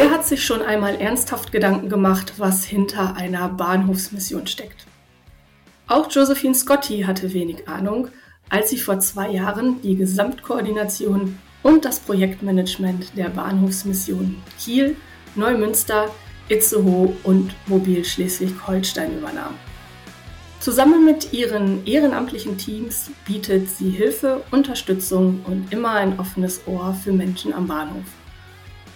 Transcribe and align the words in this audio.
Wer 0.00 0.10
hat 0.12 0.26
sich 0.26 0.42
schon 0.42 0.62
einmal 0.62 0.94
ernsthaft 0.94 1.52
Gedanken 1.52 1.90
gemacht, 1.90 2.32
was 2.38 2.64
hinter 2.64 3.16
einer 3.16 3.50
Bahnhofsmission 3.50 4.46
steckt? 4.46 4.86
Auch 5.88 6.10
Josephine 6.10 6.54
Scotti 6.54 7.02
hatte 7.02 7.34
wenig 7.34 7.68
Ahnung, 7.68 8.08
als 8.48 8.70
sie 8.70 8.78
vor 8.78 8.98
zwei 9.00 9.28
Jahren 9.28 9.82
die 9.82 9.96
Gesamtkoordination 9.96 11.38
und 11.62 11.84
das 11.84 12.00
Projektmanagement 12.00 13.14
der 13.14 13.28
Bahnhofsmission 13.28 14.36
Kiel, 14.58 14.96
Neumünster, 15.34 16.06
Itzehoe 16.48 17.14
und 17.22 17.54
Mobil 17.66 18.02
Schleswig-Holstein 18.02 19.18
übernahm. 19.18 19.52
Zusammen 20.60 21.04
mit 21.04 21.34
ihren 21.34 21.84
ehrenamtlichen 21.84 22.56
Teams 22.56 23.10
bietet 23.26 23.68
sie 23.68 23.90
Hilfe, 23.90 24.42
Unterstützung 24.50 25.44
und 25.44 25.70
immer 25.74 25.90
ein 25.90 26.18
offenes 26.18 26.62
Ohr 26.66 26.94
für 26.94 27.12
Menschen 27.12 27.52
am 27.52 27.66
Bahnhof 27.66 28.06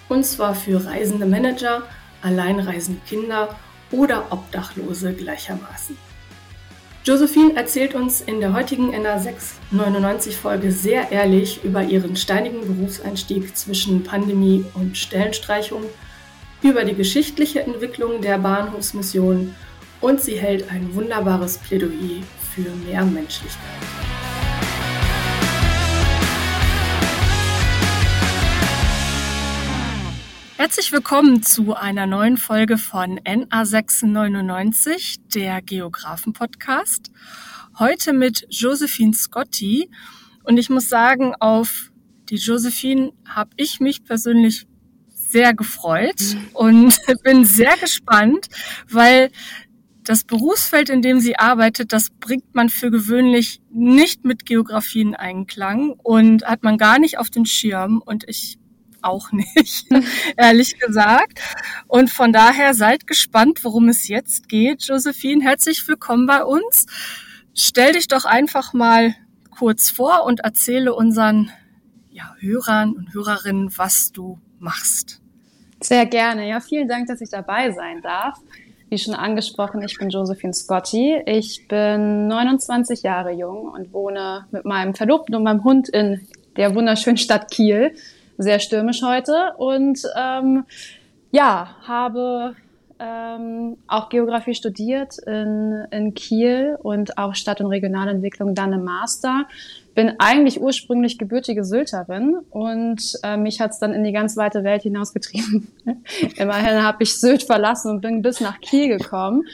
und 0.09 0.25
zwar 0.25 0.55
für 0.55 0.85
reisende 0.85 1.27
Manager, 1.27 1.83
alleinreisende 2.23 3.01
Kinder 3.07 3.57
oder 3.91 4.27
Obdachlose 4.31 5.13
gleichermaßen. 5.13 5.97
Josephine 7.05 7.55
erzählt 7.55 7.95
uns 7.95 8.23
in 8.23 8.41
der 8.41 8.55
heutigen 8.55 8.95
NA699 8.95 10.33
Folge 10.33 10.73
sehr 10.73 11.13
ehrlich 11.13 11.63
über 11.63 11.83
ihren 11.83 12.17
steinigen 12.17 12.63
Berufseinstieg 12.63 13.55
zwischen 13.55 14.05
Pandemie 14.05 14.65
und 14.73 14.97
Stellenstreichung, 14.97 15.83
über 16.63 16.85
die 16.85 16.95
geschichtliche 16.95 17.61
Entwicklung 17.61 18.23
der 18.23 18.39
Bahnhofsmission 18.39 19.55
und 20.01 20.21
sie 20.23 20.39
hält 20.39 20.71
ein 20.71 20.95
wunderbares 20.95 21.59
Plädoyer 21.59 22.23
für 22.55 22.71
mehr 22.87 23.05
Menschlichkeit. 23.05 23.61
Herzlich 30.65 30.93
willkommen 30.93 31.43
zu 31.43 31.75
einer 31.75 32.07
neuen 32.07 32.39
Folge 32.39 32.79
von 32.79 33.21
NA699, 33.21 35.19
der 35.35 35.61
Geographen-Podcast. 35.61 37.11
Heute 37.79 38.15
mit 38.15 38.47
Josephine 38.49 39.13
Scotti. 39.13 39.91
Und 40.43 40.57
ich 40.57 40.71
muss 40.71 40.89
sagen, 40.89 41.35
auf 41.39 41.93
die 42.31 42.37
Josephine 42.37 43.13
habe 43.29 43.51
ich 43.59 43.79
mich 43.81 44.05
persönlich 44.05 44.67
sehr 45.11 45.53
gefreut 45.53 46.23
mhm. 46.33 46.49
und 46.55 46.99
bin 47.23 47.45
sehr 47.45 47.77
gespannt, 47.77 48.49
weil 48.89 49.31
das 50.03 50.25
Berufsfeld, 50.25 50.89
in 50.89 51.03
dem 51.03 51.21
sie 51.21 51.39
arbeitet, 51.39 51.93
das 51.93 52.09
bringt 52.09 52.55
man 52.55 52.71
für 52.71 52.91
gewöhnlich 52.91 53.61
nicht 53.71 54.25
mit 54.25 54.47
Geografie 54.47 55.03
in 55.03 55.15
Einklang 55.15 55.91
und 55.91 56.47
hat 56.47 56.63
man 56.63 56.79
gar 56.79 56.99
nicht 56.99 57.19
auf 57.19 57.29
den 57.29 57.45
Schirm. 57.45 58.01
Und 58.03 58.25
ich 58.27 58.57
auch 59.05 59.33
nicht, 59.33 59.87
ehrlich 60.37 60.79
gesagt. 60.79 61.41
Und 61.87 62.11
von 62.11 62.33
daher 62.33 62.75
seid 62.75 63.07
gespannt, 63.07 63.65
worum 63.65 63.89
es 63.89 64.09
jetzt 64.09 64.49
geht. 64.49 64.85
Josephine, 64.85 65.45
herzlich 65.45 65.87
willkommen 65.87 66.27
bei 66.27 66.45
uns. 66.45 66.87
Stell 67.55 67.93
dich 67.93 68.09
doch 68.09 68.25
einfach 68.25 68.73
mal 68.73 69.15
kurz 69.51 69.91
vor 69.91 70.25
und 70.25 70.41
erzähle 70.41 70.95
unseren 70.95 71.51
ja, 72.11 72.35
Hörern 72.39 72.93
und 72.93 73.13
Hörerinnen, 73.15 73.77
was 73.77 74.13
du 74.13 74.39
machst. 74.59 75.21
Sehr 75.81 76.07
gerne. 76.07 76.49
Ja, 76.49 76.61
vielen 76.61 76.89
Dank, 76.89 77.07
dass 77.09 77.21
ich 77.21 77.31
dabei 77.31 77.71
sein 77.73 78.01
darf. 78.03 78.39
Wie 78.89 78.99
schon 78.99 79.15
angesprochen, 79.15 79.83
ich 79.83 79.99
bin 79.99 80.09
Josephine 80.11 80.55
Scotti. 80.55 81.23
Ich 81.27 81.67
bin 81.69 82.29
29 82.29 83.03
Jahre 83.03 83.33
jung 83.33 83.69
und 83.69 83.93
wohne 83.93 84.47
mit 84.51 84.65
meinem 84.65 84.95
Verlobten 84.95 85.35
und 85.35 85.43
meinem 85.43 85.65
Hund 85.65 85.89
in 85.89 86.27
der 86.57 86.75
wunderschönen 86.75 87.17
Stadt 87.17 87.51
Kiel 87.51 87.95
sehr 88.39 88.59
stürmisch 88.59 89.03
heute 89.03 89.55
und 89.57 90.01
ähm, 90.17 90.65
ja, 91.31 91.77
habe 91.87 92.55
ähm, 92.99 93.77
auch 93.87 94.09
Geografie 94.09 94.55
studiert 94.55 95.19
in, 95.27 95.87
in 95.91 96.15
Kiel 96.15 96.79
und 96.83 97.19
auch 97.19 97.35
Stadt- 97.35 97.61
und 97.61 97.67
Regionalentwicklung 97.67 98.55
dann 98.55 98.73
im 98.73 98.85
Master. 98.85 99.47
Bin 99.95 100.15
eigentlich 100.19 100.61
ursprünglich 100.61 101.19
gebürtige 101.19 101.65
Sylterin 101.65 102.37
und 102.51 103.01
äh, 103.23 103.37
mich 103.37 103.61
hat's 103.61 103.79
dann 103.79 103.93
in 103.93 104.03
die 104.03 104.13
ganz 104.13 104.37
weite 104.37 104.65
Welt 104.65 104.83
hinausgetrieben. 104.83 105.69
Immerhin 106.37 106.83
habe 106.83 107.03
ich 107.03 107.19
Sylt 107.19 107.45
verlassen 107.45 107.91
und 107.91 108.01
bin 108.01 108.23
bis 108.23 108.41
nach 108.41 108.61
Kiel 108.61 108.89
gekommen. 108.89 109.45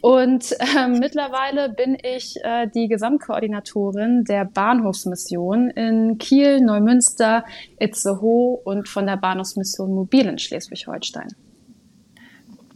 und 0.00 0.52
äh, 0.52 0.88
mittlerweile 0.88 1.68
bin 1.68 1.96
ich 2.02 2.36
äh, 2.42 2.66
die 2.74 2.88
Gesamtkoordinatorin 2.88 4.24
der 4.24 4.44
Bahnhofsmission 4.44 5.70
in 5.70 6.18
Kiel, 6.18 6.60
Neumünster, 6.60 7.44
Itzehoe 7.78 8.60
und 8.64 8.88
von 8.88 9.06
der 9.06 9.16
Bahnhofsmission 9.16 9.94
Mobil 9.94 10.26
in 10.26 10.38
Schleswig-Holstein. 10.38 11.28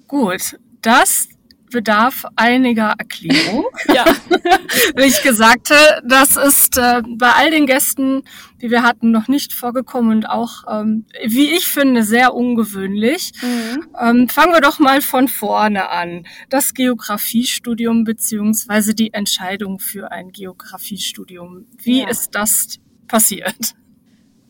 Gut, 0.06 0.58
das 0.82 1.28
bedarf 1.70 2.26
einiger 2.36 2.94
Erklärung. 2.98 3.64
ja. 3.94 4.04
Wie 4.96 5.04
ich 5.04 5.20
sagte, 5.36 5.74
das 6.04 6.36
ist 6.36 6.76
äh, 6.76 7.02
bei 7.06 7.32
all 7.32 7.50
den 7.50 7.66
Gästen, 7.66 8.22
die 8.60 8.70
wir 8.70 8.82
hatten, 8.82 9.10
noch 9.10 9.28
nicht 9.28 9.52
vorgekommen 9.52 10.10
und 10.10 10.28
auch, 10.28 10.64
ähm, 10.70 11.06
wie 11.24 11.50
ich 11.50 11.66
finde, 11.66 12.02
sehr 12.02 12.34
ungewöhnlich. 12.34 13.32
Mhm. 13.40 13.86
Ähm, 13.98 14.28
fangen 14.28 14.52
wir 14.52 14.60
doch 14.60 14.78
mal 14.78 15.00
von 15.00 15.28
vorne 15.28 15.88
an. 15.90 16.26
Das 16.48 16.74
Geografiestudium 16.74 18.04
beziehungsweise 18.04 18.94
die 18.94 19.12
Entscheidung 19.12 19.78
für 19.78 20.12
ein 20.12 20.30
Geografiestudium. 20.30 21.66
Wie 21.82 22.02
ja. 22.02 22.08
ist 22.08 22.34
das 22.34 22.78
passiert? 23.08 23.74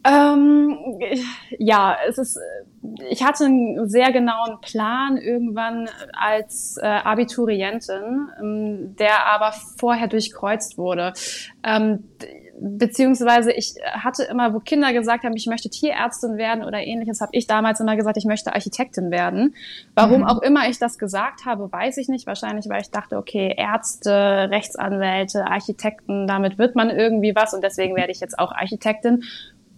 Ähm, 0.03 0.78
ja, 1.59 1.97
es 2.09 2.16
ist, 2.16 2.38
ich 3.11 3.22
hatte 3.22 3.44
einen 3.44 3.88
sehr 3.88 4.12
genauen 4.12 4.59
Plan 4.62 5.19
irgendwann 5.19 5.88
als 6.12 6.78
äh, 6.81 6.87
Abiturientin, 6.87 8.28
ähm, 8.41 8.97
der 8.97 9.27
aber 9.27 9.53
vorher 9.78 10.09
durchkreuzt 10.09 10.78
wurde. 10.78 11.12
Ähm, 11.62 12.05
beziehungsweise 12.61 13.53
ich 13.53 13.75
hatte 13.93 14.22
immer, 14.25 14.55
wo 14.55 14.61
Kinder 14.61 14.93
gesagt 14.93 15.25
haben, 15.25 15.37
ich 15.37 15.47
möchte 15.47 15.69
Tierärztin 15.69 16.37
werden 16.37 16.65
oder 16.65 16.78
ähnliches, 16.78 17.21
habe 17.21 17.32
ich 17.32 17.47
damals 17.47 17.81
immer 17.81 17.97
gesagt, 17.97 18.17
ich 18.17 18.27
möchte 18.27 18.55
Architektin 18.55 19.11
werden. 19.11 19.55
Warum 19.94 20.21
mhm. 20.21 20.27
auch 20.27 20.43
immer 20.43 20.69
ich 20.69 20.78
das 20.78 20.99
gesagt 20.99 21.47
habe, 21.47 21.71
weiß 21.71 21.97
ich 21.99 22.09
nicht. 22.09 22.27
Wahrscheinlich, 22.27 22.69
weil 22.69 22.82
ich 22.82 22.91
dachte, 22.91 23.17
okay, 23.17 23.55
Ärzte, 23.56 24.49
Rechtsanwälte, 24.50 25.47
Architekten, 25.47 26.27
damit 26.27 26.59
wird 26.59 26.75
man 26.75 26.91
irgendwie 26.91 27.34
was 27.34 27.55
und 27.55 27.62
deswegen 27.62 27.97
werde 27.97 28.12
ich 28.12 28.21
jetzt 28.21 28.38
auch 28.38 28.53
Architektin. 28.53 29.25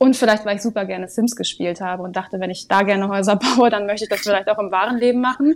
Und 0.03 0.17
vielleicht, 0.17 0.45
weil 0.45 0.57
ich 0.57 0.63
super 0.63 0.85
gerne 0.85 1.07
Sims 1.07 1.37
gespielt 1.37 1.81
habe 1.81 2.03
und 2.03 2.17
dachte, 2.17 2.41
wenn 2.41 2.51
ich 2.51 2.67
da 2.67 2.83
gerne 2.83 3.07
Häuser 3.07 3.37
baue, 3.57 3.71
dann 3.71 3.87
möchte 3.87 4.07
ich 4.07 4.11
das 4.11 4.23
vielleicht 4.23 4.49
auch 4.49 4.59
im 4.59 4.73
wahren 4.73 4.99
Leben 4.99 5.21
machen. 5.21 5.55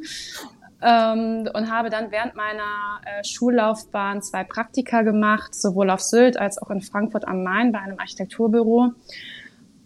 Ähm, 0.81 1.49
und 1.53 1.69
habe 1.69 1.91
dann 1.91 2.13
während 2.13 2.37
meiner 2.37 3.01
äh, 3.05 3.25
Schullaufbahn 3.25 4.23
zwei 4.23 4.45
Praktika 4.45 5.03
gemacht, 5.03 5.53
sowohl 5.53 5.91
auf 5.91 6.01
Sylt 6.01 6.37
als 6.39 6.63
auch 6.63 6.71
in 6.71 6.81
Frankfurt 6.81 7.27
am 7.27 7.43
Main 7.43 7.73
bei 7.73 7.81
einem 7.81 7.99
Architekturbüro. 7.99 8.93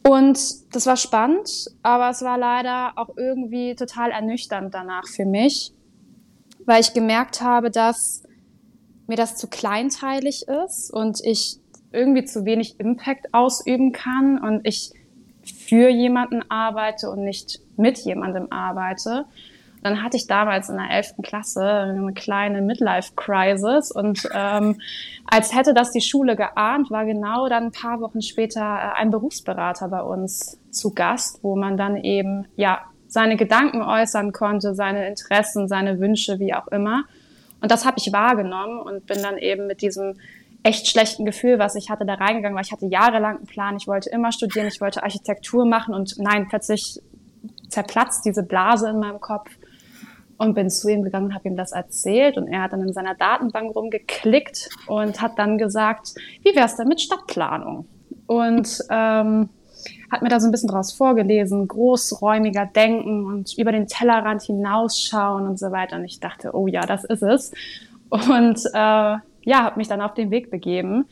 Und 0.07 0.39
das 0.75 0.87
war 0.87 0.97
spannend, 0.97 1.71
aber 1.83 2.11
es 2.11 2.21
war 2.21 2.37
leider 2.37 2.93
auch 2.97 3.17
irgendwie 3.17 3.75
total 3.77 4.11
ernüchternd 4.11 4.75
danach 4.75 5.07
für 5.07 5.25
mich, 5.25 5.73
weil 6.67 6.83
ich 6.83 6.93
gemerkt 6.93 7.41
habe, 7.41 7.71
dass 7.71 8.25
mir 9.07 9.17
das 9.17 9.37
zu 9.37 9.49
kleinteilig 9.49 10.49
ist 10.67 10.93
und 10.93 11.21
ich 11.25 11.61
irgendwie 11.93 12.25
zu 12.25 12.45
wenig 12.45 12.79
Impact 12.79 13.33
ausüben 13.33 13.93
kann 13.93 14.39
und 14.39 14.67
ich 14.67 14.93
für 15.43 15.89
jemanden 15.89 16.43
arbeite 16.51 17.11
und 17.11 17.25
nicht 17.25 17.61
mit 17.77 17.99
jemandem 17.99 18.51
arbeite. 18.51 19.25
Dann 19.83 20.03
hatte 20.03 20.19
ich 20.19 20.27
damals 20.27 20.69
in 20.69 20.77
der 20.77 20.91
elften 20.91 21.23
Klasse 21.23 21.65
eine 21.65 22.13
kleine 22.13 22.61
Midlife-Crisis 22.61 23.91
und 23.91 24.29
ähm, 24.35 24.79
als 25.27 25.55
hätte 25.55 25.73
das 25.73 25.91
die 25.91 26.03
Schule 26.03 26.37
geahnt, 26.37 26.91
war 26.91 27.07
genau 27.07 27.49
dann 27.49 27.67
ein 27.67 27.73
paar 27.73 28.01
Wochen 28.01 28.21
später 28.21 28.61
äh, 28.61 29.01
ein 29.01 29.11
Berufsberater 29.11 29.89
bei 29.89 30.03
uns 30.03 30.59
zu 30.71 30.93
Gast, 30.93 31.43
wo 31.43 31.57
man 31.57 31.79
dann 31.79 31.97
eben 31.97 32.47
ja 32.57 32.81
seine 33.09 33.37
Gedanken 33.37 33.81
äußern 33.83 34.33
konnte, 34.33 34.75
seine 34.75 35.09
Interessen, 35.09 35.67
seine 35.67 35.99
Wünsche, 35.99 36.39
wie 36.39 36.55
auch 36.55 36.69
immer. 36.69 37.05
Und 37.63 37.71
das 37.71 37.85
habe 37.85 37.97
ich 37.99 38.13
wahrgenommen 38.13 38.81
und 38.81 39.07
bin 39.07 39.23
dann 39.23 39.39
eben 39.39 39.67
mit 39.67 39.83
diesem 39.83 40.17
echt 40.63 40.89
schlechten 40.89 41.25
Gefühl, 41.25 41.59
was 41.59 41.75
ich 41.75 41.91
hatte, 41.91 42.05
da 42.05 42.15
reingegangen, 42.15 42.57
weil 42.57 42.65
ich 42.65 42.73
hatte 42.73 42.87
jahrelang 42.87 43.39
einen 43.39 43.47
Plan, 43.47 43.77
ich 43.77 43.87
wollte 43.87 44.11
immer 44.11 44.33
studieren, 44.33 44.67
ich 44.67 44.81
wollte 44.81 45.03
Architektur 45.03 45.65
machen 45.65 45.95
und 45.95 46.17
nein, 46.19 46.47
plötzlich 46.49 47.01
zerplatzt 47.69 48.25
diese 48.25 48.43
Blase 48.43 48.91
in 48.91 48.99
meinem 48.99 49.21
Kopf 49.21 49.51
und 50.37 50.55
bin 50.55 50.71
zu 50.71 50.89
ihm 50.89 51.03
gegangen 51.03 51.27
und 51.27 51.35
habe 51.35 51.49
ihm 51.49 51.57
das 51.57 51.73
erzählt 51.73 52.37
und 52.37 52.49
er 52.49 52.63
hat 52.63 52.73
dann 52.73 52.83
in 52.83 52.93
seiner 52.93 53.15
Datenbank 53.15 53.75
rumgeklickt 53.75 54.69
und 54.87 55.21
hat 55.21 55.39
dann 55.39 55.59
gesagt, 55.59 56.15
wie 56.43 56.55
wär's 56.55 56.77
denn 56.77 56.89
mit 56.89 57.01
Stadtplanung? 57.01 57.87
Und 58.27 58.85
ähm, 58.91 59.49
hat 60.11 60.23
mir 60.23 60.29
da 60.29 60.41
so 60.41 60.49
ein 60.49 60.51
bisschen 60.51 60.69
draus 60.69 60.93
vorgelesen, 60.93 61.69
großräumiger 61.69 62.67
denken 62.67 63.27
und 63.27 63.57
über 63.59 63.73
den 63.73 63.87
Tellerrand 63.87 64.43
hinausschauen 64.43 65.47
und 65.47 65.59
so 65.59 65.71
weiter. 65.71 65.97
Und 65.97 66.05
ich 66.05 66.21
dachte, 66.21 66.55
oh 66.55 66.67
ja, 66.67 66.83
das 66.83 67.05
ist 67.05 67.23
es. 67.23 67.53
Und 68.09 68.61
äh, 68.75 69.17
ja, 69.51 69.65
habe 69.65 69.79
mich 69.79 69.89
dann 69.89 70.01
auf 70.01 70.15
den 70.15 70.31
Weg 70.31 70.49
begeben. 70.49 71.07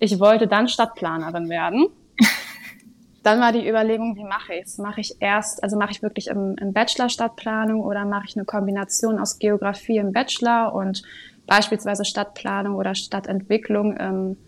Ich 0.00 0.18
wollte 0.18 0.46
dann 0.46 0.66
Stadtplanerin 0.66 1.50
werden. 1.50 1.88
dann 3.22 3.38
war 3.38 3.52
die 3.52 3.68
Überlegung, 3.68 4.16
wie 4.16 4.24
mache 4.24 4.54
ich 4.54 4.64
es? 4.64 4.78
Mache 4.78 5.02
ich 5.02 5.16
erst, 5.20 5.62
also 5.62 5.76
mache 5.76 5.90
ich 5.90 6.02
wirklich 6.02 6.28
im, 6.28 6.56
im 6.58 6.72
Bachelor 6.72 7.10
Stadtplanung 7.10 7.82
oder 7.82 8.06
mache 8.06 8.24
ich 8.28 8.34
eine 8.34 8.46
Kombination 8.46 9.18
aus 9.18 9.38
Geografie 9.38 9.98
im 9.98 10.12
Bachelor 10.12 10.74
und 10.74 11.02
beispielsweise 11.46 12.06
Stadtplanung 12.06 12.76
oder 12.76 12.94
Stadtentwicklung 12.94 13.94
im, 13.98 14.38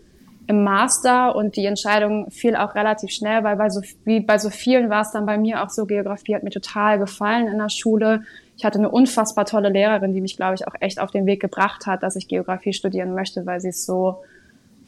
im 0.46 0.64
Master 0.64 1.36
und 1.36 1.56
die 1.56 1.66
Entscheidung 1.66 2.30
fiel 2.30 2.56
auch 2.56 2.74
relativ 2.74 3.10
schnell, 3.10 3.44
weil 3.44 3.56
bei 3.56 3.68
so, 3.68 3.82
wie 4.06 4.20
bei 4.20 4.38
so 4.38 4.48
vielen 4.48 4.88
war 4.88 5.02
es 5.02 5.10
dann 5.10 5.26
bei 5.26 5.36
mir 5.36 5.62
auch 5.62 5.68
so, 5.68 5.84
Geografie 5.84 6.34
hat 6.34 6.44
mir 6.44 6.50
total 6.50 6.98
gefallen 6.98 7.46
in 7.48 7.58
der 7.58 7.68
Schule. 7.68 8.22
Ich 8.56 8.64
hatte 8.64 8.78
eine 8.78 8.90
unfassbar 8.90 9.44
tolle 9.44 9.68
Lehrerin, 9.68 10.14
die 10.14 10.20
mich, 10.20 10.36
glaube 10.36 10.54
ich, 10.54 10.66
auch 10.66 10.74
echt 10.80 11.00
auf 11.00 11.10
den 11.10 11.26
Weg 11.26 11.40
gebracht 11.40 11.86
hat, 11.86 12.02
dass 12.02 12.16
ich 12.16 12.28
Geografie 12.28 12.72
studieren 12.72 13.14
möchte, 13.14 13.46
weil 13.46 13.60
sie 13.60 13.68
es 13.68 13.84
so 13.84 14.22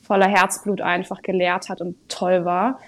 voller 0.02 0.28
Herzblut 0.28 0.80
einfach 0.80 1.22
gelehrt 1.22 1.68
hat 1.68 1.80
und 1.80 1.96
toll 2.08 2.44
war. 2.44 2.78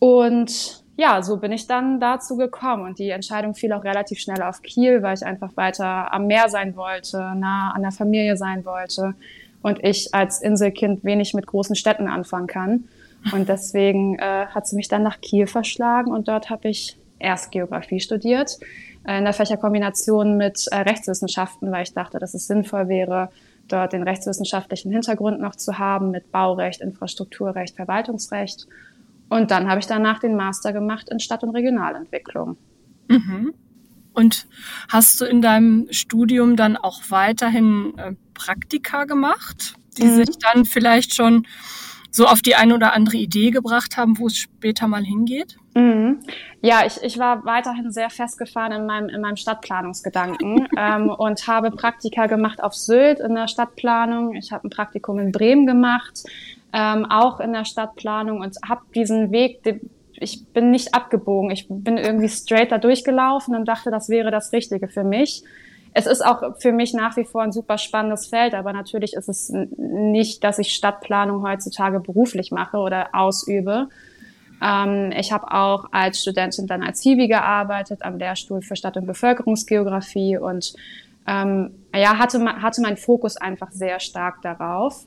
Und 0.00 0.82
ja, 0.96 1.22
so 1.22 1.36
bin 1.36 1.52
ich 1.52 1.68
dann 1.68 2.00
dazu 2.00 2.36
gekommen. 2.36 2.84
Und 2.84 2.98
die 2.98 3.10
Entscheidung 3.10 3.54
fiel 3.54 3.72
auch 3.72 3.84
relativ 3.84 4.18
schnell 4.18 4.42
auf 4.42 4.62
Kiel, 4.62 5.02
weil 5.02 5.14
ich 5.14 5.24
einfach 5.24 5.56
weiter 5.56 6.12
am 6.12 6.26
Meer 6.26 6.48
sein 6.48 6.76
wollte, 6.76 7.18
nah 7.36 7.70
an 7.70 7.82
der 7.82 7.92
Familie 7.92 8.36
sein 8.36 8.64
wollte. 8.64 9.14
Und 9.62 9.84
ich 9.84 10.12
als 10.12 10.42
Inselkind 10.42 11.04
wenig 11.04 11.34
mit 11.34 11.46
großen 11.46 11.76
Städten 11.76 12.08
anfangen 12.08 12.48
kann. 12.48 12.88
Und 13.32 13.48
deswegen 13.48 14.18
äh, 14.18 14.46
hat 14.46 14.66
sie 14.66 14.76
mich 14.76 14.88
dann 14.88 15.02
nach 15.02 15.20
Kiel 15.20 15.46
verschlagen 15.46 16.12
und 16.12 16.28
dort 16.28 16.50
habe 16.50 16.68
ich 16.68 16.96
erst 17.18 17.50
Geografie 17.50 18.00
studiert, 18.00 18.58
in 19.16 19.24
der 19.24 19.32
Fächerkombination 19.32 20.36
mit 20.36 20.66
äh, 20.70 20.76
Rechtswissenschaften, 20.76 21.72
weil 21.72 21.84
ich 21.84 21.94
dachte, 21.94 22.18
dass 22.18 22.34
es 22.34 22.46
sinnvoll 22.46 22.88
wäre, 22.88 23.30
dort 23.66 23.92
den 23.92 24.02
rechtswissenschaftlichen 24.02 24.92
Hintergrund 24.92 25.40
noch 25.40 25.56
zu 25.56 25.78
haben 25.78 26.10
mit 26.10 26.30
Baurecht, 26.30 26.80
Infrastrukturrecht, 26.80 27.76
Verwaltungsrecht. 27.76 28.66
Und 29.28 29.50
dann 29.50 29.68
habe 29.68 29.80
ich 29.80 29.86
danach 29.86 30.18
den 30.18 30.36
Master 30.36 30.72
gemacht 30.72 31.08
in 31.10 31.20
Stadt- 31.20 31.42
und 31.42 31.50
Regionalentwicklung. 31.50 32.56
Mhm. 33.08 33.54
Und 34.12 34.46
hast 34.88 35.20
du 35.20 35.24
in 35.24 35.40
deinem 35.42 35.86
Studium 35.90 36.56
dann 36.56 36.76
auch 36.76 37.02
weiterhin 37.08 37.96
äh, 37.96 38.12
Praktika 38.34 39.04
gemacht, 39.04 39.74
die 39.96 40.04
mhm. 40.04 40.16
sich 40.16 40.38
dann 40.38 40.64
vielleicht 40.64 41.14
schon 41.14 41.46
so 42.10 42.26
auf 42.26 42.42
die 42.42 42.54
eine 42.54 42.74
oder 42.74 42.94
andere 42.94 43.16
Idee 43.16 43.50
gebracht 43.50 43.96
haben, 43.96 44.18
wo 44.18 44.26
es 44.26 44.36
später 44.36 44.88
mal 44.88 45.04
hingeht? 45.04 45.56
Mhm. 45.74 46.20
Ja, 46.60 46.84
ich, 46.86 47.02
ich 47.02 47.18
war 47.18 47.44
weiterhin 47.44 47.92
sehr 47.92 48.10
festgefahren 48.10 48.72
in 48.72 48.86
meinem, 48.86 49.08
in 49.08 49.20
meinem 49.20 49.36
Stadtplanungsgedanken 49.36 50.68
ähm, 50.76 51.10
und 51.10 51.46
habe 51.46 51.70
Praktika 51.70 52.26
gemacht 52.26 52.62
auf 52.62 52.74
Sylt 52.74 53.20
in 53.20 53.34
der 53.34 53.48
Stadtplanung. 53.48 54.34
Ich 54.34 54.52
habe 54.52 54.66
ein 54.66 54.70
Praktikum 54.70 55.18
in 55.18 55.32
Bremen 55.32 55.66
gemacht, 55.66 56.24
ähm, 56.72 57.06
auch 57.06 57.40
in 57.40 57.52
der 57.52 57.64
Stadtplanung 57.64 58.40
und 58.40 58.56
habe 58.68 58.82
diesen 58.94 59.30
Weg, 59.30 59.60
ich 60.14 60.46
bin 60.52 60.70
nicht 60.70 60.94
abgebogen. 60.94 61.50
Ich 61.50 61.66
bin 61.68 61.96
irgendwie 61.96 62.28
straight 62.28 62.72
da 62.72 62.78
durchgelaufen 62.78 63.54
und 63.54 63.66
dachte, 63.66 63.90
das 63.90 64.08
wäre 64.08 64.30
das 64.30 64.52
Richtige 64.52 64.88
für 64.88 65.04
mich. 65.04 65.44
Es 65.98 66.06
ist 66.06 66.24
auch 66.24 66.56
für 66.60 66.70
mich 66.70 66.94
nach 66.94 67.16
wie 67.16 67.24
vor 67.24 67.42
ein 67.42 67.50
super 67.50 67.76
spannendes 67.76 68.28
Feld, 68.28 68.54
aber 68.54 68.72
natürlich 68.72 69.14
ist 69.14 69.28
es 69.28 69.52
nicht, 69.76 70.44
dass 70.44 70.60
ich 70.60 70.72
Stadtplanung 70.72 71.42
heutzutage 71.42 71.98
beruflich 71.98 72.52
mache 72.52 72.76
oder 72.76 73.08
ausübe. 73.14 73.88
Ähm, 74.62 75.10
ich 75.18 75.32
habe 75.32 75.52
auch 75.52 75.86
als 75.90 76.22
Studentin 76.22 76.68
dann 76.68 76.84
als 76.84 77.02
Hiwi 77.02 77.26
gearbeitet 77.26 78.02
am 78.02 78.16
Lehrstuhl 78.16 78.62
für 78.62 78.76
Stadt- 78.76 78.96
und 78.96 79.06
Bevölkerungsgeografie 79.06 80.38
und 80.38 80.72
ähm, 81.26 81.72
ja, 81.92 82.16
hatte, 82.16 82.44
hatte 82.62 82.80
mein 82.80 82.96
Fokus 82.96 83.36
einfach 83.36 83.72
sehr 83.72 83.98
stark 83.98 84.40
darauf. 84.42 85.04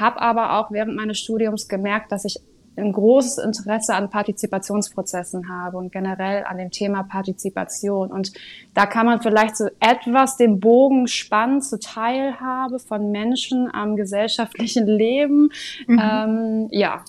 Habe 0.00 0.20
aber 0.20 0.58
auch 0.58 0.72
während 0.72 0.96
meines 0.96 1.20
Studiums 1.20 1.68
gemerkt, 1.68 2.10
dass 2.10 2.24
ich 2.24 2.40
ein 2.76 2.92
großes 2.92 3.38
Interesse 3.38 3.94
an 3.94 4.10
Partizipationsprozessen 4.10 5.48
habe 5.48 5.76
und 5.76 5.92
generell 5.92 6.44
an 6.44 6.58
dem 6.58 6.70
Thema 6.70 7.02
Partizipation. 7.02 8.10
Und 8.10 8.32
da 8.74 8.86
kann 8.86 9.06
man 9.06 9.22
vielleicht 9.22 9.56
so 9.56 9.68
etwas 9.80 10.36
den 10.36 10.60
Bogen 10.60 11.06
spannen 11.06 11.60
zur 11.60 11.80
Teilhabe 11.80 12.78
von 12.78 13.10
Menschen 13.10 13.68
am 13.72 13.96
gesellschaftlichen 13.96 14.86
Leben. 14.86 15.50
Mhm. 15.86 16.00
Ähm, 16.02 16.68
ja. 16.70 17.04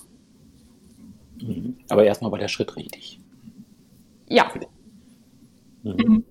Mhm. 1.42 1.76
Aber 1.88 2.04
erstmal 2.04 2.30
war 2.30 2.38
der 2.38 2.48
Schritt 2.48 2.76
richtig. 2.76 3.20
Ja. 4.28 4.50
Mhm. 5.82 6.24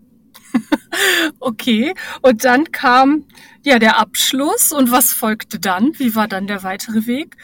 okay, 1.39 1.93
und 2.21 2.45
dann 2.45 2.71
kam 2.71 3.25
ja 3.63 3.79
der 3.79 3.99
Abschluss 3.99 4.71
und 4.71 4.91
was 4.91 5.11
folgte 5.11 5.59
dann? 5.59 5.91
Wie 5.97 6.15
war 6.15 6.27
dann 6.27 6.47
der 6.47 6.63
weitere 6.63 7.07
Weg? 7.07 7.37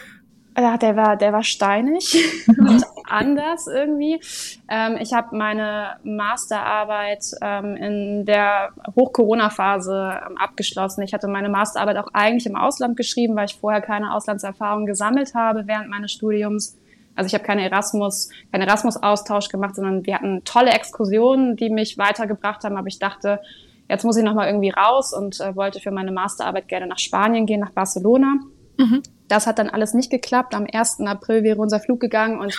Ja, 0.56 0.76
der 0.76 0.96
war, 0.96 1.16
der 1.16 1.32
war 1.32 1.42
steinig 1.42 2.14
und 2.46 2.84
anders 3.08 3.66
irgendwie. 3.66 4.20
Ähm, 4.68 4.98
ich 5.00 5.12
habe 5.12 5.34
meine 5.36 5.96
Masterarbeit 6.04 7.24
ähm, 7.40 7.76
in 7.76 8.24
der 8.26 8.70
Hoch-Corona-Phase 8.94 10.20
ähm, 10.28 10.36
abgeschlossen. 10.36 11.02
Ich 11.02 11.14
hatte 11.14 11.28
meine 11.28 11.48
Masterarbeit 11.48 11.96
auch 11.96 12.08
eigentlich 12.12 12.46
im 12.46 12.56
Ausland 12.56 12.96
geschrieben, 12.96 13.34
weil 13.34 13.46
ich 13.46 13.54
vorher 13.54 13.80
keine 13.80 14.14
Auslandserfahrung 14.14 14.84
gesammelt 14.84 15.34
habe 15.34 15.66
während 15.66 15.88
meines 15.88 16.12
Studiums. 16.12 16.78
Also 17.14 17.28
ich 17.28 17.34
habe 17.34 17.44
keine 17.44 17.64
Erasmus, 17.64 18.30
keinen 18.50 18.62
Erasmus-Austausch 18.62 19.48
gemacht, 19.48 19.76
sondern 19.76 20.04
wir 20.06 20.14
hatten 20.14 20.44
tolle 20.44 20.70
Exkursionen, 20.70 21.56
die 21.56 21.70
mich 21.70 21.98
weitergebracht 21.98 22.64
haben. 22.64 22.76
Aber 22.76 22.88
ich 22.88 22.98
dachte, 22.98 23.40
jetzt 23.88 24.04
muss 24.04 24.16
ich 24.16 24.24
noch 24.24 24.34
mal 24.34 24.46
irgendwie 24.46 24.70
raus 24.70 25.14
und 25.14 25.40
äh, 25.40 25.54
wollte 25.56 25.80
für 25.80 25.90
meine 25.90 26.12
Masterarbeit 26.12 26.68
gerne 26.68 26.86
nach 26.86 26.98
Spanien 26.98 27.46
gehen, 27.46 27.60
nach 27.60 27.72
Barcelona. 27.72 28.36
Mhm. 28.78 29.02
Das 29.32 29.46
hat 29.46 29.58
dann 29.58 29.70
alles 29.70 29.94
nicht 29.94 30.10
geklappt. 30.10 30.54
Am 30.54 30.66
1. 30.70 31.00
April 31.06 31.42
wäre 31.42 31.58
unser 31.58 31.80
Flug 31.80 32.00
gegangen 32.00 32.38
und 32.38 32.54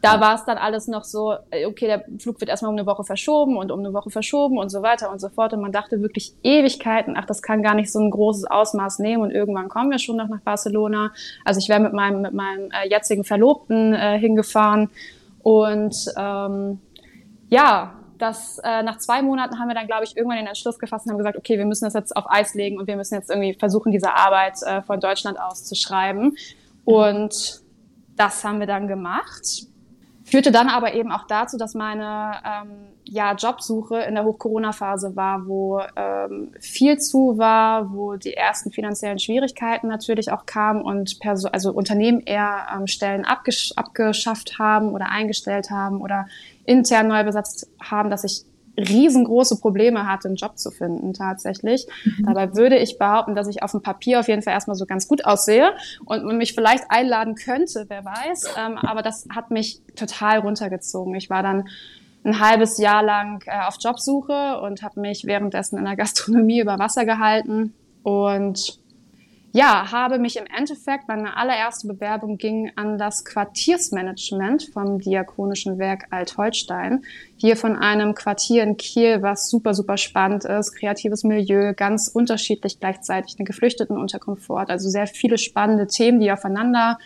da 0.00 0.20
war 0.20 0.36
es 0.36 0.44
dann 0.44 0.58
alles 0.58 0.86
noch 0.86 1.02
so, 1.02 1.34
äh, 1.50 1.66
okay, 1.66 1.86
der 1.86 2.04
Flug 2.20 2.40
wird 2.40 2.50
erstmal 2.50 2.70
um 2.70 2.78
eine 2.78 2.86
Woche 2.86 3.02
verschoben 3.02 3.56
und 3.56 3.72
um 3.72 3.80
eine 3.80 3.92
Woche 3.92 4.10
verschoben 4.10 4.58
und 4.58 4.68
so 4.68 4.80
weiter 4.82 5.10
und 5.10 5.20
so 5.20 5.28
fort. 5.28 5.54
Und 5.54 5.60
man 5.60 5.72
dachte 5.72 6.02
wirklich 6.02 6.34
Ewigkeiten, 6.44 7.16
ach, 7.16 7.24
das 7.24 7.42
kann 7.42 7.64
gar 7.64 7.74
nicht 7.74 7.90
so 7.90 7.98
ein 7.98 8.12
großes 8.12 8.44
Ausmaß 8.44 9.00
nehmen 9.00 9.24
und 9.24 9.32
irgendwann 9.32 9.68
kommen 9.68 9.90
wir 9.90 9.98
schon 9.98 10.16
noch 10.16 10.28
nach 10.28 10.40
Barcelona. 10.42 11.10
Also 11.44 11.58
ich 11.58 11.68
wäre 11.68 11.80
mit 11.80 11.94
meinem, 11.94 12.22
mit 12.22 12.32
meinem 12.32 12.70
äh, 12.70 12.88
jetzigen 12.88 13.24
Verlobten 13.24 13.92
äh, 13.92 14.16
hingefahren 14.16 14.90
und 15.42 15.96
ähm, 16.16 16.78
ja, 17.48 17.94
das 18.18 18.58
äh, 18.64 18.82
nach 18.82 18.98
zwei 18.98 19.22
Monaten 19.22 19.58
haben 19.58 19.68
wir 19.68 19.74
dann, 19.74 19.86
glaube 19.86 20.04
ich, 20.04 20.16
irgendwann 20.16 20.38
den 20.38 20.46
Entschluss 20.46 20.78
gefasst 20.78 21.06
und 21.06 21.12
haben 21.12 21.18
gesagt, 21.18 21.36
okay, 21.36 21.58
wir 21.58 21.66
müssen 21.66 21.84
das 21.84 21.94
jetzt 21.94 22.16
auf 22.16 22.24
Eis 22.28 22.54
legen 22.54 22.78
und 22.78 22.86
wir 22.86 22.96
müssen 22.96 23.14
jetzt 23.14 23.30
irgendwie 23.30 23.54
versuchen, 23.54 23.92
diese 23.92 24.14
Arbeit 24.14 24.62
äh, 24.62 24.82
von 24.82 25.00
Deutschland 25.00 25.38
aus 25.40 25.64
zu 25.64 25.74
schreiben. 25.74 26.36
Und 26.84 27.62
das 28.16 28.44
haben 28.44 28.60
wir 28.60 28.66
dann 28.66 28.88
gemacht. 28.88 29.66
Führte 30.24 30.52
dann 30.52 30.68
aber 30.68 30.94
eben 30.94 31.12
auch 31.12 31.26
dazu, 31.26 31.58
dass 31.58 31.74
meine 31.74 32.32
ähm, 32.44 32.94
ja, 33.04 33.34
Jobsuche 33.34 33.98
in 33.98 34.14
der 34.14 34.24
Hoch-Corona-Phase 34.24 35.14
war, 35.16 35.46
wo 35.46 35.80
ähm, 35.96 36.52
viel 36.58 36.98
zu 36.98 37.36
war, 37.36 37.92
wo 37.92 38.16
die 38.16 38.32
ersten 38.32 38.72
finanziellen 38.72 39.18
Schwierigkeiten 39.18 39.88
natürlich 39.88 40.32
auch 40.32 40.46
kamen 40.46 40.80
und 40.80 41.20
Perso 41.20 41.48
also 41.48 41.72
Unternehmen 41.72 42.20
eher 42.20 42.66
ähm, 42.74 42.86
Stellen 42.86 43.26
abgesch 43.26 43.72
abgeschafft 43.76 44.58
haben 44.58 44.92
oder 44.94 45.10
eingestellt 45.10 45.70
haben 45.70 46.00
oder 46.00 46.26
intern 46.64 47.08
neu 47.08 47.24
besetzt 47.24 47.68
haben, 47.80 48.10
dass 48.10 48.24
ich 48.24 48.44
riesengroße 48.76 49.60
Probleme 49.60 50.06
hatte, 50.06 50.28
einen 50.28 50.36
Job 50.36 50.58
zu 50.58 50.70
finden 50.70 51.12
tatsächlich. 51.12 51.86
Mhm. 52.04 52.26
Dabei 52.26 52.54
würde 52.56 52.76
ich 52.76 52.98
behaupten, 52.98 53.34
dass 53.34 53.46
ich 53.46 53.62
auf 53.62 53.70
dem 53.70 53.82
Papier 53.82 54.20
auf 54.20 54.28
jeden 54.28 54.42
Fall 54.42 54.52
erstmal 54.52 54.76
so 54.76 54.86
ganz 54.86 55.06
gut 55.06 55.24
aussehe 55.24 55.72
und 56.04 56.24
man 56.24 56.36
mich 56.36 56.54
vielleicht 56.54 56.84
einladen 56.88 57.34
könnte, 57.34 57.86
wer 57.88 58.04
weiß. 58.04 58.54
Ähm, 58.58 58.78
aber 58.78 59.02
das 59.02 59.26
hat 59.30 59.50
mich 59.50 59.80
total 59.94 60.40
runtergezogen. 60.40 61.14
Ich 61.14 61.30
war 61.30 61.42
dann 61.42 61.68
ein 62.24 62.40
halbes 62.40 62.78
Jahr 62.78 63.02
lang 63.02 63.44
äh, 63.46 63.66
auf 63.66 63.76
Jobsuche 63.80 64.60
und 64.60 64.82
habe 64.82 65.00
mich 65.00 65.24
währenddessen 65.24 65.78
in 65.78 65.84
der 65.84 65.96
Gastronomie 65.96 66.60
über 66.60 66.78
Wasser 66.78 67.04
gehalten 67.04 67.74
und 68.02 68.80
ja, 69.54 69.92
habe 69.92 70.18
mich 70.18 70.36
im 70.36 70.46
Endeffekt, 70.46 71.06
meine 71.06 71.36
allererste 71.36 71.86
Bewerbung 71.86 72.38
ging 72.38 72.72
an 72.74 72.98
das 72.98 73.24
Quartiersmanagement 73.24 74.64
vom 74.72 74.98
Diakonischen 74.98 75.78
Werk 75.78 76.08
Alt-Holstein. 76.10 77.04
Hier 77.36 77.56
von 77.56 77.76
einem 77.76 78.16
Quartier 78.16 78.64
in 78.64 78.76
Kiel, 78.76 79.22
was 79.22 79.48
super, 79.48 79.72
super 79.72 79.96
spannend 79.96 80.44
ist, 80.44 80.74
kreatives 80.74 81.22
Milieu, 81.22 81.72
ganz 81.72 82.10
unterschiedlich 82.12 82.80
gleichzeitig, 82.80 83.36
eine 83.38 83.46
Geflüchtetenunterkunft 83.46 84.42
vor 84.42 84.56
Ort, 84.56 84.70
also 84.70 84.88
sehr 84.88 85.06
viele 85.06 85.38
spannende 85.38 85.86
Themen, 85.86 86.18
die 86.18 86.32
aufeinander 86.32 86.98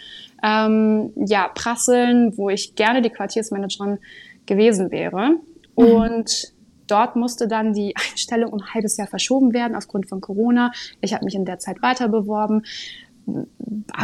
ähm, 0.43 1.13
ja, 1.17 1.49
prasseln, 1.49 2.33
wo 2.39 2.49
ich 2.49 2.75
gerne 2.77 3.03
die 3.03 3.11
Quartiersmanagerin 3.11 3.99
gewesen 4.47 4.91
wäre. 4.91 5.33
Mhm. 5.33 5.85
Und 5.85 6.53
Dort 6.89 7.15
musste 7.17 7.47
dann 7.47 7.73
die 7.73 7.95
Einstellung 8.11 8.53
um 8.53 8.61
ein 8.61 8.75
halbes 8.75 8.97
Jahr 8.97 9.07
verschoben 9.07 9.53
werden 9.53 9.77
aufgrund 9.77 10.09
von 10.09 10.21
Corona. 10.21 10.73
Ich 11.01 11.15
habe 11.15 11.25
mich 11.25 11.35
in 11.35 11.45
der 11.45 11.59
Zeit 11.59 11.83
weiter 11.83 12.09
beworben 12.09 12.63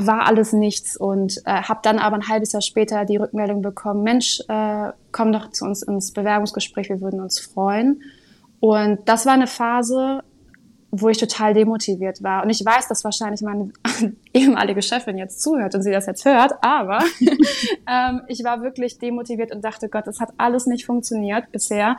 war 0.00 0.26
alles 0.26 0.52
nichts 0.52 0.96
und 0.96 1.40
äh, 1.46 1.62
habe 1.62 1.80
dann 1.82 1.98
aber 1.98 2.16
ein 2.16 2.28
halbes 2.28 2.52
Jahr 2.52 2.62
später 2.62 3.04
die 3.04 3.16
Rückmeldung 3.16 3.62
bekommen, 3.62 4.02
Mensch, 4.02 4.40
äh, 4.48 4.92
komm 5.12 5.32
doch 5.32 5.50
zu 5.50 5.64
uns 5.64 5.82
ins 5.82 6.12
Bewerbungsgespräch, 6.12 6.88
wir 6.88 7.00
würden 7.00 7.20
uns 7.20 7.38
freuen. 7.38 8.02
Und 8.60 9.00
das 9.06 9.26
war 9.26 9.32
eine 9.32 9.46
Phase, 9.46 10.22
wo 10.90 11.08
ich 11.08 11.18
total 11.18 11.54
demotiviert 11.54 12.22
war. 12.22 12.44
Und 12.44 12.50
ich 12.50 12.64
weiß, 12.64 12.88
dass 12.88 13.04
wahrscheinlich 13.04 13.40
meine 13.42 13.72
ehemalige 14.34 14.82
Chefin 14.82 15.18
jetzt 15.18 15.42
zuhört 15.42 15.74
und 15.74 15.82
sie 15.82 15.90
das 15.90 16.06
jetzt 16.06 16.24
hört, 16.24 16.52
aber 16.62 16.98
ähm, 17.88 18.22
ich 18.28 18.44
war 18.44 18.62
wirklich 18.62 18.98
demotiviert 18.98 19.54
und 19.54 19.64
dachte, 19.64 19.88
Gott, 19.88 20.06
das 20.06 20.20
hat 20.20 20.32
alles 20.36 20.66
nicht 20.66 20.84
funktioniert 20.84 21.50
bisher 21.50 21.96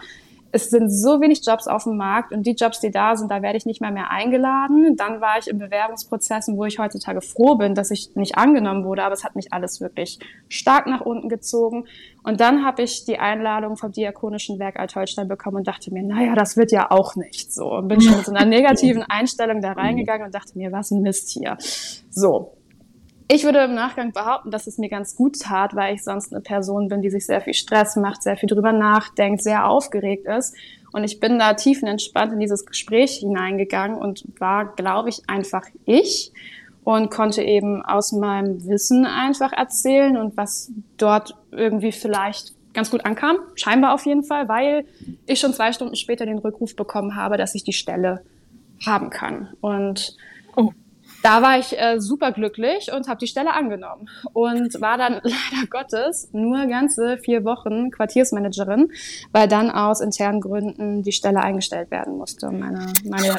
es 0.55 0.69
sind 0.69 0.89
so 0.89 1.19
wenig 1.19 1.45
Jobs 1.45 1.67
auf 1.67 1.83
dem 1.83 1.97
Markt 1.97 2.31
und 2.31 2.43
die 2.43 2.53
Jobs, 2.53 2.79
die 2.79 2.89
da 2.89 3.17
sind, 3.17 3.29
da 3.29 3.41
werde 3.41 3.57
ich 3.57 3.65
nicht 3.65 3.81
mal 3.81 3.91
mehr 3.91 4.09
eingeladen. 4.09 4.95
Dann 4.95 5.19
war 5.19 5.37
ich 5.37 5.49
in 5.49 5.57
Bewerbungsprozessen, 5.57 6.55
wo 6.55 6.63
ich 6.63 6.79
heutzutage 6.79 7.19
froh 7.19 7.55
bin, 7.55 7.75
dass 7.75 7.91
ich 7.91 8.15
nicht 8.15 8.37
angenommen 8.37 8.85
wurde, 8.85 9.03
aber 9.03 9.13
es 9.13 9.25
hat 9.25 9.35
mich 9.35 9.51
alles 9.51 9.81
wirklich 9.81 10.17
stark 10.47 10.87
nach 10.87 11.01
unten 11.01 11.27
gezogen. 11.27 11.87
Und 12.23 12.39
dann 12.39 12.63
habe 12.65 12.83
ich 12.83 13.03
die 13.03 13.19
Einladung 13.19 13.75
vom 13.75 13.91
Diakonischen 13.91 14.57
Werk 14.57 14.79
Altholstein 14.79 15.27
bekommen 15.27 15.57
und 15.57 15.67
dachte 15.67 15.93
mir, 15.93 16.03
naja, 16.03 16.35
das 16.35 16.55
wird 16.55 16.71
ja 16.71 16.89
auch 16.89 17.17
nicht 17.17 17.53
so. 17.53 17.73
Und 17.73 17.89
bin 17.89 17.99
schon 17.99 18.15
mit 18.15 18.25
so 18.25 18.33
einer 18.33 18.45
negativen 18.49 19.03
Einstellung 19.03 19.61
da 19.61 19.73
reingegangen 19.73 20.25
und 20.25 20.33
dachte 20.33 20.57
mir, 20.57 20.71
was 20.71 20.89
ein 20.91 21.01
Mist 21.01 21.31
hier. 21.31 21.57
So, 22.09 22.53
ich 23.27 23.43
würde 23.43 23.63
im 23.63 23.73
Nachgang 23.73 24.11
behaupten, 24.11 24.51
dass 24.51 24.67
es 24.67 24.77
mir 24.77 24.89
ganz 24.89 25.15
gut 25.15 25.39
tat, 25.39 25.75
weil 25.75 25.95
ich 25.95 26.03
sonst 26.03 26.31
eine 26.31 26.41
Person 26.41 26.89
bin, 26.89 27.01
die 27.01 27.09
sich 27.09 27.25
sehr 27.25 27.41
viel 27.41 27.55
Stress 27.55 27.95
macht, 27.95 28.21
sehr 28.21 28.37
viel 28.37 28.47
drüber 28.47 28.71
nachdenkt, 28.71 29.41
sehr 29.41 29.67
aufgeregt 29.67 30.27
ist. 30.27 30.55
Und 30.91 31.03
ich 31.03 31.19
bin 31.19 31.39
da 31.39 31.53
tiefenentspannt 31.53 32.33
in 32.33 32.39
dieses 32.39 32.65
Gespräch 32.65 33.17
hineingegangen 33.17 33.97
und 33.97 34.23
war, 34.39 34.75
glaube 34.75 35.09
ich, 35.09 35.27
einfach 35.27 35.63
ich 35.85 36.31
und 36.83 37.09
konnte 37.09 37.41
eben 37.41 37.83
aus 37.83 38.11
meinem 38.11 38.65
Wissen 38.67 39.05
einfach 39.05 39.51
erzählen 39.51 40.17
und 40.17 40.37
was 40.37 40.71
dort 40.97 41.35
irgendwie 41.51 41.91
vielleicht 41.91 42.53
ganz 42.73 42.91
gut 42.91 43.05
ankam, 43.05 43.37
scheinbar 43.55 43.93
auf 43.93 44.05
jeden 44.05 44.23
Fall, 44.23 44.47
weil 44.47 44.85
ich 45.25 45.39
schon 45.39 45.53
zwei 45.53 45.71
Stunden 45.71 45.95
später 45.95 46.25
den 46.25 46.37
Rückruf 46.37 46.75
bekommen 46.75 47.15
habe, 47.15 47.37
dass 47.37 47.55
ich 47.55 47.63
die 47.63 47.73
Stelle 47.73 48.23
haben 48.85 49.09
kann. 49.09 49.49
Und 49.61 50.15
oh 50.55 50.71
da 51.25 51.41
war 51.41 51.57
ich 51.57 51.75
äh, 51.79 51.99
super 51.99 52.31
glücklich 52.31 52.91
und 52.93 53.07
habe 53.07 53.17
die 53.17 53.25
Stelle 53.25 53.53
angenommen 53.53 54.07
und 54.33 54.79
war 54.79 54.99
dann 54.99 55.13
leider 55.23 55.67
Gottes 55.67 56.29
nur 56.33 56.67
ganze 56.67 57.17
vier 57.17 57.43
Wochen 57.43 57.89
Quartiersmanagerin, 57.89 58.91
weil 59.31 59.47
dann 59.47 59.71
aus 59.71 60.01
internen 60.01 60.39
Gründen 60.39 61.01
die 61.01 61.11
Stelle 61.11 61.41
eingestellt 61.41 61.89
werden 61.89 62.15
musste 62.17 62.47
und 62.47 62.59
meine, 62.59 62.93
meine 63.03 63.37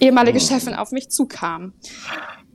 ehemalige 0.00 0.40
Chefin 0.40 0.74
auf 0.74 0.90
mich 0.90 1.08
zukam. 1.08 1.72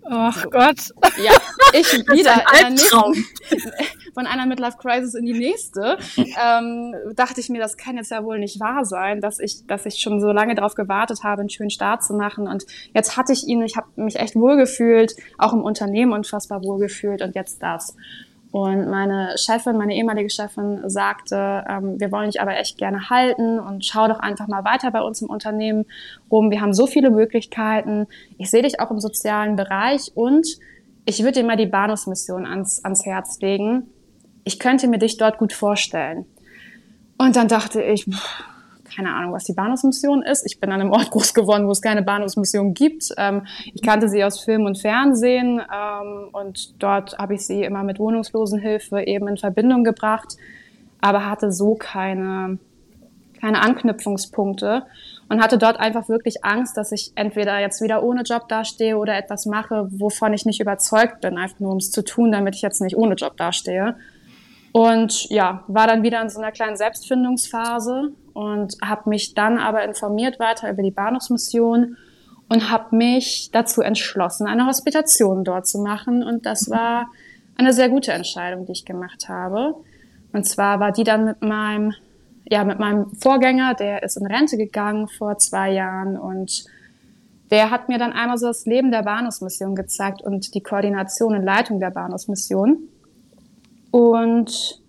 Ach 0.04 0.44
Gott. 0.52 0.94
Ja, 1.24 1.32
ich 1.72 1.94
wieder 2.10 2.44
in 2.68 2.76
der 2.76 3.58
von 4.16 4.26
einer 4.26 4.48
Midlife 4.48 4.78
Crisis 4.78 5.14
in 5.14 5.26
die 5.26 5.38
nächste, 5.38 5.98
ähm, 6.18 6.96
dachte 7.16 7.40
ich 7.40 7.50
mir, 7.50 7.60
das 7.60 7.78
kann 7.78 7.98
jetzt 7.98 8.10
ja 8.10 8.24
wohl 8.24 8.40
nicht 8.40 8.60
wahr 8.60 8.84
sein, 8.86 9.22
dass 9.22 9.40
ich, 9.40 9.68
dass 9.68 9.86
ich 9.86 9.98
schon 9.98 10.20
so 10.20 10.32
lange 10.32 10.56
darauf 10.56 10.74
gewartet 10.74 11.24
habe, 11.24 11.42
einen 11.42 11.50
schönen 11.50 11.70
Start 11.70 12.04
zu 12.04 12.14
machen. 12.14 12.48
Und 12.48 12.66
jetzt 12.96 13.18
hatte 13.18 13.34
ich 13.34 13.48
ihn, 13.48 13.62
ich 13.62 13.78
habe 13.78 13.88
mich 13.98 14.16
echt 14.16 14.36
wohlgefühlt, 14.36 15.16
auch 15.38 15.54
im 15.54 15.62
Unternehmen 15.62 16.14
unfassbar 16.14 16.64
wohlgefühlt 16.64 17.22
und 17.22 17.36
jetzt 17.36 17.62
das. 17.62 17.96
Und 18.52 18.90
meine 18.90 19.36
Chefin, 19.38 19.76
meine 19.76 19.94
ehemalige 19.94 20.30
Chefin 20.30 20.90
sagte, 20.90 21.66
ähm, 21.68 22.00
wir 22.00 22.10
wollen 22.10 22.32
dich 22.32 22.40
aber 22.40 22.56
echt 22.56 22.78
gerne 22.78 23.10
halten 23.10 23.60
und 23.60 23.86
schau 23.86 24.08
doch 24.08 24.20
einfach 24.20 24.48
mal 24.48 24.64
weiter 24.64 24.92
bei 24.92 25.02
uns 25.02 25.22
im 25.22 25.30
Unternehmen 25.30 25.84
rum. 26.32 26.52
Wir 26.52 26.62
haben 26.62 26.74
so 26.74 26.88
viele 26.88 27.12
Möglichkeiten. 27.12 28.08
Ich 28.38 28.50
sehe 28.50 28.62
dich 28.62 28.80
auch 28.80 28.92
im 28.92 29.02
sozialen 29.02 29.58
Bereich 29.58 30.14
und 30.16 30.48
ich 31.06 31.20
würde 31.20 31.42
dir 31.42 31.46
mal 31.46 31.58
die 31.58 31.66
Bahnhofsmission 31.66 32.46
ans, 32.46 32.82
ans 32.86 33.06
Herz 33.06 33.42
legen. 33.42 33.88
Ich 34.46 34.60
könnte 34.60 34.88
mir 34.88 35.00
dich 35.00 35.18
dort 35.18 35.38
gut 35.38 35.52
vorstellen. 35.52 36.26
Und 37.18 37.36
dann 37.36 37.48
dachte 37.48 37.82
ich, 37.82 38.08
keine 38.96 39.14
Ahnung, 39.14 39.34
was 39.34 39.44
die 39.44 39.54
Bahnhofsmission 39.54 40.22
ist. 40.22 40.46
Ich 40.46 40.60
bin 40.60 40.72
an 40.72 40.82
einem 40.82 40.92
Ort 40.92 41.12
groß 41.12 41.34
geworden, 41.34 41.68
wo 41.68 41.72
es 41.72 41.82
keine 41.82 42.04
Bahnhofsmission 42.04 42.74
gibt. 42.74 43.10
Ähm, 43.18 43.46
ich 43.74 43.82
kannte 43.82 44.08
sie 44.08 44.24
aus 44.24 44.40
Film 44.40 44.66
und 44.66 44.78
Fernsehen 44.78 45.60
ähm, 45.60 46.30
und 46.32 46.82
dort 46.82 47.18
habe 47.18 47.36
ich 47.36 47.46
sie 47.46 47.64
immer 47.64 47.84
mit 47.84 48.00
Wohnungslosenhilfe 48.00 49.02
eben 49.02 49.28
in 49.28 49.38
Verbindung 49.38 49.84
gebracht, 49.84 50.38
aber 51.02 51.30
hatte 51.30 51.52
so 51.52 51.76
keine, 51.76 52.60
keine 53.42 53.62
Anknüpfungspunkte 53.62 54.84
und 55.28 55.42
hatte 55.42 55.58
dort 55.58 55.80
einfach 55.80 56.08
wirklich 56.08 56.46
Angst, 56.46 56.78
dass 56.78 56.92
ich 56.92 57.12
entweder 57.16 57.60
jetzt 57.60 57.82
wieder 57.82 58.04
ohne 58.04 58.22
Job 58.22 58.48
dastehe 58.48 58.98
oder 58.98 59.18
etwas 59.18 59.46
mache, 59.46 59.88
wovon 59.92 60.34
ich 60.34 60.46
nicht 60.46 60.62
überzeugt 60.62 61.22
bin, 61.22 61.38
einfach 61.38 61.60
nur 61.60 61.72
um 61.72 61.78
es 61.78 61.92
zu 61.92 62.04
tun, 62.04 62.32
damit 62.32 62.56
ich 62.56 62.62
jetzt 62.62 62.82
nicht 62.82 62.96
ohne 62.96 63.16
Job 63.16 63.36
dastehe. 63.38 63.96
Und 64.76 65.30
ja, 65.30 65.64
war 65.68 65.88
dann 65.88 66.04
wieder 66.04 66.22
in 66.22 66.28
so 66.28 66.38
einer 66.38 66.52
kleinen 66.52 66.76
Selbstfindungsphase 66.76 68.12
und 68.34 68.76
habe 68.84 69.10
mich 69.10 69.34
dann 69.34 69.58
aber 69.58 69.86
informiert 69.86 70.38
weiter 70.38 70.70
über 70.70 70.84
die 70.84 70.92
Bahnhofsmission 70.92 71.96
und 72.50 72.70
habe 72.70 72.94
mich 72.94 73.52
dazu 73.54 73.82
entschlossen, 73.82 74.48
eine 74.48 74.66
Hospitation 74.66 75.46
dort 75.46 75.66
zu 75.66 75.80
machen. 75.80 76.24
Und 76.24 76.46
das 76.46 76.70
war 76.70 77.08
eine 77.58 77.72
sehr 77.72 77.88
gute 77.88 78.12
Entscheidung, 78.12 78.66
die 78.66 78.74
ich 78.74 78.84
gemacht 78.84 79.30
habe. 79.30 79.76
Und 80.34 80.46
zwar 80.46 80.82
war 80.82 80.92
die 80.92 81.06
dann 81.06 81.24
mit 81.24 81.42
meinem, 81.42 81.94
ja, 82.44 82.66
mit 82.66 82.78
meinem 82.78 83.16
Vorgänger, 83.16 83.76
der 83.76 84.04
ist 84.04 84.18
in 84.18 84.26
Rente 84.26 84.58
gegangen 84.58 85.08
vor 85.08 85.38
zwei 85.38 85.72
Jahren 85.72 86.18
und 86.18 86.66
der 87.50 87.72
hat 87.72 87.88
mir 87.88 87.98
dann 87.98 88.12
einmal 88.12 88.38
so 88.38 88.48
das 88.48 88.66
Leben 88.66 88.92
der 88.92 89.04
Bahnhofsmission 89.04 89.74
gezeigt 89.74 90.22
und 90.22 90.54
die 90.54 90.62
Koordination 90.62 91.34
und 91.34 91.44
Leitung 91.44 91.80
der 91.80 91.92
Bahnhofsmission. 91.92 92.90
Und 93.92 94.82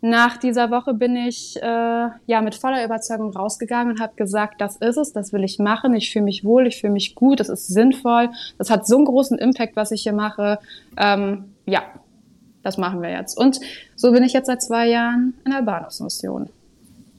nach 0.00 0.36
dieser 0.36 0.70
Woche 0.70 0.92
bin 0.92 1.16
ich 1.16 1.56
äh, 1.56 2.08
ja 2.26 2.42
mit 2.42 2.54
voller 2.54 2.84
Überzeugung 2.84 3.34
rausgegangen 3.34 3.94
und 3.94 4.00
habe 4.00 4.14
gesagt, 4.16 4.60
das 4.60 4.76
ist 4.76 4.98
es, 4.98 5.14
das 5.14 5.32
will 5.32 5.44
ich 5.44 5.58
machen. 5.58 5.94
Ich 5.94 6.12
fühle 6.12 6.26
mich 6.26 6.44
wohl, 6.44 6.66
ich 6.66 6.80
fühle 6.80 6.92
mich 6.92 7.14
gut, 7.14 7.40
das 7.40 7.48
ist 7.48 7.68
sinnvoll, 7.68 8.28
das 8.58 8.68
hat 8.68 8.86
so 8.86 8.96
einen 8.96 9.06
großen 9.06 9.38
Impact, 9.38 9.76
was 9.76 9.92
ich 9.92 10.02
hier 10.02 10.12
mache. 10.12 10.58
Ähm, 10.98 11.54
ja, 11.64 11.82
das 12.62 12.76
machen 12.76 13.00
wir 13.00 13.10
jetzt. 13.10 13.38
Und 13.38 13.60
so 13.96 14.12
bin 14.12 14.22
ich 14.24 14.34
jetzt 14.34 14.46
seit 14.46 14.62
zwei 14.62 14.88
Jahren 14.88 15.34
in 15.46 15.52
der 15.52 15.62
Bahnhofsmission. 15.62 16.50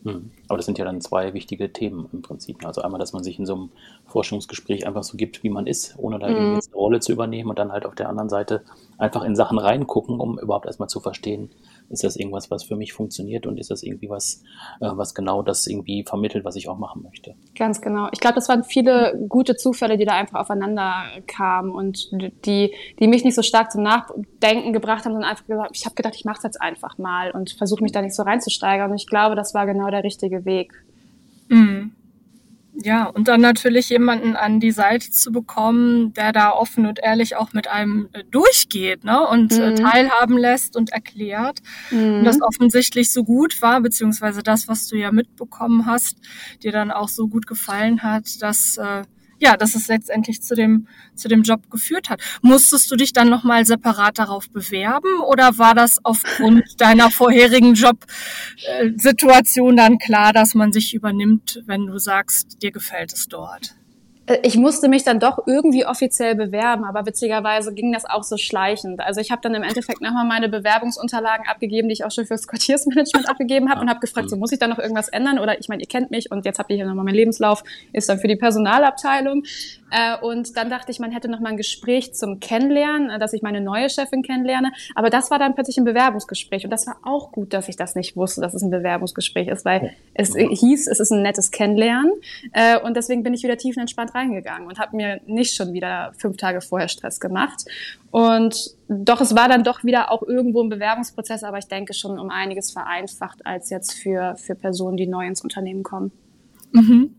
Hm. 0.03 0.29
Aber 0.47 0.57
das 0.57 0.65
sind 0.65 0.77
ja 0.77 0.85
dann 0.85 1.01
zwei 1.01 1.33
wichtige 1.33 1.71
Themen 1.71 2.07
im 2.13 2.21
Prinzip. 2.21 2.65
Also 2.65 2.81
einmal, 2.81 2.99
dass 2.99 3.13
man 3.13 3.23
sich 3.23 3.39
in 3.39 3.45
so 3.45 3.55
einem 3.55 3.69
Forschungsgespräch 4.05 4.85
einfach 4.85 5.03
so 5.03 5.17
gibt, 5.17 5.43
wie 5.43 5.49
man 5.49 5.67
ist, 5.67 5.95
ohne 5.97 6.19
da 6.19 6.27
mhm. 6.27 6.55
jetzt 6.55 6.69
eine 6.69 6.77
Rolle 6.77 6.99
zu 6.99 7.11
übernehmen 7.11 7.49
und 7.49 7.59
dann 7.59 7.71
halt 7.71 7.85
auf 7.85 7.95
der 7.95 8.09
anderen 8.09 8.29
Seite 8.29 8.63
einfach 8.97 9.23
in 9.23 9.35
Sachen 9.35 9.57
reingucken, 9.57 10.19
um 10.19 10.39
überhaupt 10.39 10.65
erstmal 10.65 10.89
zu 10.89 10.99
verstehen, 10.99 11.49
ist 11.89 12.03
das 12.03 12.15
irgendwas, 12.15 12.51
was 12.51 12.63
für 12.63 12.75
mich 12.75 12.93
funktioniert 12.93 13.45
und 13.45 13.59
ist 13.59 13.71
das 13.71 13.83
irgendwie 13.83 14.09
was, 14.09 14.43
äh, 14.81 14.89
was 14.91 15.13
genau 15.13 15.41
das 15.41 15.67
irgendwie 15.67 16.03
vermittelt, 16.03 16.45
was 16.45 16.55
ich 16.55 16.67
auch 16.67 16.77
machen 16.77 17.03
möchte. 17.03 17.35
Ganz 17.57 17.81
genau. 17.81 18.09
Ich 18.11 18.19
glaube, 18.19 18.35
das 18.35 18.49
waren 18.49 18.63
viele 18.63 19.25
gute 19.27 19.55
Zufälle, 19.55 19.97
die 19.97 20.05
da 20.05 20.13
einfach 20.13 20.39
aufeinander 20.39 21.03
kamen 21.27 21.71
und 21.71 22.11
die, 22.45 22.73
die 22.99 23.07
mich 23.07 23.23
nicht 23.23 23.35
so 23.35 23.41
stark 23.41 23.71
zum 23.71 23.83
Nachdenken 23.83 24.73
gebracht 24.73 25.05
haben, 25.05 25.13
sondern 25.13 25.29
einfach 25.29 25.45
gesagt, 25.45 25.71
ich 25.73 25.85
habe 25.85 25.95
gedacht, 25.95 26.15
ich 26.15 26.25
mache 26.25 26.37
es 26.37 26.43
jetzt 26.43 26.61
einfach 26.61 26.97
mal 26.97 27.31
und 27.31 27.51
versuche 27.51 27.83
mich 27.83 27.91
da 27.91 28.01
nicht 28.01 28.15
so 28.15 28.23
reinzusteigern. 28.23 28.91
Und 28.91 28.97
ich 28.97 29.07
glaube, 29.07 29.35
das 29.35 29.53
war 29.53 29.65
genau 29.65 29.89
der 29.89 30.03
richtige 30.03 30.45
Weg. 30.45 30.73
Mhm. 31.49 31.91
Ja, 32.83 33.05
und 33.05 33.29
dann 33.29 33.39
natürlich 33.39 33.89
jemanden 33.89 34.35
an 34.35 34.59
die 34.59 34.71
Seite 34.71 35.09
zu 35.09 35.31
bekommen, 35.31 36.13
der 36.13 36.33
da 36.33 36.51
offen 36.51 36.85
und 36.85 36.99
ehrlich 37.01 37.37
auch 37.37 37.53
mit 37.53 37.69
einem 37.69 38.09
äh, 38.11 38.23
durchgeht 38.29 39.05
ne? 39.05 39.25
und 39.25 39.53
äh, 39.53 39.71
mhm. 39.71 39.75
teilhaben 39.77 40.37
lässt 40.37 40.75
und 40.75 40.91
erklärt. 40.91 41.59
Mhm. 41.89 42.19
Und 42.19 42.23
das 42.25 42.41
offensichtlich 42.41 43.13
so 43.13 43.23
gut 43.23 43.61
war, 43.61 43.79
beziehungsweise 43.79 44.43
das, 44.43 44.67
was 44.67 44.87
du 44.87 44.97
ja 44.97 45.11
mitbekommen 45.11 45.85
hast, 45.85 46.17
dir 46.63 46.73
dann 46.73 46.91
auch 46.91 47.07
so 47.07 47.27
gut 47.27 47.47
gefallen 47.47 48.03
hat, 48.03 48.41
dass 48.41 48.77
äh, 48.77 49.03
ja, 49.39 49.57
dass 49.57 49.75
es 49.75 49.87
letztendlich 49.87 50.41
zu 50.41 50.55
dem, 50.55 50.87
zu 51.15 51.27
dem 51.27 51.43
Job 51.43 51.69
geführt 51.69 52.09
hat. 52.09 52.21
Musstest 52.41 52.89
du 52.91 52.95
dich 52.95 53.13
dann 53.13 53.29
nochmal 53.29 53.65
separat 53.65 54.19
darauf 54.19 54.49
bewerben 54.49 55.21
oder 55.21 55.57
war 55.57 55.75
das 55.75 56.03
aufgrund 56.03 56.63
deiner 56.81 57.11
vorherigen 57.11 57.73
Jobsituation 57.73 59.77
dann 59.77 59.97
klar, 59.97 60.33
dass 60.33 60.55
man 60.55 60.71
sich 60.71 60.93
übernimmt, 60.93 61.63
wenn 61.65 61.85
du 61.85 61.97
sagst, 61.97 62.61
dir 62.61 62.71
gefällt 62.71 63.13
es 63.13 63.27
dort? 63.27 63.75
Äh, 64.25 64.39
ich 64.43 64.57
musste 64.57 64.87
mich 64.87 65.03
dann 65.03 65.19
doch 65.19 65.45
irgendwie 65.45 65.85
offiziell 65.85 66.35
bewerben, 66.35 66.83
aber 66.83 67.05
witzigerweise 67.05 67.73
ging 67.73 67.91
das 67.91 68.05
auch 68.05 68.23
so 68.23 68.37
schleichend. 68.37 68.99
Also 69.01 69.21
ich 69.21 69.31
habe 69.31 69.41
dann 69.41 69.53
im 69.53 69.63
Endeffekt 69.63 70.01
nochmal 70.01 70.25
meine 70.25 70.49
Bewerbungsunterlagen 70.49 71.45
abgegeben, 71.47 71.89
die 71.89 71.93
ich 71.93 72.05
auch 72.05 72.11
schon 72.11 72.25
fürs 72.25 72.47
Quartiersmanagement 72.47 73.29
abgegeben 73.29 73.69
habe 73.69 73.81
und 73.81 73.89
habe 73.89 73.99
gefragt, 73.99 74.29
so 74.29 74.37
muss 74.37 74.51
ich 74.51 74.59
da 74.59 74.67
noch 74.67 74.79
irgendwas 74.79 75.09
ändern? 75.09 75.39
Oder 75.39 75.59
ich 75.59 75.69
meine, 75.69 75.81
ihr 75.81 75.87
kennt 75.87 76.11
mich 76.11 76.31
und 76.31 76.45
jetzt 76.45 76.59
habt 76.59 76.69
ihr 76.69 76.75
hier 76.75 76.85
nochmal 76.85 77.05
meinen 77.05 77.15
Lebenslauf, 77.15 77.63
ist 77.93 78.09
dann 78.09 78.19
für 78.19 78.27
die 78.27 78.35
Personalabteilung. 78.35 79.43
Äh, 79.91 80.17
und 80.21 80.57
dann 80.57 80.69
dachte 80.69 80.91
ich, 80.91 80.99
man 80.99 81.11
hätte 81.11 81.29
nochmal 81.29 81.53
ein 81.53 81.57
Gespräch 81.57 82.13
zum 82.13 82.39
Kennenlernen, 82.39 83.09
äh, 83.09 83.19
dass 83.19 83.33
ich 83.33 83.41
meine 83.41 83.61
neue 83.61 83.89
Chefin 83.89 84.23
kennenlerne. 84.23 84.71
Aber 84.95 85.09
das 85.09 85.31
war 85.31 85.39
dann 85.39 85.55
plötzlich 85.55 85.77
ein 85.77 85.85
Bewerbungsgespräch 85.85 86.65
und 86.65 86.71
das 86.71 86.87
war 86.87 86.97
auch 87.03 87.31
gut, 87.31 87.53
dass 87.53 87.69
ich 87.69 87.75
das 87.75 87.95
nicht 87.95 88.15
wusste, 88.15 88.41
dass 88.41 88.53
es 88.53 88.61
ein 88.61 88.71
Bewerbungsgespräch 88.71 89.47
ist, 89.47 89.65
weil 89.65 89.93
es 90.13 90.35
hieß, 90.35 90.87
es 90.87 90.99
ist 90.99 91.11
ein 91.11 91.21
nettes 91.21 91.51
Kennenlernen. 91.51 92.11
Und 92.83 92.97
deswegen 92.97 93.23
bin 93.23 93.33
ich 93.33 93.43
wieder 93.43 93.57
tiefenentspannt 93.57 94.14
reingegangen 94.15 94.67
und 94.67 94.79
habe 94.79 94.95
mir 94.95 95.21
nicht 95.25 95.55
schon 95.55 95.73
wieder 95.73 96.13
fünf 96.17 96.37
Tage 96.37 96.61
vorher 96.61 96.87
Stress 96.87 97.19
gemacht. 97.19 97.65
Und 98.11 98.55
doch, 98.87 99.21
es 99.21 99.35
war 99.35 99.49
dann 99.49 99.63
doch 99.63 99.83
wieder 99.83 100.11
auch 100.11 100.23
irgendwo 100.23 100.63
ein 100.63 100.69
Bewerbungsprozess, 100.69 101.43
aber 101.43 101.57
ich 101.57 101.67
denke 101.67 101.93
schon 101.93 102.17
um 102.17 102.29
einiges 102.29 102.71
vereinfacht 102.71 103.45
als 103.45 103.69
jetzt 103.69 103.93
für, 103.93 104.35
für 104.37 104.55
Personen, 104.55 104.97
die 104.97 105.07
neu 105.07 105.27
ins 105.27 105.41
Unternehmen 105.41 105.83
kommen. 105.83 106.11
Mhm. 106.71 107.15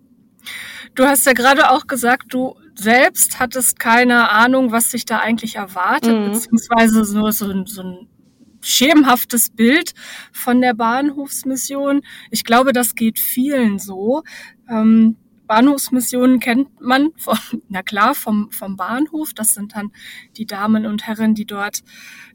Du 0.95 1.05
hast 1.05 1.27
ja 1.27 1.33
gerade 1.33 1.71
auch 1.71 1.87
gesagt, 1.87 2.33
du 2.33 2.57
selbst 2.75 3.41
hattest 3.41 3.79
keine 3.79 4.31
Ahnung, 4.31 4.73
was 4.73 4.91
sich 4.91 5.05
da 5.05 5.19
eigentlich 5.19 5.57
erwartet, 5.57 6.19
mhm. 6.19 6.33
beziehungsweise 6.33 7.15
nur 7.15 7.33
so, 7.33 7.65
so 7.65 7.83
ein 7.83 8.09
schemenhaftes 8.61 9.51
Bild 9.51 9.93
von 10.33 10.61
der 10.61 10.75
Bahnhofsmission. 10.75 12.03
Ich 12.31 12.45
glaube, 12.45 12.73
das 12.73 12.95
geht 12.95 13.19
vielen 13.19 13.79
so. 13.79 14.23
Ähm, 14.69 15.17
Bahnhofsmissionen 15.47 16.41
kennt 16.41 16.81
man, 16.81 17.11
vom, 17.17 17.39
na 17.69 17.83
klar, 17.83 18.15
vom, 18.15 18.51
vom 18.51 18.77
Bahnhof. 18.77 19.33
Das 19.35 19.55
sind 19.55 19.75
dann 19.75 19.93
die 20.37 20.47
Damen 20.47 20.87
und 20.87 21.07
Herren, 21.07 21.35
die 21.35 21.47
dort 21.47 21.83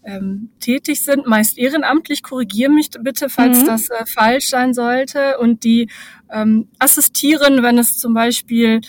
ähm, 0.04 0.50
tätig 0.60 1.04
sind, 1.04 1.28
meist 1.28 1.58
ehrenamtlich. 1.58 2.24
Korrigiere 2.24 2.72
mich 2.72 2.90
bitte, 3.02 3.30
falls 3.30 3.62
mhm. 3.62 3.68
das 3.68 3.90
äh, 3.90 4.06
falsch 4.06 4.48
sein 4.48 4.74
sollte. 4.74 5.38
Und 5.40 5.64
die 5.64 5.90
ähm, 6.32 6.68
assistieren, 6.80 7.64
wenn 7.64 7.78
es 7.78 7.98
zum 7.98 8.14
Beispiel 8.14 8.82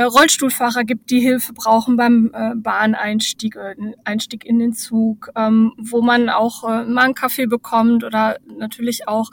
Rollstuhlfahrer 0.00 0.84
gibt, 0.84 1.10
die 1.10 1.20
Hilfe 1.20 1.52
brauchen 1.52 1.96
beim 1.96 2.30
äh, 2.32 2.54
Bahneinstieg, 2.54 3.56
äh, 3.56 3.74
Einstieg 4.04 4.44
in 4.44 4.58
den 4.58 4.72
Zug, 4.72 5.30
ähm, 5.36 5.72
wo 5.78 6.00
man 6.00 6.28
auch 6.28 6.64
äh, 6.64 6.84
mal 6.84 7.04
einen 7.04 7.14
Kaffee 7.14 7.46
bekommt 7.46 8.04
oder 8.04 8.38
natürlich 8.58 9.06
auch 9.08 9.30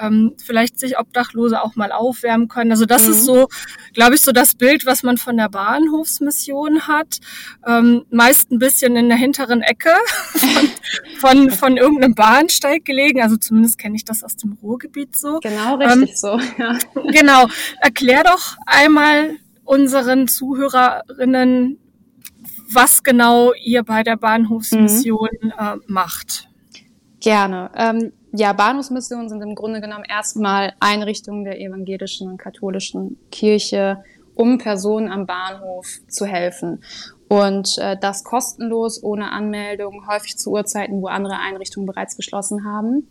ähm, 0.00 0.34
vielleicht 0.42 0.78
sich 0.78 0.98
Obdachlose 0.98 1.62
auch 1.62 1.76
mal 1.76 1.92
aufwärmen 1.92 2.48
können. 2.48 2.70
Also 2.70 2.86
das 2.86 3.06
mhm. 3.06 3.12
ist 3.12 3.24
so, 3.24 3.48
glaube 3.92 4.14
ich, 4.14 4.22
so 4.22 4.32
das 4.32 4.54
Bild, 4.54 4.86
was 4.86 5.02
man 5.02 5.18
von 5.18 5.36
der 5.36 5.48
Bahnhofsmission 5.48 6.88
hat. 6.88 7.18
Ähm, 7.66 8.04
meist 8.10 8.50
ein 8.50 8.58
bisschen 8.58 8.96
in 8.96 9.08
der 9.08 9.18
hinteren 9.18 9.62
Ecke 9.62 9.92
von, 10.32 10.70
von, 11.18 11.50
von 11.50 11.76
irgendeinem 11.76 12.14
Bahnsteig 12.14 12.84
gelegen. 12.84 13.20
Also 13.20 13.36
zumindest 13.36 13.78
kenne 13.78 13.96
ich 13.96 14.04
das 14.04 14.24
aus 14.24 14.36
dem 14.36 14.52
Ruhrgebiet 14.62 15.16
so. 15.16 15.40
Genau, 15.40 15.76
richtig 15.76 16.18
so. 16.18 16.38
Ja. 16.58 16.76
Genau. 17.12 17.46
Erklär 17.80 18.24
doch 18.24 18.56
einmal 18.66 19.36
unseren 19.68 20.28
Zuhörerinnen, 20.28 21.78
was 22.72 23.02
genau 23.02 23.52
ihr 23.62 23.82
bei 23.82 24.02
der 24.02 24.16
Bahnhofsmission 24.16 25.28
mhm. 25.42 25.52
äh, 25.58 25.76
macht. 25.86 26.48
Gerne. 27.20 27.70
Ähm, 27.76 28.12
ja, 28.32 28.52
Bahnhofsmissionen 28.54 29.28
sind 29.28 29.42
im 29.42 29.54
Grunde 29.54 29.80
genommen 29.80 30.04
erstmal 30.08 30.72
Einrichtungen 30.80 31.44
der 31.44 31.60
evangelischen 31.60 32.30
und 32.30 32.38
katholischen 32.38 33.18
Kirche, 33.30 34.02
um 34.34 34.56
Personen 34.58 35.10
am 35.10 35.26
Bahnhof 35.26 35.86
zu 36.08 36.24
helfen. 36.24 36.82
Und 37.28 37.76
äh, 37.78 37.96
das 38.00 38.24
kostenlos, 38.24 39.02
ohne 39.02 39.32
Anmeldung, 39.32 40.08
häufig 40.08 40.38
zu 40.38 40.50
Uhrzeiten, 40.50 41.02
wo 41.02 41.08
andere 41.08 41.38
Einrichtungen 41.38 41.86
bereits 41.86 42.16
geschlossen 42.16 42.64
haben. 42.64 43.08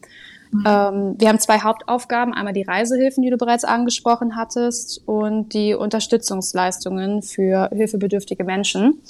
Mhm. 0.51 0.63
Ähm, 0.65 1.15
wir 1.17 1.29
haben 1.29 1.39
zwei 1.39 1.59
Hauptaufgaben. 1.59 2.33
Einmal 2.33 2.53
die 2.53 2.63
Reisehilfen, 2.63 3.23
die 3.23 3.29
du 3.29 3.37
bereits 3.37 3.63
angesprochen 3.63 4.35
hattest, 4.35 5.01
und 5.05 5.53
die 5.53 5.73
Unterstützungsleistungen 5.73 7.21
für 7.21 7.69
hilfebedürftige 7.73 8.43
Menschen. 8.43 9.01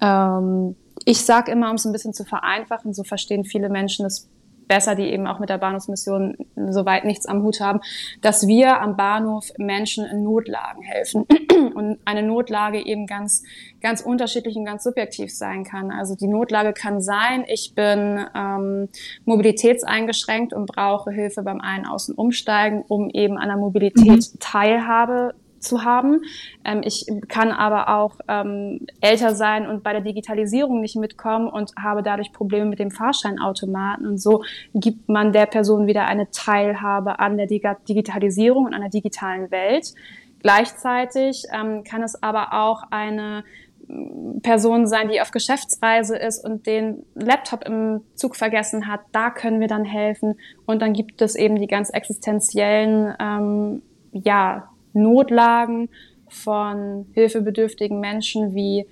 Ähm, 0.00 0.76
ich 1.04 1.24
sage 1.24 1.50
immer, 1.50 1.70
um 1.70 1.76
es 1.76 1.84
ein 1.84 1.92
bisschen 1.92 2.14
zu 2.14 2.24
vereinfachen, 2.24 2.92
so 2.92 3.04
verstehen 3.04 3.44
viele 3.44 3.68
Menschen 3.68 4.06
es 4.06 4.28
besser, 4.68 4.94
die 4.94 5.10
eben 5.10 5.26
auch 5.26 5.38
mit 5.38 5.48
der 5.48 5.58
Bahnhofsmission 5.58 6.36
soweit 6.70 7.04
nichts 7.04 7.26
am 7.26 7.42
Hut 7.42 7.60
haben, 7.60 7.80
dass 8.20 8.46
wir 8.46 8.80
am 8.80 8.96
Bahnhof 8.96 9.50
Menschen 9.58 10.06
in 10.06 10.22
Notlagen 10.22 10.82
helfen 10.82 11.26
und 11.74 11.98
eine 12.04 12.22
Notlage 12.22 12.84
eben 12.84 13.06
ganz, 13.06 13.42
ganz 13.80 14.00
unterschiedlich 14.00 14.56
und 14.56 14.64
ganz 14.64 14.84
subjektiv 14.84 15.34
sein 15.34 15.64
kann. 15.64 15.90
Also 15.90 16.14
die 16.14 16.28
Notlage 16.28 16.72
kann 16.72 17.00
sein, 17.00 17.44
ich 17.46 17.74
bin 17.74 18.24
ähm, 18.34 18.88
mobilitätseingeschränkt 19.24 20.52
und 20.52 20.66
brauche 20.66 21.10
Hilfe 21.10 21.42
beim 21.42 21.60
Ein-, 21.60 21.86
Außen-, 21.86 22.14
Umsteigen, 22.14 22.82
um 22.88 23.10
eben 23.10 23.38
an 23.38 23.48
der 23.48 23.56
Mobilität 23.56 24.06
mhm. 24.06 24.38
Teilhabe 24.40 25.34
zu 25.62 25.84
haben. 25.84 26.22
Ähm, 26.64 26.82
ich 26.84 27.06
kann 27.28 27.50
aber 27.50 27.88
auch 27.88 28.18
ähm, 28.28 28.86
älter 29.00 29.34
sein 29.34 29.66
und 29.66 29.82
bei 29.82 29.92
der 29.92 30.02
Digitalisierung 30.02 30.80
nicht 30.80 30.96
mitkommen 30.96 31.48
und 31.48 31.72
habe 31.80 32.02
dadurch 32.02 32.32
Probleme 32.32 32.66
mit 32.66 32.78
dem 32.78 32.90
Fahrscheinautomaten. 32.90 34.06
Und 34.06 34.18
so 34.18 34.44
gibt 34.74 35.08
man 35.08 35.32
der 35.32 35.46
Person 35.46 35.86
wieder 35.86 36.06
eine 36.06 36.30
Teilhabe 36.30 37.18
an 37.18 37.36
der 37.36 37.46
Dig 37.46 37.62
Digitalisierung 37.88 38.66
und 38.66 38.74
an 38.74 38.80
der 38.80 38.90
digitalen 38.90 39.50
Welt. 39.50 39.94
Gleichzeitig 40.42 41.44
ähm, 41.52 41.84
kann 41.84 42.02
es 42.02 42.20
aber 42.20 42.52
auch 42.52 42.82
eine 42.90 43.44
mm, 43.86 44.40
Person 44.40 44.88
sein, 44.88 45.08
die 45.08 45.20
auf 45.20 45.30
Geschäftsreise 45.30 46.16
ist 46.16 46.44
und 46.44 46.66
den 46.66 47.04
Laptop 47.14 47.64
im 47.64 48.00
Zug 48.16 48.34
vergessen 48.34 48.88
hat, 48.88 49.00
da 49.12 49.30
können 49.30 49.60
wir 49.60 49.68
dann 49.68 49.84
helfen. 49.84 50.34
Und 50.66 50.82
dann 50.82 50.92
gibt 50.92 51.22
es 51.22 51.36
eben 51.36 51.56
die 51.56 51.68
ganz 51.68 51.90
existenziellen 51.90 53.14
ähm, 53.20 53.82
ja, 54.12 54.71
Notlagen 54.92 55.88
von 56.28 57.06
hilfebedürftigen 57.12 58.00
Menschen 58.00 58.54
wie 58.54 58.86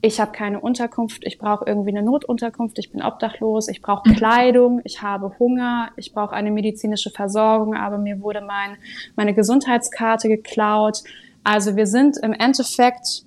ich 0.00 0.20
habe 0.20 0.30
keine 0.30 0.60
Unterkunft, 0.60 1.24
ich 1.26 1.38
brauche 1.38 1.64
irgendwie 1.66 1.90
eine 1.90 2.02
Notunterkunft, 2.02 2.78
ich 2.78 2.92
bin 2.92 3.02
obdachlos, 3.02 3.68
ich 3.68 3.82
brauche 3.82 4.08
mhm. 4.08 4.14
Kleidung, 4.14 4.80
ich 4.84 5.02
habe 5.02 5.36
Hunger, 5.38 5.90
ich 5.96 6.12
brauche 6.12 6.34
eine 6.34 6.50
medizinische 6.50 7.10
Versorgung, 7.10 7.74
aber 7.74 7.98
mir 7.98 8.20
wurde 8.20 8.40
mein, 8.40 8.76
meine 9.16 9.34
Gesundheitskarte 9.34 10.28
geklaut. 10.28 11.02
Also 11.42 11.74
wir 11.74 11.86
sind 11.86 12.16
im 12.18 12.32
Endeffekt 12.32 13.24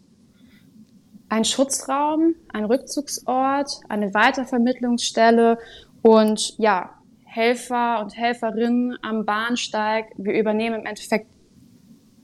ein 1.27 1.43
Schutzraum, 1.43 2.35
ein 2.53 2.65
Rückzugsort, 2.65 3.81
eine 3.89 4.13
Weitervermittlungsstelle 4.13 5.57
und 6.01 6.57
ja, 6.57 6.91
Helfer 7.25 8.01
und 8.01 8.15
Helferinnen 8.17 8.97
am 9.01 9.25
Bahnsteig. 9.25 10.07
Wir 10.17 10.37
übernehmen 10.37 10.81
im 10.81 10.85
Endeffekt 10.85 11.27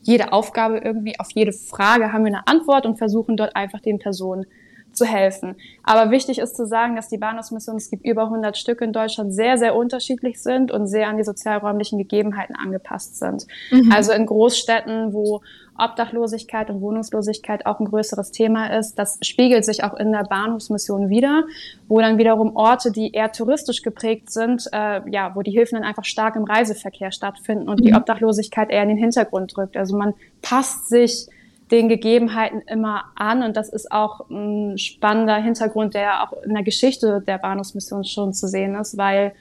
jede 0.08 0.32
Aufgabe 0.32 0.78
irgendwie, 0.78 1.20
auf 1.20 1.28
jede 1.34 1.52
Frage 1.52 2.13
haben 2.13 2.24
wir 2.24 2.34
eine 2.34 2.48
Antwort 2.48 2.86
und 2.86 2.98
versuchen 2.98 3.36
dort 3.36 3.58
einfach 3.58 3.82
den 3.82 4.00
Personen 4.00 4.46
zu 4.93 5.06
helfen. 5.06 5.58
Aber 5.84 6.12
wichtig 6.12 6.39
ist 6.39 6.56
zu 6.56 6.65
sagen, 6.65 6.96
dass 6.96 7.10
die 7.10 7.17
Bahnhofsmissionen, 7.17 7.78
es 7.78 7.89
gibt 7.89 8.06
über 8.06 8.24
100 8.24 8.58
Stück 8.58 8.82
in 8.82 8.93
Deutschland, 8.93 9.34
sehr, 9.34 9.58
sehr 9.58 9.76
unterschiedlich 9.76 10.41
sind 10.41 10.72
und 10.72 10.88
sehr 10.88 11.10
an 11.10 11.17
die 11.17 11.26
sozialräumlichen 11.26 11.98
Gegebenheiten 11.98 12.56
angepasst 12.56 13.20
sind. 13.20 13.48
Mhm. 13.70 13.91
Also 13.91 14.13
in 14.13 14.26
Großstädten, 14.26 15.13
wo 15.13 15.41
Obdachlosigkeit 15.78 16.70
und 16.70 16.82
Wohnungslosigkeit 16.82 17.66
auch 17.66 17.80
ein 17.80 17.86
größeres 17.86 18.32
Thema 18.32 18.78
ist. 18.78 18.96
Das 18.96 19.20
spiegelt 19.22 19.66
sich 19.66 19.84
auch 19.84 19.94
in 19.94 20.12
der 20.12 20.24
Bahnhofsmission 20.24 21.10
wieder, 21.10 21.44
wo 21.88 22.00
dann 22.00 22.18
wiederum 22.18 22.56
Orte, 22.56 22.92
die 22.92 23.12
eher 23.12 23.32
touristisch 23.32 23.82
geprägt 23.82 24.32
sind, 24.32 24.68
äh, 24.74 25.02
ja, 25.10 25.36
wo 25.36 25.42
die 25.42 25.52
Hilfen 25.52 25.80
dann 25.80 25.88
einfach 25.88 26.06
stark 26.06 26.36
im 26.36 26.44
Reiseverkehr 26.44 27.12
stattfinden 27.12 27.70
und 27.70 27.80
mhm. 27.80 27.86
die 27.86 27.94
Obdachlosigkeit 27.94 28.70
eher 28.70 28.84
in 28.84 28.90
den 28.90 28.98
Hintergrund 28.98 29.56
drückt. 29.56 29.78
Also 29.78 29.98
man 29.98 30.13
passt 30.42 30.90
sich 30.90 31.28
den 31.72 31.90
Gegebenheiten 31.90 32.62
immer 32.62 33.06
an 33.16 33.44
und 33.44 33.58
das 33.58 33.70
ist 33.70 33.92
auch 33.92 34.30
ein 34.30 34.78
spannender 34.78 35.36
Hintergrund, 35.36 35.96
der 35.96 36.24
auch 36.24 36.34
in 36.44 36.54
der 36.54 36.63
Geschichte 36.63 37.22
der 37.26 37.38
Bahnhofsmission 37.38 38.06
schon 38.06 38.34
zu 38.34 38.48
sehen 38.48 38.76
ist, 38.76 38.98
weil 38.98 39.34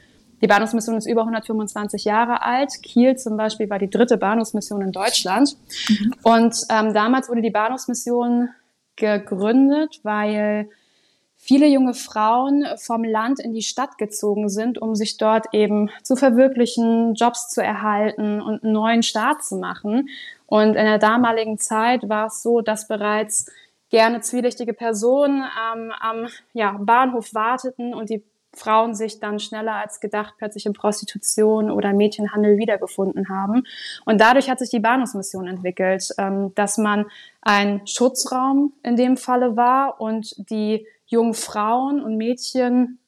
die 0.42 0.46
Bahnhofsmission 0.46 0.96
ist 0.96 1.06
über 1.06 1.22
125 1.22 2.04
Jahre 2.04 2.42
alt. 2.42 2.70
Kiel 2.82 3.16
zum 3.16 3.36
Beispiel 3.36 3.70
war 3.70 3.78
die 3.78 3.90
dritte 3.90 4.18
Bahnhofsmission 4.18 4.82
in 4.82 4.92
Deutschland. 4.92 5.56
Mhm. 5.88 6.14
Und 6.22 6.56
ähm, 6.70 6.92
damals 6.92 7.28
wurde 7.28 7.42
die 7.42 7.50
Bahnhofsmission 7.50 8.50
gegründet, 8.96 10.00
weil 10.02 10.68
viele 11.36 11.66
junge 11.66 11.94
Frauen 11.94 12.66
vom 12.76 13.04
Land 13.04 13.40
in 13.40 13.52
die 13.52 13.62
Stadt 13.62 13.98
gezogen 13.98 14.48
sind, 14.48 14.80
um 14.80 14.94
sich 14.94 15.16
dort 15.16 15.46
eben 15.52 15.90
zu 16.02 16.16
verwirklichen, 16.16 17.14
Jobs 17.14 17.48
zu 17.50 17.62
erhalten 17.62 18.40
und 18.40 18.64
einen 18.64 18.72
neuen 18.72 19.02
Start 19.02 19.44
zu 19.44 19.56
machen. 19.56 20.08
Und 20.46 20.68
in 20.68 20.84
der 20.84 20.98
damaligen 20.98 21.58
Zeit 21.58 22.08
war 22.08 22.26
es 22.26 22.42
so, 22.42 22.60
dass 22.60 22.88
bereits 22.88 23.46
gerne 23.90 24.20
zwielichtige 24.20 24.72
Personen 24.72 25.44
ähm, 25.44 25.92
am 26.00 26.26
ja, 26.52 26.76
Bahnhof 26.78 27.34
warteten 27.34 27.94
und 27.94 28.10
die 28.10 28.24
Frauen 28.56 28.94
sich 28.94 29.20
dann 29.20 29.38
schneller 29.38 29.74
als 29.74 30.00
gedacht 30.00 30.34
plötzlich 30.38 30.66
in 30.66 30.72
Prostitution 30.72 31.70
oder 31.70 31.92
Mädchenhandel 31.92 32.58
wiedergefunden 32.58 33.28
haben. 33.28 33.64
Und 34.04 34.20
dadurch 34.20 34.50
hat 34.50 34.58
sich 34.58 34.70
die 34.70 34.80
Bahnhofsmission 34.80 35.46
entwickelt, 35.46 36.08
ähm, 36.18 36.52
dass 36.54 36.78
man 36.78 37.06
ein 37.42 37.86
Schutzraum 37.86 38.72
in 38.82 38.96
dem 38.96 39.16
Falle 39.16 39.56
war 39.56 40.00
und 40.00 40.34
die 40.50 40.86
jungen 41.06 41.34
Frauen 41.34 42.02
und 42.02 42.16
Mädchen 42.16 42.98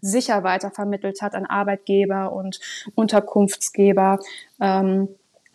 sicher 0.00 0.42
weitervermittelt 0.42 1.22
hat 1.22 1.34
an 1.34 1.46
Arbeitgeber 1.46 2.32
und 2.32 2.60
Unterkunftsgeber. 2.94 4.18
Ähm, 4.60 5.08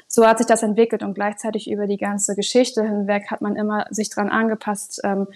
so 0.07 0.25
hat 0.25 0.39
sich 0.39 0.47
das 0.47 0.63
entwickelt 0.63 1.03
und 1.03 1.13
gleichzeitig 1.13 1.69
über 1.69 1.85
die 1.85 1.97
ganze 1.97 2.35
Geschichte 2.35 2.83
hinweg 2.83 3.29
hat 3.29 3.41
man 3.41 3.55
immer 3.55 3.85
sich 3.91 4.09
dran 4.09 4.29
angepasst, 4.29 5.01
ähm, 5.03 5.27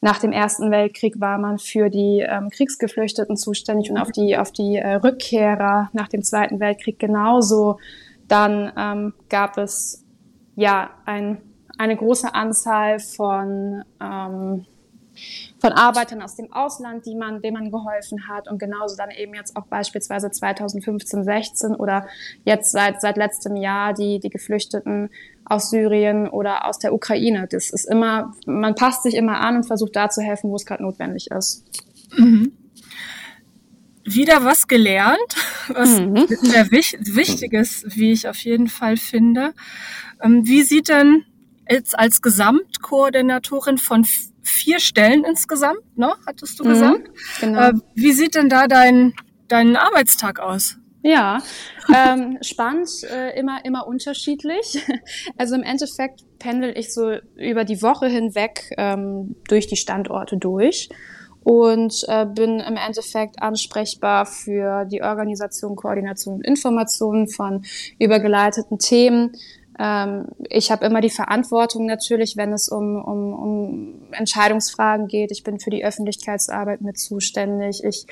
nach 0.00 0.18
dem 0.18 0.32
Ersten 0.32 0.70
Weltkrieg 0.70 1.20
war 1.20 1.38
man 1.38 1.58
für 1.58 1.88
die 1.88 2.24
ähm, 2.26 2.50
Kriegsgeflüchteten 2.50 3.36
zuständig 3.36 3.90
und 3.90 3.98
auf 3.98 4.12
die, 4.12 4.36
auf 4.36 4.52
die 4.52 4.76
äh, 4.76 4.94
Rückkehrer 4.94 5.90
nach 5.92 6.08
dem 6.08 6.22
Zweiten 6.22 6.60
Weltkrieg 6.60 6.98
genauso. 6.98 7.78
Dann 8.28 8.72
ähm, 8.76 9.14
gab 9.28 9.56
es 9.56 10.04
ja 10.54 10.90
ein, 11.06 11.38
eine 11.78 11.96
große 11.96 12.34
Anzahl 12.34 12.98
von, 12.98 13.84
ähm, 14.00 14.66
von 15.60 15.72
Arbeitern 15.72 16.20
aus 16.20 16.36
dem 16.36 16.52
Ausland, 16.52 17.06
die 17.06 17.14
man, 17.14 17.40
denen 17.40 17.54
man 17.54 17.70
geholfen 17.70 18.28
hat 18.28 18.48
und 18.48 18.58
genauso 18.58 18.96
dann 18.96 19.10
eben 19.10 19.34
jetzt 19.34 19.56
auch 19.56 19.66
beispielsweise 19.66 20.30
2015, 20.30 21.24
16 21.24 21.74
oder 21.74 22.06
jetzt 22.44 22.70
seit, 22.70 23.00
seit 23.00 23.16
letztem 23.16 23.56
Jahr 23.56 23.94
die, 23.94 24.20
die 24.20 24.30
Geflüchteten 24.30 25.08
aus 25.48 25.70
Syrien 25.70 26.28
oder 26.28 26.66
aus 26.66 26.78
der 26.78 26.92
Ukraine. 26.92 27.46
Das 27.50 27.70
ist 27.70 27.84
immer, 27.84 28.34
man 28.46 28.74
passt 28.74 29.04
sich 29.04 29.14
immer 29.14 29.40
an 29.40 29.56
und 29.56 29.64
versucht 29.64 29.94
da 29.94 30.10
zu 30.10 30.20
helfen, 30.20 30.50
wo 30.50 30.56
es 30.56 30.66
gerade 30.66 30.82
notwendig 30.82 31.30
ist. 31.30 31.64
Mhm. 32.16 32.52
Wieder 34.04 34.44
was 34.44 34.68
gelernt, 34.68 35.36
was 35.68 36.00
mhm. 36.00 36.26
sehr 36.28 36.70
wichtig 36.70 37.52
ist, 37.52 37.96
wie 37.96 38.12
ich 38.12 38.28
auf 38.28 38.38
jeden 38.38 38.68
Fall 38.68 38.96
finde. 38.96 39.54
Ähm, 40.22 40.46
wie 40.46 40.62
sieht 40.62 40.88
denn 40.88 41.24
jetzt 41.68 41.98
als 41.98 42.22
Gesamtkoordinatorin 42.22 43.78
von 43.78 44.06
vier 44.42 44.78
Stellen 44.78 45.24
insgesamt, 45.24 45.80
ne, 45.96 46.14
hattest 46.26 46.58
du 46.60 46.64
mhm, 46.64 46.68
gesagt? 46.68 47.10
Genau. 47.40 47.60
Äh, 47.60 47.72
wie 47.94 48.12
sieht 48.12 48.34
denn 48.36 48.48
da 48.48 48.68
dein, 48.68 49.14
dein 49.48 49.76
Arbeitstag 49.76 50.38
aus? 50.38 50.78
Ja, 51.06 51.40
ähm, 51.94 52.38
spannend, 52.40 52.90
äh, 53.04 53.38
immer, 53.38 53.64
immer 53.64 53.86
unterschiedlich. 53.86 54.84
Also 55.38 55.54
im 55.54 55.62
Endeffekt 55.62 56.24
pendel 56.40 56.76
ich 56.76 56.92
so 56.92 57.12
über 57.36 57.64
die 57.64 57.80
Woche 57.80 58.08
hinweg 58.08 58.74
ähm, 58.76 59.36
durch 59.48 59.68
die 59.68 59.76
Standorte 59.76 60.36
durch 60.36 60.88
und 61.44 62.04
äh, 62.08 62.26
bin 62.26 62.58
im 62.58 62.76
Endeffekt 62.76 63.40
ansprechbar 63.40 64.26
für 64.26 64.84
die 64.86 65.02
Organisation, 65.02 65.76
Koordination 65.76 66.36
und 66.36 66.44
Information 66.44 67.28
von 67.28 67.64
übergeleiteten 68.00 68.78
Themen. 68.78 69.36
Ähm, 69.78 70.26
ich 70.48 70.72
habe 70.72 70.86
immer 70.86 71.00
die 71.00 71.10
Verantwortung 71.10 71.86
natürlich, 71.86 72.36
wenn 72.36 72.52
es 72.52 72.68
um, 72.68 72.96
um, 72.96 73.32
um 73.32 73.94
Entscheidungsfragen 74.10 75.06
geht. 75.06 75.30
Ich 75.30 75.44
bin 75.44 75.60
für 75.60 75.70
die 75.70 75.84
Öffentlichkeitsarbeit 75.84 76.80
mit 76.80 76.98
zuständig. 76.98 77.84
Ich 77.84 78.06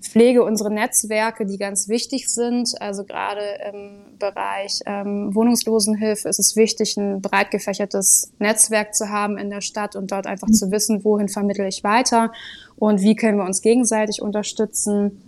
pflege 0.00 0.44
unsere 0.44 0.72
Netzwerke, 0.72 1.44
die 1.44 1.58
ganz 1.58 1.88
wichtig 1.88 2.28
sind. 2.28 2.80
Also 2.80 3.04
gerade 3.04 3.42
im 3.72 4.18
Bereich 4.18 4.80
ähm, 4.86 5.34
Wohnungslosenhilfe 5.34 6.28
ist 6.28 6.38
es 6.38 6.56
wichtig, 6.56 6.96
ein 6.96 7.20
breit 7.20 7.50
gefächertes 7.50 8.32
Netzwerk 8.38 8.94
zu 8.94 9.08
haben 9.08 9.38
in 9.38 9.50
der 9.50 9.60
Stadt 9.60 9.96
und 9.96 10.12
dort 10.12 10.26
einfach 10.26 10.48
zu 10.48 10.70
wissen, 10.70 11.04
wohin 11.04 11.28
vermittle 11.28 11.66
ich 11.66 11.82
weiter 11.82 12.32
und 12.76 13.00
wie 13.00 13.16
können 13.16 13.38
wir 13.38 13.44
uns 13.44 13.60
gegenseitig 13.60 14.22
unterstützen. 14.22 15.22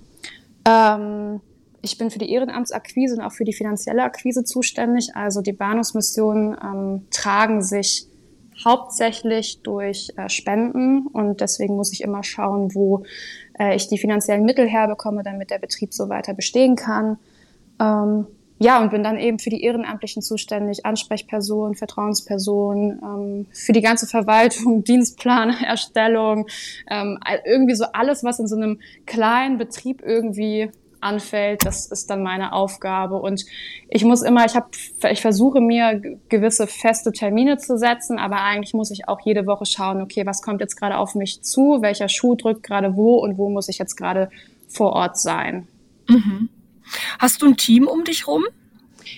Ähm, 0.68 1.40
ich 1.82 1.98
bin 1.98 2.10
für 2.10 2.18
die 2.18 2.30
Ehrenamtsakquise 2.30 3.14
und 3.16 3.22
auch 3.22 3.32
für 3.32 3.44
die 3.44 3.54
finanzielle 3.54 4.02
Akquise 4.02 4.44
zuständig. 4.44 5.16
Also 5.16 5.40
die 5.40 5.52
Bahnhofsmissionen 5.52 6.56
ähm, 6.62 7.06
tragen 7.10 7.62
sich 7.62 8.06
hauptsächlich 8.64 9.60
durch 9.62 10.12
äh, 10.16 10.28
Spenden 10.28 11.06
und 11.06 11.40
deswegen 11.40 11.76
muss 11.76 11.92
ich 11.92 12.02
immer 12.02 12.22
schauen, 12.22 12.74
wo 12.74 13.04
äh, 13.60 13.76
ich 13.76 13.88
die 13.88 13.98
finanziellen 13.98 14.44
Mittel 14.44 14.66
herbekomme, 14.66 15.22
damit 15.22 15.50
der 15.50 15.58
Betrieb 15.58 15.92
so 15.92 16.08
weiter 16.08 16.34
bestehen 16.34 16.74
kann. 16.74 17.18
Ähm, 17.78 18.26
ja, 18.62 18.82
und 18.82 18.90
bin 18.90 19.02
dann 19.02 19.18
eben 19.18 19.38
für 19.38 19.48
die 19.48 19.62
Ehrenamtlichen 19.62 20.20
zuständig, 20.20 20.84
Ansprechperson, 20.84 21.76
Vertrauensperson, 21.76 23.00
ähm, 23.02 23.46
für 23.52 23.72
die 23.72 23.80
ganze 23.80 24.06
Verwaltung, 24.06 24.84
Dienstplanerstellung, 24.84 26.46
ähm, 26.90 27.18
irgendwie 27.46 27.74
so 27.74 27.86
alles, 27.92 28.24
was 28.24 28.38
in 28.38 28.48
so 28.48 28.56
einem 28.56 28.80
kleinen 29.06 29.56
Betrieb 29.56 30.02
irgendwie 30.04 30.70
anfällt, 31.00 31.64
das 31.64 31.86
ist 31.86 32.10
dann 32.10 32.22
meine 32.22 32.52
Aufgabe. 32.52 33.16
Und 33.16 33.44
ich 33.88 34.04
muss 34.04 34.22
immer, 34.22 34.44
ich 34.44 34.54
habe, 34.54 34.68
ich 35.10 35.20
versuche 35.20 35.60
mir 35.60 36.00
gewisse 36.28 36.66
feste 36.66 37.12
Termine 37.12 37.58
zu 37.58 37.78
setzen, 37.78 38.18
aber 38.18 38.42
eigentlich 38.42 38.74
muss 38.74 38.90
ich 38.90 39.08
auch 39.08 39.20
jede 39.24 39.46
Woche 39.46 39.66
schauen, 39.66 40.02
okay, 40.02 40.26
was 40.26 40.42
kommt 40.42 40.60
jetzt 40.60 40.76
gerade 40.76 40.98
auf 40.98 41.14
mich 41.14 41.42
zu, 41.42 41.78
welcher 41.80 42.08
Schuh 42.08 42.34
drückt 42.34 42.62
gerade 42.62 42.96
wo 42.96 43.16
und 43.16 43.38
wo 43.38 43.50
muss 43.50 43.68
ich 43.68 43.78
jetzt 43.78 43.96
gerade 43.96 44.30
vor 44.68 44.92
Ort 44.92 45.18
sein. 45.18 45.66
Mhm. 46.08 46.48
Hast 47.18 47.42
du 47.42 47.46
ein 47.46 47.56
Team 47.56 47.86
um 47.86 48.04
dich 48.04 48.26
rum? 48.26 48.44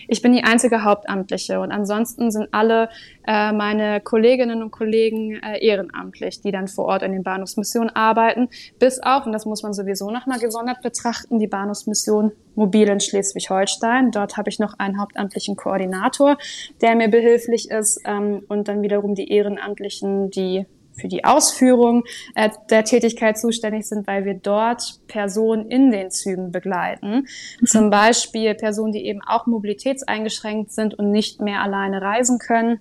Ich 0.08 0.22
bin 0.22 0.32
die 0.32 0.44
einzige 0.44 0.84
Hauptamtliche 0.84 1.60
und 1.60 1.72
ansonsten 1.72 2.30
sind 2.30 2.48
alle 2.52 2.88
äh, 3.26 3.52
meine 3.52 4.00
Kolleginnen 4.00 4.62
und 4.62 4.70
Kollegen 4.70 5.34
äh, 5.42 5.64
ehrenamtlich, 5.64 6.40
die 6.40 6.52
dann 6.52 6.68
vor 6.68 6.86
Ort 6.86 7.02
in 7.02 7.12
den 7.12 7.22
Bahnhofsmissionen 7.22 7.94
arbeiten, 7.94 8.48
bis 8.78 9.00
auf, 9.00 9.26
und 9.26 9.32
das 9.32 9.46
muss 9.46 9.62
man 9.62 9.72
sowieso 9.72 10.10
nochmal 10.10 10.38
gesondert 10.38 10.82
betrachten, 10.82 11.38
die 11.38 11.46
Bahnhofsmission 11.46 12.32
Mobil 12.54 12.88
in 12.88 13.00
Schleswig-Holstein. 13.00 14.10
Dort 14.10 14.36
habe 14.36 14.50
ich 14.50 14.58
noch 14.58 14.78
einen 14.78 15.00
hauptamtlichen 15.00 15.56
Koordinator, 15.56 16.36
der 16.80 16.94
mir 16.94 17.08
behilflich 17.08 17.70
ist 17.70 18.00
und 18.06 18.68
dann 18.68 18.82
wiederum 18.82 19.14
die 19.14 19.30
Ehrenamtlichen, 19.32 20.30
die 20.30 20.66
für 20.92 21.08
die 21.08 21.24
Ausführung 21.24 22.04
äh, 22.34 22.50
der 22.70 22.84
Tätigkeit 22.84 23.38
zuständig 23.38 23.86
sind, 23.86 24.06
weil 24.06 24.24
wir 24.24 24.34
dort 24.34 25.00
Personen 25.08 25.68
in 25.68 25.90
den 25.90 26.10
Zügen 26.10 26.52
begleiten. 26.52 27.26
Mhm. 27.60 27.66
Zum 27.66 27.90
Beispiel 27.90 28.54
Personen, 28.54 28.92
die 28.92 29.06
eben 29.06 29.20
auch 29.22 29.46
mobilitätseingeschränkt 29.46 30.72
sind 30.72 30.94
und 30.94 31.10
nicht 31.10 31.40
mehr 31.40 31.60
alleine 31.62 32.02
reisen 32.02 32.38
können. 32.38 32.80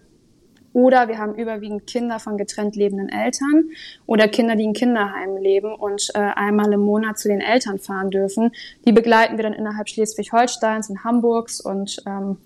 Oder 0.74 1.10
wir 1.10 1.18
haben 1.18 1.36
überwiegend 1.36 1.86
Kinder 1.86 2.20
von 2.20 2.38
getrennt 2.38 2.78
lebenden 2.78 3.10
Eltern 3.10 3.66
oder 4.06 4.30
Kinder, 4.30 4.56
die 4.56 4.64
in 4.64 4.74
Kinderheimen 4.74 5.42
leben 5.42 5.76
und 5.76 6.12
äh, 6.14 6.20
einmal 6.20 6.72
im 6.72 6.80
Monat 6.80 7.20
zu 7.20 7.28
den 7.28 7.42
Eltern 7.42 7.78
fahren 7.78 8.10
dürfen. 8.10 8.52
Die 8.86 8.94
begleiten 8.94 9.36
wir 9.38 9.44
dann 9.44 9.54
innerhalb 9.54 9.90
Schleswig-Holsteins 9.90 10.90
und 10.90 11.04
Hamburgs 11.04 11.60
und 11.60 12.02
ähm, 12.08 12.38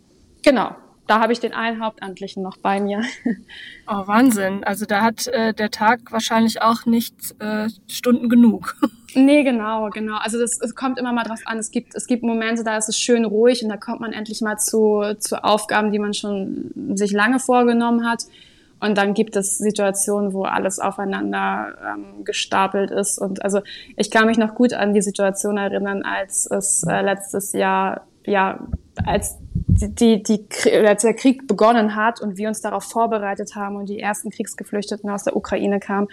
genau, 0.42 0.72
da 1.08 1.20
habe 1.20 1.34
ich 1.34 1.40
den 1.40 1.54
einen 1.54 1.84
Hauptamtlichen 1.84 2.42
noch 2.42 2.58
bei 2.58 2.80
mir. 2.80 3.02
Oh, 3.88 4.08
Wahnsinn. 4.08 4.64
Also 4.64 4.86
da 4.86 5.02
hat 5.02 5.28
äh, 5.28 5.54
der 5.54 5.70
Tag 5.70 6.12
wahrscheinlich 6.12 6.62
auch 6.62 6.86
nicht 6.86 7.36
äh, 7.40 7.70
Stunden 7.88 8.30
genug. 8.30 8.76
Nee, 9.18 9.44
genau, 9.44 9.90
genau. 9.92 10.18
Also 10.18 10.38
das, 10.38 10.60
es 10.60 10.76
kommt 10.76 11.00
immer 11.00 11.14
mal 11.14 11.24
drauf 11.24 11.40
an. 11.46 11.58
Es 11.58 11.72
gibt, 11.72 11.96
es 11.96 12.06
gibt 12.06 12.22
Momente, 12.22 12.66
da 12.66 12.76
ist 12.76 12.90
es 12.90 13.00
schön 13.00 13.24
ruhig 13.24 13.64
und 13.64 13.70
da 13.70 13.78
kommt 13.78 14.02
man 14.02 14.12
endlich 14.12 14.42
mal 14.42 14.58
zu, 14.58 15.16
zu 15.20 15.42
Aufgaben, 15.42 15.94
die 15.94 16.00
man 16.00 16.14
schon 16.14 16.72
sich 16.96 17.14
lange 17.14 17.40
vorgenommen 17.40 18.06
hat. 18.06 18.26
Und 18.82 18.98
dann 18.98 19.14
gibt 19.14 19.38
es 19.38 19.58
Situationen, 19.58 20.34
wo 20.34 20.44
alles 20.44 20.80
aufeinander 20.80 21.76
ähm, 21.94 22.26
gestapelt 22.26 22.92
ist. 22.92 23.18
Und 23.18 23.42
also 23.42 23.62
ich 23.96 24.12
kann 24.12 24.28
mich 24.28 24.38
noch 24.38 24.54
gut 24.54 24.74
an 24.74 24.94
die 24.94 25.02
Situation 25.02 25.58
erinnern, 25.58 26.04
als 26.04 26.46
es 26.52 26.84
äh, 26.84 27.02
letztes 27.02 27.54
Jahr, 27.54 28.06
ja, 28.26 28.68
als 29.06 29.38
die, 29.82 30.24
die, 30.24 30.48
als 30.72 31.02
der 31.02 31.14
Krieg 31.14 31.48
begonnen 31.48 31.96
hat 31.96 32.22
und 32.22 32.38
wir 32.38 32.48
uns 32.48 32.62
darauf 32.62 32.84
vorbereitet 32.84 33.56
haben 33.56 33.76
und 33.76 33.90
die 33.90 34.00
ersten 34.00 34.30
Kriegsgeflüchteten 34.30 35.10
aus 35.10 35.24
der 35.24 35.36
Ukraine 35.36 35.80
kamen. 35.80 36.08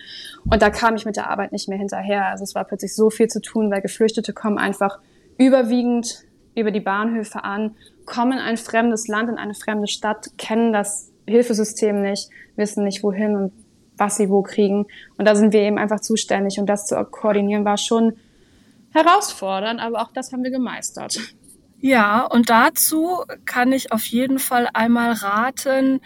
Und 0.44 0.62
da 0.62 0.70
kam 0.70 0.96
ich 0.96 1.05
mit 1.05 1.16
der 1.16 1.31
Arbeit 1.31 1.53
nicht 1.53 1.68
mehr 1.68 1.79
hinterher. 1.79 2.27
Also 2.27 2.44
es 2.44 2.55
war 2.55 2.64
plötzlich 2.64 2.94
so 2.94 3.11
viel 3.11 3.29
zu 3.29 3.40
tun, 3.40 3.70
weil 3.70 3.81
Geflüchtete 3.81 4.33
kommen 4.33 4.59
einfach 4.59 4.98
überwiegend 5.38 6.25
über 6.55 6.70
die 6.70 6.81
Bahnhöfe 6.81 7.44
an, 7.44 7.77
kommen 8.05 8.33
in 8.33 8.38
ein 8.38 8.57
fremdes 8.57 9.09
Land, 9.09 9.31
in 9.31 9.38
eine 9.38 9.55
fremde 9.55 9.88
Stadt, 9.88 10.37
kennen 10.37 10.72
das 10.72 11.11
Hilfesystem 11.27 12.03
nicht, 12.03 12.29
wissen 12.57 12.85
nicht 12.85 13.03
wohin 13.03 13.37
und 13.37 13.53
was 13.96 14.16
sie 14.16 14.29
wo 14.29 14.42
kriegen. 14.42 14.87
Und 15.16 15.27
da 15.27 15.35
sind 15.35 15.53
wir 15.53 15.61
eben 15.61 15.79
einfach 15.79 16.01
zuständig. 16.01 16.59
Und 16.59 16.66
das 16.66 16.87
zu 16.87 16.96
koordinieren 17.05 17.64
war 17.64 17.79
schon 17.79 18.16
herausfordernd, 18.92 19.81
aber 19.81 20.03
auch 20.03 20.12
das 20.12 20.33
haben 20.33 20.42
wir 20.42 20.51
gemeistert. 20.51 21.18
Ja, 21.83 22.25
und 22.25 22.49
dazu 22.49 23.25
kann 23.45 23.73
ich 23.73 23.90
auf 23.90 24.07
jeden 24.07 24.38
Fall 24.38 24.68
einmal 24.73 25.12
raten, 25.14 26.01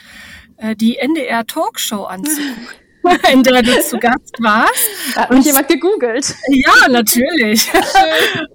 äh, 0.57 0.75
die 0.75 0.97
NDR 0.97 1.47
Talkshow 1.47 2.05
anzugucken. 2.05 2.67
in 3.33 3.43
der 3.43 3.63
du 3.63 3.81
zu 3.83 3.99
Gast 3.99 4.37
warst. 4.39 4.89
Da 5.15 5.23
hat 5.23 5.31
mich 5.31 5.45
jemand 5.45 5.69
gegoogelt. 5.69 6.35
Ja, 6.49 6.89
natürlich. 6.89 7.71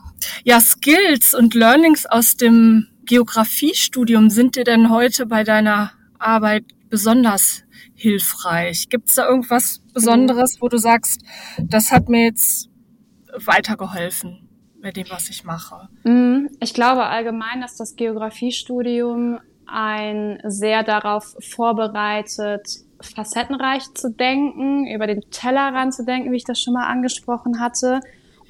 ja, 0.44 0.60
Skills 0.60 1.34
und 1.34 1.54
Learnings 1.54 2.06
aus 2.06 2.36
dem 2.36 2.88
Geografiestudium 3.04 4.30
sind 4.30 4.56
dir 4.56 4.64
denn 4.64 4.90
heute 4.90 5.26
bei 5.26 5.44
deiner 5.44 5.92
Arbeit 6.18 6.64
besonders 6.88 7.64
hilfreich? 8.02 8.88
Gibt 8.88 9.08
es 9.08 9.14
da 9.14 9.28
irgendwas 9.28 9.80
Besonderes, 9.94 10.60
wo 10.60 10.68
du 10.68 10.76
sagst, 10.76 11.22
das 11.58 11.92
hat 11.92 12.08
mir 12.08 12.24
jetzt 12.24 12.68
weitergeholfen 13.46 14.48
mit 14.80 14.96
dem, 14.96 15.06
was 15.08 15.30
ich 15.30 15.44
mache? 15.44 15.88
Mhm. 16.04 16.50
Ich 16.60 16.74
glaube 16.74 17.04
allgemein, 17.04 17.60
dass 17.60 17.76
das 17.76 17.94
Geografiestudium 17.96 19.38
ein 19.66 20.40
sehr 20.44 20.82
darauf 20.82 21.36
vorbereitet, 21.38 22.66
facettenreich 23.00 23.84
zu 23.94 24.10
denken, 24.10 24.86
über 24.86 25.06
den 25.06 25.22
Tellerrand 25.30 25.94
zu 25.94 26.04
denken, 26.04 26.32
wie 26.32 26.36
ich 26.36 26.44
das 26.44 26.60
schon 26.60 26.74
mal 26.74 26.88
angesprochen 26.88 27.60
hatte. 27.60 28.00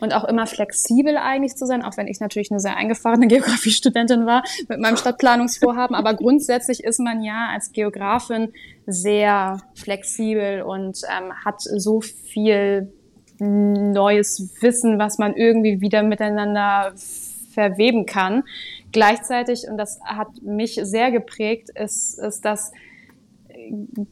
Und 0.03 0.15
auch 0.15 0.25
immer 0.25 0.49
flexibel 0.49 1.17
eigentlich 1.17 1.55
zu 1.55 1.65
sein, 1.65 1.85
auch 1.85 1.97
wenn 1.97 2.09
ich 2.09 2.19
natürlich 2.19 2.51
eine 2.51 2.59
sehr 2.59 2.77
eingefahrene 2.77 3.27
Geografiestudentin 3.29 4.27
war 4.27 4.43
mit 4.69 4.81
meinem 4.81 4.97
Stadtplanungsvorhaben. 4.97 5.95
Aber 5.95 6.15
grundsätzlich 6.15 6.83
ist 6.83 6.99
man 6.99 7.23
ja 7.23 7.51
als 7.53 7.71
Geografin 7.71 8.53
sehr 8.85 9.59
flexibel 9.75 10.63
und 10.63 11.03
ähm, 11.09 11.33
hat 11.45 11.61
so 11.61 12.01
viel 12.01 12.93
neues 13.39 14.51
Wissen, 14.61 14.99
was 14.99 15.19
man 15.19 15.37
irgendwie 15.37 15.81
wieder 15.81 16.03
miteinander 16.03 16.93
verweben 17.55 18.05
kann. 18.05 18.43
Gleichzeitig, 18.91 19.69
und 19.71 19.79
das 19.79 20.01
hat 20.05 20.43
mich 20.43 20.81
sehr 20.83 21.13
geprägt, 21.13 21.71
ist, 21.77 22.19
ist 22.19 22.45
dass 22.45 22.73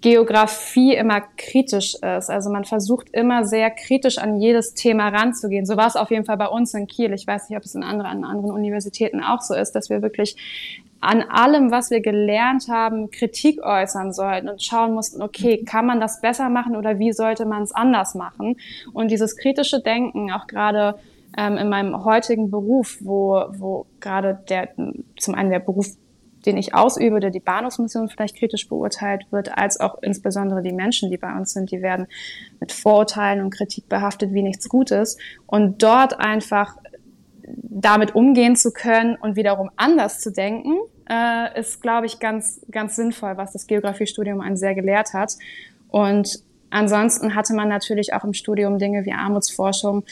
Geografie 0.01 0.95
immer 0.95 1.21
kritisch 1.37 1.95
ist. 1.95 2.31
Also 2.31 2.51
man 2.51 2.65
versucht 2.65 3.11
immer 3.11 3.45
sehr 3.45 3.71
kritisch 3.71 4.19
an 4.19 4.41
jedes 4.41 4.75
Thema 4.75 5.09
ranzugehen. 5.09 5.67
So 5.67 5.77
war 5.77 5.87
es 5.87 5.97
auf 5.97 6.11
jeden 6.11 6.25
Fall 6.25 6.37
bei 6.37 6.49
uns 6.49 6.75
in 6.75 6.87
Kiel. 6.87 7.13
Ich 7.13 7.27
weiß 7.27 7.49
nicht, 7.49 7.57
ob 7.57 7.65
es 7.65 7.75
in 7.75 7.83
anderen, 7.83 8.11
an 8.11 8.25
anderen 8.25 8.53
Universitäten 8.53 9.23
auch 9.23 9.41
so 9.41 9.55
ist, 9.55 9.73
dass 9.73 9.91
wir 9.91 10.03
wirklich 10.03 10.37
an 11.01 11.23
allem, 11.23 11.71
was 11.71 11.91
wir 11.91 12.01
gelernt 12.01 12.69
haben, 12.69 13.11
Kritik 13.11 13.63
äußern 13.63 14.13
sollten 14.13 14.49
und 14.49 14.63
schauen 14.63 14.93
mussten, 14.93 15.23
okay, 15.23 15.65
kann 15.65 15.87
man 15.87 15.99
das 15.99 16.21
besser 16.21 16.51
machen 16.51 16.77
oder 16.77 16.99
wie 16.99 17.13
sollte 17.13 17.47
man 17.47 17.63
es 17.63 17.73
anders 17.73 18.15
machen? 18.15 18.57
Und 18.93 19.11
dieses 19.11 19.37
kritische 19.37 19.81
Denken, 19.81 20.31
auch 20.31 20.47
gerade 20.47 20.99
ähm, 21.39 21.57
in 21.57 21.69
meinem 21.69 22.05
heutigen 22.05 22.51
Beruf, 22.51 22.99
wo, 23.01 23.45
wo 23.53 23.87
gerade 24.01 24.41
der, 24.49 24.69
zum 25.19 25.35
einen 25.35 25.51
der 25.51 25.61
Beruf, 25.61 25.87
den 26.47 26.57
ich 26.57 26.75
ausübe, 26.75 27.21
der 27.21 27.31
die 27.31 27.41
Bahnhofsmission 27.41 28.09
vielleicht 28.09 28.37
kritisch 28.37 28.69
beurteilt 28.69 29.27
wird, 29.31 29.57
als 29.57 29.79
auch 29.81 30.03
insbesondere 30.03 30.63
die 30.63 30.73
Menschen, 30.73 31.11
die 31.11 31.19
bei 31.19 31.35
uns 31.37 31.53
sind, 31.53 31.71
die 31.71 31.83
werden 31.83 32.07
mit 32.61 32.73
Vorurteilen 32.73 33.43
und 33.43 33.51
Kritik 33.51 33.89
behaftet 33.89 34.33
wie 34.33 34.43
nichts 34.43 34.69
Gutes. 34.69 35.19
Und 35.47 35.83
dort 35.83 36.19
einfach 36.19 36.77
damit 37.53 38.15
umgehen 38.15 38.57
zu 38.57 38.73
können 38.73 39.17
und 39.17 39.37
wiederum 39.37 39.71
anders 39.77 40.21
zu 40.21 40.33
denken, 40.33 40.77
äh, 41.11 41.59
ist, 41.59 41.83
glaube 41.83 42.07
ich, 42.07 42.21
ganz, 42.21 42.61
ganz 42.71 42.97
sinnvoll, 42.97 43.37
was 43.37 43.53
das 43.53 43.67
Geografiestudium 43.67 44.41
einen 44.41 44.57
sehr 44.57 44.75
gelehrt 44.75 45.13
hat. 45.13 45.35
Und 45.89 46.43
ansonsten 46.71 47.35
hatte 47.35 47.55
man 47.55 47.69
natürlich 47.69 48.15
auch 48.15 48.25
im 48.25 48.33
Studium 48.33 48.79
Dinge 48.79 49.05
wie 49.05 49.13
Armutsforschung. 49.13 50.05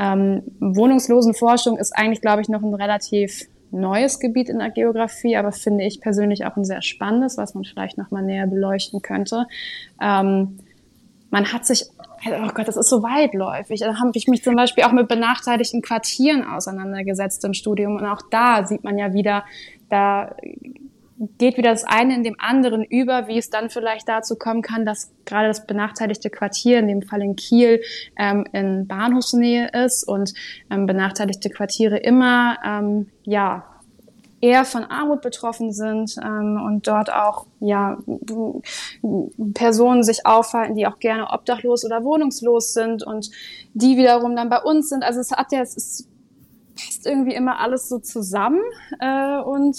Ähm, 0.00 0.42
Wohnungslosenforschung 0.60 1.76
ist 1.78 1.92
eigentlich, 1.94 2.22
glaube 2.22 2.42
ich, 2.42 2.48
noch 2.48 2.62
ein 2.62 2.74
relativ 2.74 3.48
neues 3.70 4.20
Gebiet 4.20 4.48
in 4.48 4.58
der 4.58 4.70
Geografie, 4.70 5.36
aber 5.36 5.52
finde 5.52 5.84
ich 5.84 6.00
persönlich 6.00 6.46
auch 6.46 6.56
ein 6.56 6.64
sehr 6.64 6.82
spannendes, 6.82 7.36
was 7.36 7.54
man 7.54 7.64
vielleicht 7.64 7.98
noch 7.98 8.10
mal 8.10 8.22
näher 8.22 8.46
beleuchten 8.46 9.02
könnte. 9.02 9.46
Ähm, 10.00 10.58
man 11.30 11.52
hat 11.52 11.66
sich 11.66 11.86
oh 12.26 12.50
Gott, 12.54 12.68
das 12.68 12.76
ist 12.76 12.88
so 12.88 13.02
weitläufig. 13.02 13.80
Da 13.80 13.98
habe 13.98 14.12
ich 14.14 14.26
mich 14.26 14.42
zum 14.42 14.56
Beispiel 14.56 14.84
auch 14.84 14.92
mit 14.92 15.08
benachteiligten 15.08 15.82
Quartieren 15.82 16.44
auseinandergesetzt 16.44 17.44
im 17.44 17.54
Studium. 17.54 17.96
Und 17.96 18.06
auch 18.06 18.22
da 18.30 18.66
sieht 18.66 18.84
man 18.84 18.98
ja 18.98 19.12
wieder, 19.12 19.44
da 19.88 20.34
geht 21.38 21.56
wieder 21.56 21.70
das 21.70 21.84
eine 21.84 22.14
in 22.14 22.22
dem 22.22 22.36
anderen 22.38 22.84
über, 22.84 23.26
wie 23.26 23.38
es 23.38 23.50
dann 23.50 23.70
vielleicht 23.70 24.08
dazu 24.08 24.36
kommen 24.36 24.62
kann, 24.62 24.84
dass 24.84 25.12
gerade 25.24 25.48
das 25.48 25.66
benachteiligte 25.66 26.30
Quartier, 26.30 26.78
in 26.78 26.88
dem 26.88 27.02
Fall 27.02 27.22
in 27.22 27.36
Kiel, 27.36 27.80
ähm, 28.18 28.46
in 28.52 28.86
Bahnhofsnähe 28.86 29.70
ist 29.84 30.06
und 30.06 30.34
ähm, 30.70 30.86
benachteiligte 30.86 31.50
Quartiere 31.50 31.96
immer 31.96 32.56
ja 32.62 33.16
ja 33.24 33.64
eher 34.40 34.64
von 34.64 34.84
Armut 34.84 35.22
betroffen 35.22 35.72
sind 35.72 36.16
ähm, 36.22 36.60
und 36.64 36.86
dort 36.86 37.12
auch 37.12 37.46
ja 37.60 37.98
Personen 39.54 40.02
sich 40.02 40.26
aufhalten, 40.26 40.74
die 40.74 40.86
auch 40.86 40.98
gerne 40.98 41.30
obdachlos 41.30 41.84
oder 41.84 42.04
wohnungslos 42.04 42.72
sind 42.74 43.02
und 43.02 43.30
die 43.74 43.96
wiederum 43.96 44.36
dann 44.36 44.48
bei 44.48 44.60
uns 44.60 44.90
sind. 44.90 45.04
Also 45.04 45.20
es 45.20 45.32
hat 45.32 45.52
ja, 45.52 45.60
es 45.60 45.76
ist, 45.76 46.08
passt 46.74 47.06
irgendwie 47.06 47.34
immer 47.34 47.58
alles 47.58 47.88
so 47.88 47.98
zusammen 47.98 48.60
äh, 49.00 49.38
und 49.40 49.76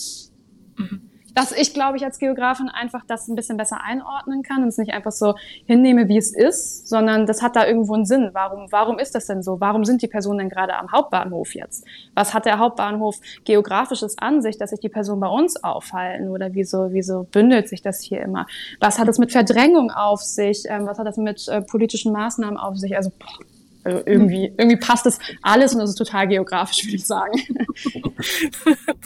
mhm 0.78 1.07
dass 1.38 1.52
ich, 1.52 1.72
glaube 1.72 1.98
ich, 1.98 2.04
als 2.04 2.18
Geografin 2.18 2.68
einfach 2.68 3.04
das 3.06 3.28
ein 3.28 3.36
bisschen 3.36 3.58
besser 3.58 3.84
einordnen 3.84 4.42
kann 4.42 4.64
und 4.64 4.70
es 4.70 4.80
nicht 4.80 4.92
einfach 4.92 5.12
so 5.12 5.36
hinnehme, 5.68 6.08
wie 6.08 6.18
es 6.18 6.34
ist, 6.36 6.90
sondern 6.90 7.28
das 7.28 7.44
hat 7.44 7.56
da 7.56 7.68
irgendwo 7.68 7.94
einen 7.94 8.06
Sinn. 8.06 8.32
Warum, 8.34 8.72
warum 8.72 8.98
ist 8.98 9.14
das 9.14 9.28
denn 9.28 9.44
so? 9.44 9.60
Warum 9.60 9.86
sind 9.86 10.02
die 10.02 10.08
Personen 10.08 10.40
denn 10.40 10.50
gerade 10.50 10.76
am 10.76 10.92
Hauptbahnhof 10.92 11.54
jetzt? 11.54 11.86
Was 12.16 12.34
hat 12.34 12.48
der 12.48 12.58
Hauptbahnhof 12.58 13.18
geografisches 13.46 14.18
an 14.18 14.42
sich, 14.42 14.58
dass 14.58 14.72
sich 14.72 14.80
die 14.80 14.90
Personen 14.90 15.22
bei 15.22 15.28
uns 15.28 15.64
aufhalten? 15.64 16.30
Oder 16.30 16.56
wieso, 16.56 16.92
wieso 16.92 17.28
bündelt 17.32 17.70
sich 17.70 17.84
das 17.84 18.02
hier 18.02 18.20
immer? 18.22 18.48
Was 18.80 18.98
hat 18.98 19.08
es 19.08 19.20
mit 19.20 19.32
Verdrängung 19.32 19.92
auf 19.92 20.24
sich? 20.24 20.64
Ähm, 20.68 20.88
was 20.88 20.98
hat 20.98 21.06
das 21.06 21.18
mit 21.18 21.48
äh, 21.50 21.62
politischen 21.62 22.14
Maßnahmen 22.14 22.58
auf 22.58 22.78
sich? 22.78 22.98
Also, 22.98 23.12
boah, 23.12 23.46
also 23.84 24.02
irgendwie, 24.08 24.52
irgendwie 24.58 24.78
passt 24.78 25.06
das 25.06 25.20
alles 25.44 25.74
und 25.74 25.82
das 25.82 25.92
ist 25.92 25.98
total 25.98 26.28
geografisch, 26.28 26.84
würde 26.84 26.96
ich 26.96 27.06
sagen. 27.06 27.40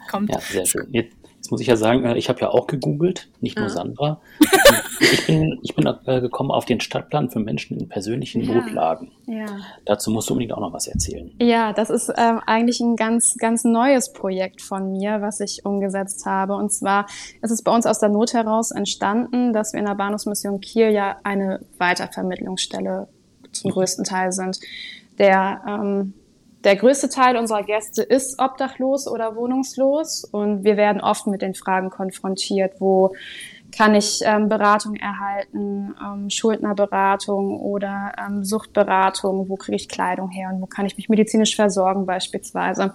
Kommt. 0.10 0.30
Ja, 0.30 0.40
sehr 0.40 0.66
schön. 0.66 0.88
Jetzt, 0.92 1.21
muss 1.52 1.62
ich 1.62 1.68
ja 1.68 1.76
sagen, 1.76 2.04
äh, 2.06 2.18
ich 2.18 2.30
habe 2.30 2.40
ja 2.40 2.50
auch 2.50 2.68
gegoogelt, 2.68 3.30
nicht 3.42 3.58
nur 3.58 3.68
ah. 3.68 3.70
Sandra. 3.70 4.22
ich 5.00 5.28
bin, 5.28 5.60
ich 5.62 5.76
bin 5.76 5.86
äh, 5.86 6.22
gekommen 6.22 6.52
auf 6.52 6.66
den 6.66 6.80
Stadtplan 6.80 7.30
für 7.30 7.40
Menschen 7.40 7.78
in 7.78 7.90
persönlichen 7.90 8.42
ja. 8.42 8.56
Notlagen. 8.56 9.12
Ja. 9.28 9.46
Dazu 9.86 10.12
musst 10.12 10.30
du 10.30 10.34
unbedingt 10.34 10.54
auch 10.54 10.62
noch 10.62 10.74
was 10.74 10.88
erzählen. 10.88 11.32
Ja, 11.40 11.74
das 11.74 11.90
ist 11.90 12.12
ähm, 12.18 12.40
eigentlich 12.46 12.80
ein 12.80 12.96
ganz, 12.96 13.36
ganz 13.38 13.64
neues 13.64 14.14
Projekt 14.14 14.62
von 14.62 14.92
mir, 14.92 15.22
was 15.22 15.40
ich 15.40 15.66
umgesetzt 15.66 16.26
habe. 16.26 16.56
Und 16.56 16.72
zwar 16.72 17.06
ist 17.42 17.52
es 17.52 17.62
bei 17.62 17.74
uns 17.74 17.86
aus 17.86 18.00
der 18.00 18.10
Not 18.10 18.34
heraus 18.34 18.72
entstanden, 18.72 19.54
dass 19.54 19.74
wir 19.74 19.80
in 19.80 19.86
der 19.86 19.96
Bahnhofsmission 19.96 20.62
Kiel 20.62 20.92
ja 20.92 21.18
eine 21.24 21.60
Weitervermittlungsstelle 21.78 23.08
zum 23.52 23.70
mhm. 23.70 23.74
größten 23.74 24.06
Teil 24.06 24.32
sind. 24.32 24.60
Der 25.20 25.62
ähm, 25.68 26.14
der 26.64 26.76
größte 26.76 27.10
Teil 27.10 27.38
unserer 27.38 27.64
Gäste 27.64 28.04
ist 28.04 28.40
obdachlos 28.40 29.08
oder 29.08 29.36
wohnungslos 29.36 30.24
und 30.24 30.64
wir 30.64 30.78
werden 30.78 31.02
oft 31.02 31.28
mit 31.28 31.42
den 31.42 31.56
Fragen 31.56 31.90
konfrontiert, 31.90 32.74
wo 32.80 33.14
kann 33.72 33.96
ich 33.96 34.20
ähm, 34.24 34.50
Beratung 34.50 34.96
erhalten, 34.96 35.96
ähm, 36.04 36.30
Schuldnerberatung 36.30 37.60
oder 37.60 38.12
ähm, 38.20 38.44
Suchtberatung, 38.44 39.50
wo 39.50 39.56
kriege 39.56 39.78
ich 39.78 39.90
Kleidung 39.90 40.30
her 40.30 40.52
und 40.54 40.62
wo 40.62 40.66
kann 40.66 40.86
ich 40.86 40.98
mich 40.98 41.10
medizinisch 41.10 41.56
versorgen 41.56 42.06
beispielsweise. 42.06 42.94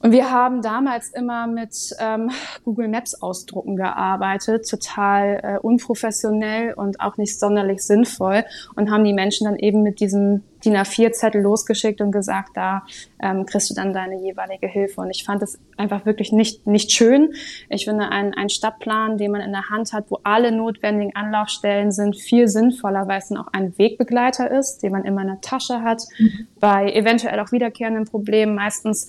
Und 0.00 0.12
wir 0.12 0.30
haben 0.30 0.62
damals 0.62 1.10
immer 1.10 1.46
mit 1.46 1.94
ähm, 1.98 2.30
Google 2.64 2.88
Maps 2.88 3.20
Ausdrucken 3.22 3.76
gearbeitet, 3.76 4.68
total 4.68 5.40
äh, 5.42 5.58
unprofessionell 5.58 6.74
und 6.74 7.00
auch 7.00 7.16
nicht 7.16 7.38
sonderlich 7.38 7.82
sinnvoll 7.82 8.44
und 8.76 8.90
haben 8.90 9.04
die 9.04 9.12
Menschen 9.12 9.44
dann 9.44 9.56
eben 9.56 9.82
mit 9.82 10.00
diesem 10.00 10.42
DIN 10.64 10.76
A4-Zettel 10.76 11.40
losgeschickt 11.40 12.00
und 12.00 12.12
gesagt, 12.12 12.50
da 12.54 12.84
ähm, 13.22 13.46
kriegst 13.46 13.70
du 13.70 13.74
dann 13.74 13.92
deine 13.92 14.20
jeweilige 14.20 14.66
Hilfe. 14.66 15.00
Und 15.00 15.10
ich 15.10 15.24
fand 15.24 15.42
es 15.42 15.58
einfach 15.76 16.04
wirklich 16.06 16.32
nicht, 16.32 16.66
nicht 16.66 16.92
schön. 16.92 17.34
Ich 17.68 17.86
finde, 17.86 18.10
ein, 18.10 18.34
ein 18.34 18.48
Stadtplan, 18.48 19.16
den 19.16 19.32
man 19.32 19.40
in 19.40 19.52
der 19.52 19.70
Hand 19.70 19.92
hat, 19.92 20.10
wo 20.10 20.18
alle 20.22 20.52
notwendigen 20.52 21.14
Anlaufstellen 21.16 21.92
sind, 21.92 22.16
viel 22.16 22.48
sinnvoller, 22.48 23.08
weil 23.08 23.18
es 23.18 23.28
dann 23.28 23.38
auch 23.38 23.48
ein 23.52 23.76
Wegbegleiter 23.78 24.50
ist, 24.50 24.82
den 24.82 24.92
man 24.92 25.04
immer 25.04 25.22
in 25.22 25.28
der 25.28 25.40
Tasche 25.40 25.82
hat. 25.82 26.02
Mhm. 26.18 26.46
Bei 26.58 26.92
eventuell 26.92 27.40
auch 27.40 27.52
wiederkehrenden 27.52 28.04
Problemen 28.04 28.54
meistens 28.54 29.08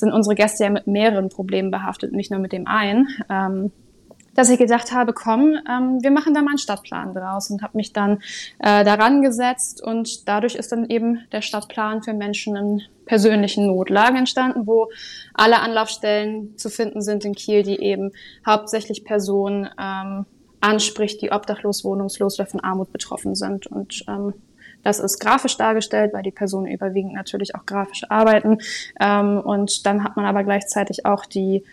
sind 0.00 0.12
unsere 0.12 0.34
Gäste 0.34 0.64
ja 0.64 0.70
mit 0.70 0.86
mehreren 0.86 1.28
Problemen 1.28 1.70
behaftet, 1.70 2.12
nicht 2.12 2.30
nur 2.30 2.40
mit 2.40 2.52
dem 2.52 2.66
einen. 2.66 3.08
Ähm, 3.30 3.72
dass 4.34 4.48
ich 4.48 4.58
gedacht 4.58 4.92
habe, 4.92 5.12
komm, 5.12 5.56
ähm, 5.68 5.98
wir 6.02 6.10
machen 6.10 6.34
da 6.34 6.42
mal 6.42 6.50
einen 6.50 6.58
Stadtplan 6.58 7.14
draus 7.14 7.50
und 7.50 7.62
habe 7.62 7.76
mich 7.76 7.92
dann 7.92 8.22
äh, 8.60 8.84
daran 8.84 9.22
gesetzt 9.22 9.82
und 9.82 10.28
dadurch 10.28 10.54
ist 10.54 10.72
dann 10.72 10.88
eben 10.88 11.20
der 11.32 11.42
Stadtplan 11.42 12.02
für 12.02 12.14
Menschen 12.14 12.56
in 12.56 12.82
persönlichen 13.06 13.66
Notlagen 13.66 14.16
entstanden, 14.16 14.66
wo 14.66 14.88
alle 15.34 15.60
Anlaufstellen 15.60 16.56
zu 16.56 16.70
finden 16.70 17.02
sind 17.02 17.24
in 17.24 17.34
Kiel, 17.34 17.64
die 17.64 17.80
eben 17.80 18.12
hauptsächlich 18.46 19.04
Personen 19.04 19.68
ähm, 19.78 20.26
anspricht, 20.60 21.20
die 21.22 21.32
obdachlos, 21.32 21.84
wohnungslos 21.84 22.38
oder 22.38 22.46
von 22.46 22.60
Armut 22.60 22.92
betroffen 22.92 23.34
sind 23.34 23.66
und 23.66 24.04
ähm, 24.08 24.34
das 24.82 25.00
ist 25.00 25.18
grafisch 25.18 25.56
dargestellt, 25.56 26.12
weil 26.12 26.22
die 26.22 26.30
Personen 26.30 26.66
überwiegend 26.66 27.12
natürlich 27.12 27.54
auch 27.54 27.66
grafisch 27.66 28.04
arbeiten. 28.08 28.58
Ähm, 29.00 29.40
und 29.40 29.86
dann 29.86 30.04
hat 30.04 30.16
man 30.16 30.24
aber 30.24 30.44
gleichzeitig 30.44 31.06
auch 31.06 31.26
die 31.26 31.64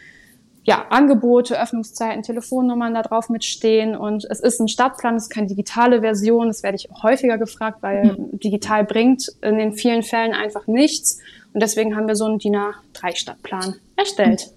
ja, 0.68 0.88
Angebote, 0.90 1.60
Öffnungszeiten, 1.60 2.24
Telefonnummern 2.24 2.94
da 2.94 3.02
drauf 3.02 3.30
mitstehen. 3.30 3.96
Und 3.96 4.26
es 4.30 4.42
ist 4.42 4.60
ein 4.60 4.68
Stadtplan, 4.68 5.16
es 5.16 5.24
ist 5.24 5.30
keine 5.30 5.48
digitale 5.48 6.02
Version. 6.02 6.48
Das 6.48 6.62
werde 6.62 6.76
ich 6.76 6.90
häufiger 7.02 7.38
gefragt, 7.38 7.78
weil 7.82 8.04
mhm. 8.04 8.40
digital 8.40 8.84
bringt 8.84 9.32
in 9.42 9.58
den 9.58 9.72
vielen 9.72 10.04
Fällen 10.04 10.34
einfach 10.34 10.68
nichts. 10.68 11.20
Und 11.54 11.64
deswegen 11.64 11.96
haben 11.96 12.08
wir 12.10 12.18
so 12.18 12.26
einen 12.26 12.40
DIN 12.40 12.58
A3-Stadtplan 12.58 13.76
erstellt. 13.96 14.52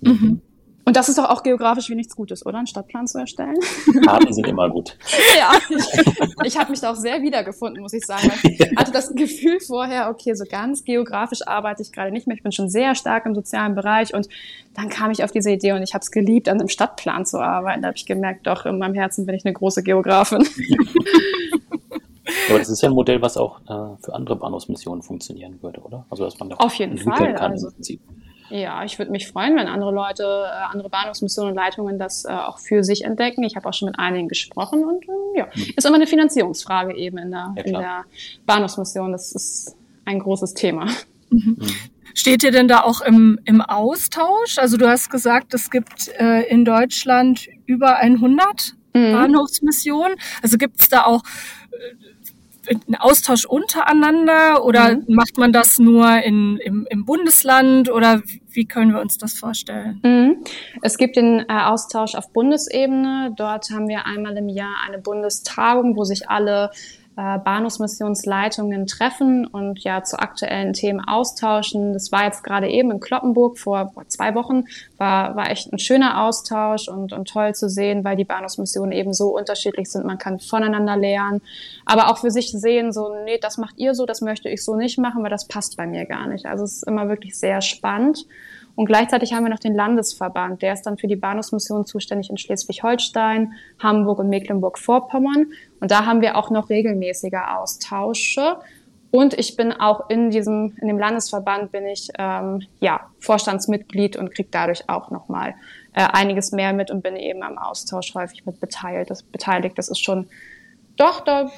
Mhm. 0.00 0.40
Und 0.86 0.96
das 0.96 1.08
ist 1.08 1.16
doch 1.16 1.30
auch 1.30 1.42
geografisch 1.42 1.88
wie 1.88 1.94
nichts 1.94 2.14
Gutes, 2.14 2.44
oder? 2.44 2.58
Einen 2.58 2.66
Stadtplan 2.66 3.06
zu 3.06 3.18
erstellen? 3.18 3.56
Karten 4.04 4.32
sind 4.32 4.46
immer 4.46 4.68
gut. 4.68 4.96
ja, 5.38 5.52
ich, 5.70 6.46
ich 6.46 6.58
habe 6.58 6.70
mich 6.70 6.80
da 6.80 6.92
auch 6.92 6.96
sehr 6.96 7.22
wiedergefunden, 7.22 7.82
muss 7.82 7.94
ich 7.94 8.04
sagen. 8.04 8.30
Ich 8.42 8.60
hatte 8.76 8.92
das 8.92 9.14
Gefühl 9.14 9.60
vorher, 9.60 10.10
okay, 10.10 10.34
so 10.34 10.44
ganz 10.44 10.84
geografisch 10.84 11.46
arbeite 11.46 11.82
ich 11.82 11.92
gerade 11.92 12.10
nicht 12.10 12.26
mehr. 12.26 12.36
Ich 12.36 12.42
bin 12.42 12.52
schon 12.52 12.68
sehr 12.68 12.94
stark 12.94 13.24
im 13.24 13.34
sozialen 13.34 13.74
Bereich 13.74 14.12
und 14.12 14.28
dann 14.74 14.90
kam 14.90 15.10
ich 15.10 15.24
auf 15.24 15.30
diese 15.30 15.50
Idee 15.50 15.72
und 15.72 15.82
ich 15.82 15.94
habe 15.94 16.02
es 16.02 16.10
geliebt, 16.10 16.48
an 16.48 16.58
einem 16.58 16.68
Stadtplan 16.68 17.24
zu 17.24 17.40
arbeiten. 17.40 17.82
Da 17.82 17.88
habe 17.88 17.96
ich 17.96 18.06
gemerkt, 18.06 18.46
doch, 18.46 18.66
in 18.66 18.78
meinem 18.78 18.94
Herzen 18.94 19.24
bin 19.24 19.34
ich 19.34 19.44
eine 19.44 19.54
große 19.54 19.82
Geografin. 19.82 20.46
Aber 22.48 22.58
das 22.58 22.68
ist 22.68 22.82
ja 22.82 22.88
ein 22.88 22.94
Modell, 22.94 23.22
was 23.22 23.36
auch 23.36 23.60
äh, 23.60 23.96
für 24.02 24.14
andere 24.14 24.36
Bahnhofsmissionen 24.36 25.02
funktionieren 25.02 25.62
würde, 25.62 25.80
oder? 25.80 26.06
Also 26.10 26.24
dass 26.24 26.38
man 26.38 26.50
da 26.50 26.56
auf 26.56 26.74
jeden 26.74 26.98
Fall. 26.98 27.34
Kann 27.34 27.52
also, 27.52 27.70
ja, 28.60 28.84
ich 28.84 28.98
würde 28.98 29.10
mich 29.10 29.26
freuen, 29.26 29.56
wenn 29.56 29.66
andere 29.66 29.92
Leute, 29.92 30.22
äh, 30.22 30.72
andere 30.72 30.88
Bahnhofsmissionen 30.88 31.52
und 31.52 31.56
Leitungen 31.56 31.98
das 31.98 32.24
äh, 32.24 32.28
auch 32.28 32.58
für 32.58 32.84
sich 32.84 33.04
entdecken. 33.04 33.42
Ich 33.42 33.56
habe 33.56 33.68
auch 33.68 33.74
schon 33.74 33.86
mit 33.86 33.98
einigen 33.98 34.28
gesprochen 34.28 34.84
und 34.84 35.04
äh, 35.04 35.38
ja, 35.38 35.46
mhm. 35.46 35.72
ist 35.76 35.84
immer 35.84 35.96
eine 35.96 36.06
Finanzierungsfrage 36.06 36.96
eben 36.96 37.18
in 37.18 37.32
der, 37.32 37.52
ja, 37.56 37.62
in 37.62 37.72
der 37.72 38.04
Bahnhofsmission. 38.46 39.10
Das 39.10 39.32
ist 39.32 39.76
ein 40.04 40.20
großes 40.20 40.54
Thema. 40.54 40.86
Mhm. 41.30 41.56
mhm. 41.58 41.66
Steht 42.16 42.44
ihr 42.44 42.52
denn 42.52 42.68
da 42.68 42.82
auch 42.82 43.00
im, 43.00 43.40
im 43.44 43.60
Austausch? 43.60 44.58
Also 44.58 44.76
du 44.76 44.88
hast 44.88 45.10
gesagt, 45.10 45.52
es 45.52 45.68
gibt 45.68 46.08
äh, 46.20 46.42
in 46.42 46.64
Deutschland 46.64 47.48
über 47.66 47.96
100 47.96 48.76
mhm. 48.94 49.12
Bahnhofsmissionen. 49.12 50.16
Also 50.40 50.56
gibt 50.56 50.80
es 50.80 50.88
da 50.88 51.06
auch 51.06 51.22
ein 52.68 52.96
Austausch 52.96 53.44
untereinander 53.44 54.64
oder 54.64 54.96
mhm. 54.96 55.04
macht 55.08 55.36
man 55.38 55.52
das 55.52 55.78
nur 55.78 56.22
in, 56.22 56.58
im, 56.58 56.86
im, 56.88 57.04
Bundesland 57.04 57.90
oder 57.90 58.22
wie 58.50 58.66
können 58.66 58.92
wir 58.92 59.00
uns 59.00 59.18
das 59.18 59.34
vorstellen? 59.34 60.00
Mhm. 60.02 60.44
Es 60.82 60.96
gibt 60.96 61.16
den 61.16 61.40
äh, 61.40 61.44
Austausch 61.48 62.14
auf 62.14 62.32
Bundesebene. 62.32 63.32
Dort 63.36 63.70
haben 63.70 63.88
wir 63.88 64.06
einmal 64.06 64.36
im 64.36 64.48
Jahr 64.48 64.76
eine 64.86 64.98
Bundestagung, 64.98 65.96
wo 65.96 66.04
sich 66.04 66.28
alle 66.28 66.70
äh, 67.16 67.38
Bahnhofsmissionsleitungen 67.38 68.86
treffen 68.86 69.46
und 69.46 69.78
ja 69.84 70.02
zu 70.02 70.18
aktuellen 70.18 70.72
Themen 70.72 71.00
austauschen. 71.00 71.92
Das 71.92 72.10
war 72.10 72.24
jetzt 72.24 72.42
gerade 72.42 72.68
eben 72.68 72.90
in 72.90 73.00
Kloppenburg 73.00 73.58
vor, 73.58 73.92
zwei 74.08 74.34
Wochen, 74.34 74.64
war, 74.98 75.36
war 75.36 75.50
echt 75.50 75.72
ein 75.72 75.78
schöner 75.78 76.22
Austausch 76.22 76.88
und, 76.88 77.12
und 77.12 77.28
toll 77.28 77.54
zu 77.54 77.68
sehen, 77.68 78.04
weil 78.04 78.16
die 78.16 78.24
Bahnhofsmissionen 78.24 78.92
eben 78.92 79.12
so 79.12 79.36
unterschiedlich 79.36 79.90
sind. 79.90 80.04
Man 80.04 80.18
kann 80.18 80.40
voneinander 80.40 80.96
lernen, 80.96 81.40
aber 81.84 82.10
auch 82.10 82.18
für 82.18 82.30
sich 82.30 82.50
sehen, 82.50 82.92
so, 82.92 83.14
nee, 83.24 83.38
das 83.40 83.58
macht 83.58 83.78
ihr 83.78 83.94
so, 83.94 84.06
das 84.06 84.20
möchte 84.20 84.48
ich 84.48 84.64
so 84.64 84.74
nicht 84.74 84.98
machen, 84.98 85.22
weil 85.22 85.30
das 85.30 85.46
passt 85.46 85.76
bei 85.76 85.86
mir 85.86 86.06
gar 86.06 86.26
nicht. 86.26 86.46
Also 86.46 86.64
es 86.64 86.78
ist 86.78 86.86
immer 86.88 87.08
wirklich 87.08 87.38
sehr 87.38 87.60
spannend. 87.62 88.26
Und 88.76 88.86
gleichzeitig 88.86 89.32
haben 89.32 89.44
wir 89.44 89.50
noch 89.50 89.60
den 89.60 89.74
Landesverband, 89.74 90.62
der 90.62 90.72
ist 90.72 90.82
dann 90.82 90.98
für 90.98 91.06
die 91.06 91.16
Bahnhofsmission 91.16 91.86
zuständig 91.86 92.30
in 92.30 92.38
Schleswig-Holstein, 92.38 93.52
Hamburg 93.78 94.18
und 94.18 94.28
Mecklenburg-Vorpommern. 94.28 95.52
Und 95.80 95.90
da 95.90 96.06
haben 96.06 96.20
wir 96.20 96.36
auch 96.36 96.50
noch 96.50 96.70
regelmäßige 96.70 97.34
Austausche. 97.56 98.56
Und 99.12 99.34
ich 99.34 99.54
bin 99.54 99.72
auch 99.72 100.10
in 100.10 100.30
diesem, 100.30 100.74
in 100.80 100.88
dem 100.88 100.98
Landesverband 100.98 101.70
bin 101.70 101.86
ich 101.86 102.08
ähm, 102.18 102.62
ja 102.80 103.00
Vorstandsmitglied 103.20 104.16
und 104.16 104.34
kriege 104.34 104.48
dadurch 104.50 104.88
auch 104.88 105.12
nochmal 105.12 105.54
äh, 105.92 106.02
einiges 106.12 106.50
mehr 106.50 106.72
mit 106.72 106.90
und 106.90 107.00
bin 107.00 107.14
eben 107.14 107.44
am 107.44 107.56
Austausch 107.56 108.12
häufig 108.16 108.44
mit 108.44 108.58
beteiligt. 108.58 109.10
Das, 109.10 109.22
beteiligt. 109.22 109.78
das 109.78 109.88
ist 109.88 110.02
schon, 110.02 110.26
doch, 110.96 111.20
da 111.20 111.48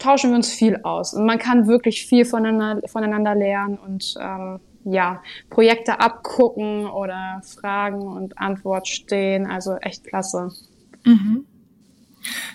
tauschen 0.00 0.30
wir 0.30 0.36
uns 0.36 0.52
viel 0.52 0.80
aus. 0.82 1.14
Und 1.14 1.24
man 1.24 1.38
kann 1.38 1.68
wirklich 1.68 2.04
viel 2.04 2.24
voneinander, 2.24 2.88
voneinander 2.88 3.36
lernen 3.36 3.78
und 3.78 4.16
ähm, 4.20 4.58
ja, 4.84 5.22
Projekte 5.50 6.00
abgucken 6.00 6.86
oder 6.86 7.42
Fragen 7.44 8.02
und 8.02 8.38
Antwort 8.38 8.88
stehen. 8.88 9.46
Also 9.46 9.76
echt 9.76 10.04
klasse. 10.04 10.50
Mhm. 11.04 11.46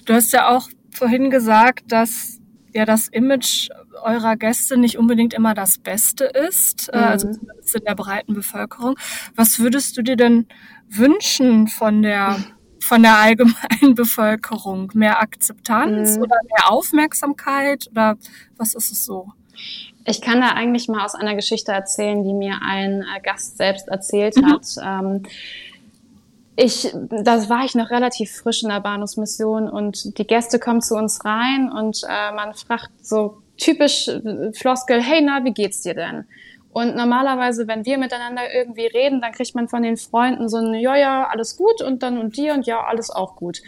Du 0.05 0.13
hast 0.13 0.31
ja 0.33 0.49
auch 0.49 0.69
vorhin 0.91 1.29
gesagt, 1.29 1.91
dass 1.91 2.39
ja 2.73 2.85
das 2.85 3.07
Image 3.07 3.69
eurer 4.03 4.35
Gäste 4.35 4.77
nicht 4.77 4.97
unbedingt 4.97 5.33
immer 5.33 5.53
das 5.53 5.77
Beste 5.77 6.25
ist, 6.25 6.89
äh, 6.89 6.97
mhm. 6.97 7.03
also 7.03 7.27
in 7.27 7.85
der 7.85 7.95
breiten 7.95 8.33
Bevölkerung. 8.33 8.95
Was 9.35 9.59
würdest 9.59 9.97
du 9.97 10.01
dir 10.01 10.15
denn 10.15 10.47
wünschen 10.89 11.67
von 11.67 12.01
der 12.01 12.37
von 12.79 13.01
der 13.01 13.17
allgemeinen 13.17 13.95
Bevölkerung? 13.95 14.91
Mehr 14.93 15.21
Akzeptanz 15.21 16.17
mhm. 16.17 16.23
oder 16.23 16.35
mehr 16.43 16.71
Aufmerksamkeit 16.71 17.87
oder 17.91 18.17
was 18.57 18.73
ist 18.75 18.91
es 18.91 19.05
so? 19.05 19.31
Ich 20.05 20.21
kann 20.21 20.41
da 20.41 20.49
eigentlich 20.49 20.87
mal 20.87 21.05
aus 21.05 21.15
einer 21.15 21.35
Geschichte 21.35 21.71
erzählen, 21.71 22.23
die 22.23 22.33
mir 22.33 22.59
ein 22.61 23.01
äh, 23.01 23.21
Gast 23.21 23.57
selbst 23.57 23.87
erzählt 23.87 24.35
mhm. 24.37 24.51
hat. 24.51 24.65
Ähm, 24.83 25.23
ich, 26.55 26.93
da 26.93 27.49
war 27.49 27.65
ich 27.65 27.73
noch 27.73 27.89
relativ 27.89 28.31
frisch 28.31 28.63
in 28.63 28.69
der 28.69 28.81
Bahnhofsmission 28.81 29.69
und 29.69 30.17
die 30.17 30.27
Gäste 30.27 30.59
kommen 30.59 30.81
zu 30.81 30.95
uns 30.95 31.25
rein 31.25 31.71
und 31.71 32.03
äh, 32.03 32.31
man 32.33 32.53
fragt 32.53 32.91
so 33.01 33.37
typisch 33.57 34.07
äh, 34.07 34.53
Floskel, 34.53 35.01
hey, 35.01 35.21
na, 35.23 35.43
wie 35.43 35.53
geht's 35.53 35.81
dir 35.81 35.95
denn? 35.95 36.25
Und 36.71 36.95
normalerweise, 36.95 37.67
wenn 37.67 37.85
wir 37.85 37.97
miteinander 37.97 38.51
irgendwie 38.51 38.87
reden, 38.87 39.21
dann 39.21 39.31
kriegt 39.31 39.53
man 39.53 39.67
von 39.67 39.83
den 39.83 39.95
Freunden 39.95 40.49
so 40.49 40.57
ein, 40.57 40.73
ja, 40.73 40.95
ja, 40.95 41.27
alles 41.27 41.55
gut 41.55 41.81
und 41.81 42.01
dann 42.01 42.17
und 42.17 42.35
dir 42.35 42.53
und 42.53 42.65
ja, 42.65 42.83
alles 42.83 43.11
auch 43.11 43.35
gut. 43.35 43.61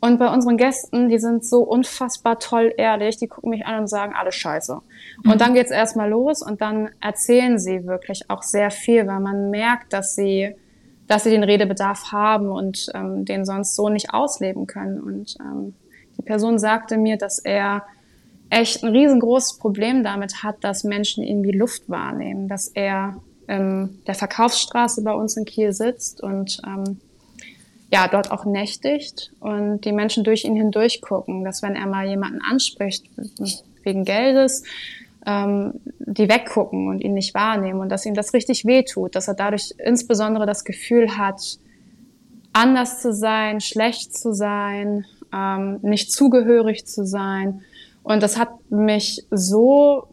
Und 0.00 0.18
bei 0.18 0.32
unseren 0.32 0.56
Gästen, 0.56 1.10
die 1.10 1.18
sind 1.18 1.44
so 1.44 1.60
unfassbar 1.60 2.38
toll 2.38 2.72
ehrlich, 2.76 3.18
die 3.18 3.28
gucken 3.28 3.50
mich 3.50 3.66
an 3.66 3.80
und 3.80 3.86
sagen, 3.86 4.14
alles 4.18 4.34
scheiße. 4.34 4.80
Und 5.24 5.34
mhm. 5.34 5.38
dann 5.38 5.54
geht's 5.54 5.70
erstmal 5.70 6.08
los 6.08 6.42
und 6.42 6.62
dann 6.62 6.88
erzählen 7.00 7.58
sie 7.58 7.86
wirklich 7.86 8.30
auch 8.30 8.42
sehr 8.42 8.70
viel, 8.70 9.06
weil 9.06 9.20
man 9.20 9.50
merkt, 9.50 9.92
dass 9.92 10.14
sie, 10.14 10.54
dass 11.06 11.24
sie 11.24 11.30
den 11.30 11.44
Redebedarf 11.44 12.12
haben 12.12 12.48
und 12.48 12.86
ähm, 12.94 13.26
den 13.26 13.44
sonst 13.44 13.76
so 13.76 13.90
nicht 13.90 14.14
ausleben 14.14 14.66
können. 14.66 15.00
Und 15.00 15.36
ähm, 15.40 15.74
die 16.16 16.22
Person 16.22 16.58
sagte 16.58 16.96
mir, 16.96 17.18
dass 17.18 17.38
er 17.38 17.82
echt 18.48 18.82
ein 18.82 18.92
riesengroßes 18.92 19.58
Problem 19.58 20.02
damit 20.02 20.42
hat, 20.42 20.56
dass 20.62 20.82
Menschen 20.82 21.22
ihn 21.22 21.42
wie 21.42 21.52
Luft 21.52 21.90
wahrnehmen, 21.90 22.48
dass 22.48 22.68
er 22.68 23.16
ähm, 23.48 23.98
der 24.06 24.14
Verkaufsstraße 24.14 25.02
bei 25.02 25.12
uns 25.12 25.36
in 25.36 25.44
Kiel 25.44 25.72
sitzt 25.72 26.22
und 26.22 26.60
ähm, 26.66 27.00
ja, 27.92 28.06
dort 28.08 28.30
auch 28.30 28.44
nächtigt 28.44 29.32
und 29.40 29.84
die 29.84 29.92
Menschen 29.92 30.22
durch 30.22 30.44
ihn 30.44 30.54
hindurch 30.54 31.00
gucken, 31.00 31.44
dass 31.44 31.62
wenn 31.62 31.74
er 31.74 31.86
mal 31.86 32.06
jemanden 32.06 32.40
anspricht 32.40 33.04
wegen 33.82 34.04
Geldes, 34.04 34.62
ähm, 35.26 35.74
die 35.98 36.28
weggucken 36.28 36.88
und 36.88 37.00
ihn 37.00 37.14
nicht 37.14 37.34
wahrnehmen 37.34 37.80
und 37.80 37.88
dass 37.88 38.06
ihm 38.06 38.14
das 38.14 38.32
richtig 38.32 38.64
wehtut, 38.64 39.16
dass 39.16 39.28
er 39.28 39.34
dadurch 39.34 39.74
insbesondere 39.78 40.46
das 40.46 40.64
Gefühl 40.64 41.18
hat, 41.18 41.58
anders 42.52 43.00
zu 43.00 43.12
sein, 43.12 43.60
schlecht 43.60 44.16
zu 44.16 44.32
sein, 44.32 45.04
ähm, 45.32 45.78
nicht 45.82 46.12
zugehörig 46.12 46.86
zu 46.86 47.04
sein. 47.04 47.62
Und 48.02 48.22
das 48.22 48.38
hat 48.38 48.50
mich 48.70 49.26
so 49.30 50.08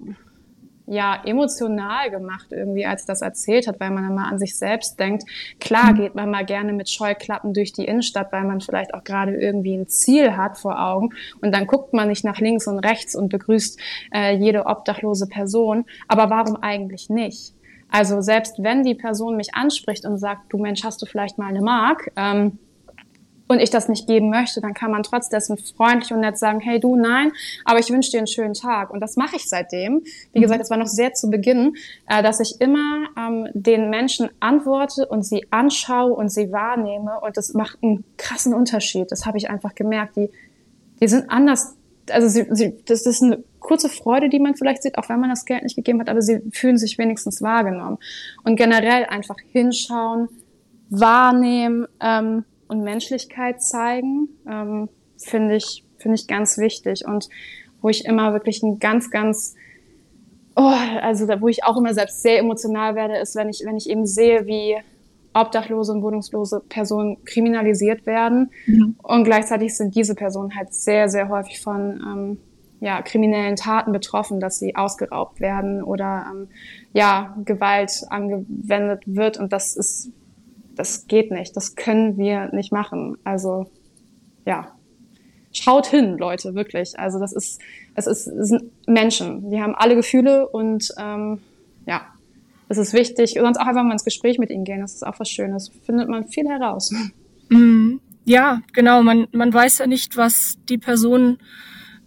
ja 0.88 1.22
emotional 1.26 2.10
gemacht 2.10 2.48
irgendwie, 2.52 2.86
als 2.86 3.06
das 3.06 3.22
erzählt 3.22 3.68
hat, 3.68 3.80
weil 3.80 3.92
man 3.92 4.10
immer 4.10 4.28
an 4.28 4.40
sich 4.40 4.58
selbst 4.58 5.00
denkt. 5.00 5.26
Klar 5.60 5.94
geht 5.94 6.16
man 6.16 6.32
mal 6.32 6.46
gerne 6.46 6.74
mit 6.74 6.90
Scheuklappen 6.90 7.54
durch 7.54 7.74
die 7.74 7.86
Innenstadt, 7.86 8.32
weil 8.32 8.46
man 8.46 8.62
vielleicht 8.62 8.94
auch 8.94 9.04
gerade 9.04 9.36
irgendwie 9.36 9.76
ein 9.76 9.88
Ziel 9.88 10.38
hat 10.38 10.58
vor 10.58 10.82
Augen 10.82 11.10
und 11.42 11.54
dann 11.54 11.68
guckt 11.68 11.94
man 11.94 12.08
nicht 12.08 12.24
nach 12.24 12.40
links 12.40 12.68
und 12.68 12.80
rechts 12.80 13.16
und 13.16 13.30
begrüßt 13.30 13.80
äh, 14.14 14.36
jede 14.36 14.66
obdachlose 14.66 15.28
Person. 15.28 15.86
Aber 16.08 16.30
warum 16.30 16.56
eigentlich 16.56 17.10
nicht? 17.10 17.54
Also 17.90 18.22
selbst 18.22 18.64
wenn 18.64 18.84
die 18.84 18.96
Person 18.96 19.38
mich 19.38 19.56
anspricht 19.56 20.06
und 20.06 20.18
sagt, 20.18 20.52
du 20.52 20.58
Mensch, 20.58 20.84
hast 20.84 21.02
du 21.02 21.06
vielleicht 21.06 21.38
mal 21.38 21.48
eine 21.48 21.62
Mark? 21.62 22.12
Ähm, 22.16 22.60
und 23.48 23.60
ich 23.60 23.70
das 23.70 23.88
nicht 23.88 24.08
geben 24.08 24.30
möchte, 24.30 24.62
dann 24.62 24.74
kann 24.74 24.92
man 24.92 25.04
trotzdem 25.04 25.58
freundlich 25.58 26.12
und 26.12 26.22
nett 26.22 26.38
sagen, 26.38 26.60
hey 26.60 26.80
du, 26.80 26.96
nein, 26.96 27.32
aber 27.66 27.80
ich 27.80 27.90
wünsche 27.90 28.12
dir 28.12 28.18
einen 28.18 28.28
schönen 28.28 28.54
Tag. 28.54 28.92
Und 28.92 29.00
das 29.00 29.16
mache 29.16 29.36
ich 29.36 29.48
seitdem. 29.48 30.04
Wie 30.34 30.42
gesagt, 30.42 30.62
es 30.62 30.70
war 30.70 30.78
noch 30.78 30.88
sehr 30.88 31.14
zu 31.14 31.30
Beginn, 31.30 31.76
äh, 32.08 32.22
dass 32.22 32.40
ich 32.40 32.60
immer 32.60 33.08
ähm, 33.18 33.48
den 33.54 33.90
Menschen 33.90 34.30
antworte 34.40 35.08
und 35.08 35.24
sie 35.24 35.48
anschaue 35.52 36.14
und 36.14 36.30
sie 36.30 36.52
wahrnehme. 36.52 37.20
Und 37.22 37.38
das 37.38 37.54
macht 37.54 37.78
einen 37.82 38.04
krassen 38.18 38.54
Unterschied. 38.54 39.12
Das 39.12 39.26
habe 39.26 39.38
ich 39.38 39.50
einfach 39.50 39.76
gemerkt. 39.76 40.18
Die, 40.18 40.30
die 41.00 41.08
sind 41.08 41.30
anders. 41.30 41.76
Also 42.10 42.28
sie, 42.30 42.46
sie, 42.52 42.78
das 42.86 43.06
ist 43.06 43.22
eine 43.22 43.44
kurze 43.60 43.90
Freude, 43.90 44.30
die 44.30 44.40
man 44.40 44.56
vielleicht 44.56 44.84
sieht, 44.84 44.98
auch 44.98 45.10
wenn 45.10 45.20
man 45.20 45.30
das 45.30 45.44
Geld 45.44 45.64
nicht 45.64 45.76
gegeben 45.76 46.00
hat, 46.00 46.08
aber 46.08 46.22
sie 46.22 46.42
fühlen 46.54 46.78
sich 46.78 46.98
wenigstens 46.98 47.42
wahrgenommen. 47.42 47.98
Und 48.46 48.56
generell 48.56 49.06
einfach 49.06 49.36
hinschauen, 49.52 50.30
wahrnehmen, 50.90 51.86
ähm, 52.00 52.46
und 52.68 52.84
Menschlichkeit 52.84 53.62
zeigen, 53.62 54.30
ähm, 54.50 54.90
finde 55.18 55.56
ich, 55.56 55.84
finde 55.98 56.16
ich 56.16 56.28
ganz 56.28 56.58
wichtig. 56.58 57.06
Und 57.06 57.30
wo 57.82 57.90
ich 57.90 58.06
immer 58.06 58.34
wirklich 58.34 58.64
ein 58.64 58.80
ganz, 58.80 59.10
ganz, 59.12 59.56
oh, 60.56 60.74
also 61.02 61.28
wo 61.40 61.48
ich 61.48 61.64
auch 61.64 61.78
immer 61.78 61.94
selbst 61.94 62.22
sehr 62.22 62.40
emotional 62.40 62.96
werde, 62.96 63.18
ist, 63.18 63.36
wenn 63.36 63.50
ich, 63.50 63.64
wenn 63.66 63.78
ich 63.78 63.90
eben 63.90 64.06
sehe, 64.06 64.46
wie 64.46 64.78
obdachlose 65.34 65.92
und 65.92 66.02
wohnungslose 66.02 66.62
Personen 66.68 67.24
kriminalisiert 67.26 68.06
werden. 68.06 68.52
Mhm. 68.66 68.96
Und 69.02 69.24
gleichzeitig 69.24 69.76
sind 69.76 69.96
diese 69.96 70.16
Personen 70.16 70.56
halt 70.56 70.74
sehr, 70.74 71.10
sehr 71.10 71.30
häufig 71.30 71.62
von 71.62 72.02
ähm, 72.02 72.38
ja, 72.80 73.02
kriminellen 73.02 73.56
Taten 73.56 73.92
betroffen, 73.92 74.40
dass 74.40 74.60
sie 74.60 74.76
ausgeraubt 74.76 75.40
werden 75.40 75.84
oder 75.84 76.28
ähm, 76.32 76.48
ja, 76.94 77.36
Gewalt 77.46 78.04
angewendet 78.10 79.04
wird. 79.06 79.38
Und 79.38 79.54
das 79.54 79.76
ist 79.76 80.12
das 80.78 81.08
geht 81.08 81.32
nicht, 81.32 81.56
das 81.58 81.76
können 81.76 82.18
wir 82.18 82.54
nicht 82.54 82.72
machen. 82.72 83.18
Also 83.24 83.70
ja, 84.46 84.72
schaut 85.52 85.88
hin, 85.88 86.18
Leute, 86.18 86.56
wirklich. 86.56 86.98
Also 86.98 87.20
das 87.20 87.34
ist, 87.34 87.60
es 87.96 88.08
ist, 88.08 88.28
es 88.28 88.50
sind 88.50 88.72
Menschen, 88.88 89.50
die 89.50 89.62
haben 89.62 89.76
alle 89.76 89.96
Gefühle 89.96 90.48
und 90.48 90.94
ähm, 90.98 91.40
ja, 91.86 92.06
es 92.70 92.78
ist 92.78 92.94
wichtig. 92.94 93.36
Sonst 93.40 93.58
auch 93.58 93.66
einfach 93.66 93.84
mal 93.84 93.94
ins 93.94 94.06
Gespräch 94.06 94.40
mit 94.40 94.50
ihnen 94.50 94.64
gehen, 94.64 94.82
das 94.82 94.94
ist 94.94 95.06
auch 95.06 95.20
was 95.20 95.30
Schönes. 95.30 95.72
Findet 95.86 96.10
man 96.10 96.28
viel 96.28 96.48
heraus. 96.48 96.94
Mm, 97.50 98.02
ja, 98.26 98.62
genau. 98.74 99.02
Man, 99.04 99.30
man 99.32 99.54
weiß 99.54 99.78
ja 99.78 99.88
nicht, 99.88 100.18
was 100.18 100.58
die 100.68 100.78
Person 100.78 101.38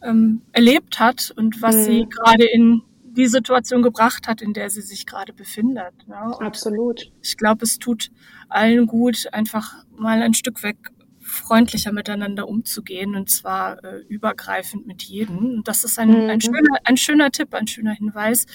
ähm, 0.05 0.43
erlebt 0.53 1.01
hat 1.01 1.33
und 1.35 1.63
was 1.63 1.77
mm. 1.77 1.83
sie 1.85 2.07
gerade 2.11 2.45
in 2.45 2.83
die 3.11 3.27
Situation 3.27 3.83
gebracht 3.83 4.29
hat, 4.29 4.41
in 4.41 4.53
der 4.53 4.71
sie 4.71 4.83
sich 4.83 5.07
gerade 5.07 5.33
befindet. 5.33 6.07
Ne? 6.07 6.17
Absolut. 6.41 7.13
Ich 7.23 7.37
glaube, 7.37 7.65
es 7.65 7.79
tut 7.79 8.11
allen 8.49 8.87
gut, 8.87 9.27
einfach 9.33 9.85
mal 9.97 10.23
ein 10.23 10.35
Stück 10.35 10.63
weg 10.63 10.77
freundlicher 11.21 11.93
miteinander 11.93 12.49
umzugehen 12.49 13.15
und 13.15 13.31
zwar 13.31 13.83
äh, 13.85 14.01
übergreifend 14.09 14.87
mit 14.87 15.03
jedem. 15.03 15.39
Und 15.39 15.69
das 15.69 15.85
ist 15.85 15.99
ein, 15.99 16.09
mhm. 16.09 16.31
ein, 16.31 16.41
schöner, 16.41 16.79
ein 16.85 16.97
schöner 16.97 17.31
Tipp, 17.31 17.55
ein 17.55 17.67
schöner 17.67 17.93
Hinweis, 17.93 18.47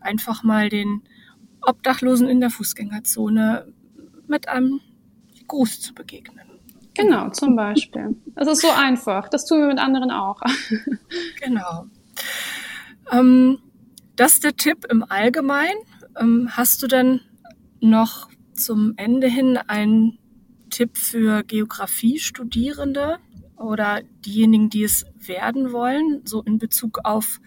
einfach 0.00 0.42
mal 0.42 0.68
den 0.68 1.02
Obdachlosen 1.60 2.28
in 2.28 2.40
der 2.40 2.50
Fußgängerzone 2.50 3.72
mit 4.26 4.48
einem 4.48 4.80
Gruß 5.46 5.80
zu 5.80 5.94
begegnen. 5.94 6.46
Genau, 6.94 7.30
zum 7.30 7.56
Beispiel. 7.56 8.16
Das 8.34 8.48
ist 8.48 8.60
so 8.60 8.68
einfach. 8.70 9.28
Das 9.28 9.46
tun 9.46 9.60
wir 9.60 9.68
mit 9.68 9.78
anderen 9.78 10.10
auch. 10.10 10.40
genau. 11.40 11.86
Ähm, 13.10 13.58
das 14.22 14.34
ist 14.34 14.44
der 14.44 14.54
Tipp 14.54 14.86
im 14.88 15.02
Allgemeinen. 15.02 15.80
Ähm, 16.16 16.48
hast 16.52 16.80
du 16.80 16.86
denn 16.86 17.22
noch 17.80 18.28
zum 18.54 18.94
Ende 18.96 19.26
hin 19.26 19.58
einen 19.66 20.16
Tipp 20.70 20.96
für 20.96 21.42
Geografiestudierende 21.42 23.18
oder 23.56 24.02
diejenigen, 24.24 24.70
die 24.70 24.84
es 24.84 25.06
werden 25.18 25.72
wollen, 25.72 26.20
so 26.24 26.40
in 26.40 26.58
Bezug 26.58 27.00
auf, 27.02 27.40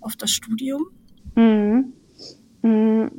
auf 0.00 0.16
das 0.16 0.30
Studium? 0.30 0.86
Mhm. 1.34 1.92
Mhm. 2.62 3.10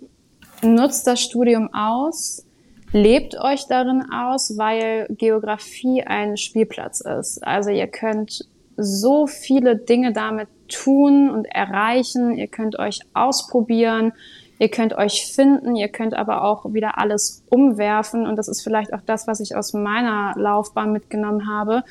Nutzt 0.64 1.05
das 1.05 1.22
Studium 1.22 1.72
aus, 1.72 2.47
lebt 2.93 3.39
euch 3.39 3.68
darin 3.68 4.11
aus, 4.11 4.57
weil 4.57 5.05
Geografie 5.11 6.01
ein 6.01 6.36
Spielplatz 6.36 7.01
ist. 7.01 7.45
Also 7.45 7.70
ihr 7.70 7.86
könnt 7.86 8.49
so 8.76 9.28
viele 9.28 9.78
Dinge 9.78 10.14
damit 10.14 10.47
tun 10.68 11.30
und 11.30 11.45
erreichen. 11.45 12.36
Ihr 12.36 12.47
könnt 12.47 12.80
euch 12.80 12.99
ausprobieren. 13.14 14.14
Ihr 14.59 14.70
könnt 14.70 14.93
euch 14.93 15.32
finden, 15.34 15.76
ihr 15.76 15.89
könnt 15.89 16.14
aber 16.14 16.43
auch 16.43 16.74
wieder 16.74 16.97
alles 16.97 17.43
umwerfen. 17.49 18.26
Und 18.26 18.38
das 18.38 18.47
ist 18.47 18.61
vielleicht 18.61 18.93
auch 18.93 19.01
das, 19.05 19.28
was 19.28 19.39
ich 19.39 19.55
aus 19.55 19.74
meiner 19.74 20.34
Laufbahn 20.38 20.91
mitgenommen 20.91 21.49
habe. 21.49 21.84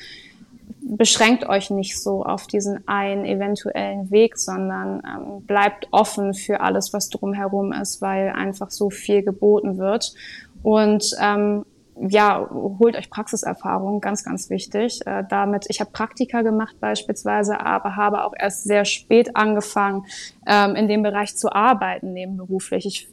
Beschränkt 0.81 1.47
euch 1.47 1.69
nicht 1.69 2.01
so 2.01 2.23
auf 2.23 2.47
diesen 2.47 2.87
einen 2.87 3.25
eventuellen 3.25 4.09
Weg, 4.11 4.37
sondern 4.37 5.01
ähm, 5.05 5.45
bleibt 5.45 5.87
offen 5.91 6.33
für 6.33 6.61
alles, 6.61 6.93
was 6.93 7.09
drumherum 7.09 7.73
ist, 7.73 8.01
weil 8.01 8.29
einfach 8.29 8.71
so 8.71 8.89
viel 8.89 9.23
geboten 9.23 9.77
wird. 9.77 10.13
Und 10.63 11.15
ähm, 11.21 11.65
ja, 11.95 12.49
holt 12.51 12.95
euch 12.95 13.09
Praxiserfahrung, 13.09 14.01
ganz, 14.01 14.23
ganz 14.23 14.49
wichtig. 14.49 15.01
Äh, 15.05 15.23
damit, 15.29 15.65
ich 15.69 15.79
habe 15.79 15.91
Praktika 15.91 16.41
gemacht 16.41 16.75
beispielsweise, 16.79 17.59
aber 17.59 17.95
habe 17.95 18.23
auch 18.25 18.33
erst 18.37 18.63
sehr 18.63 18.85
spät 18.85 19.35
angefangen, 19.35 20.05
ähm, 20.47 20.75
in 20.75 20.87
dem 20.87 21.03
Bereich 21.03 21.35
zu 21.35 21.51
arbeiten, 21.51 22.13
nebenberuflich. 22.13 22.85
Ich 22.85 23.09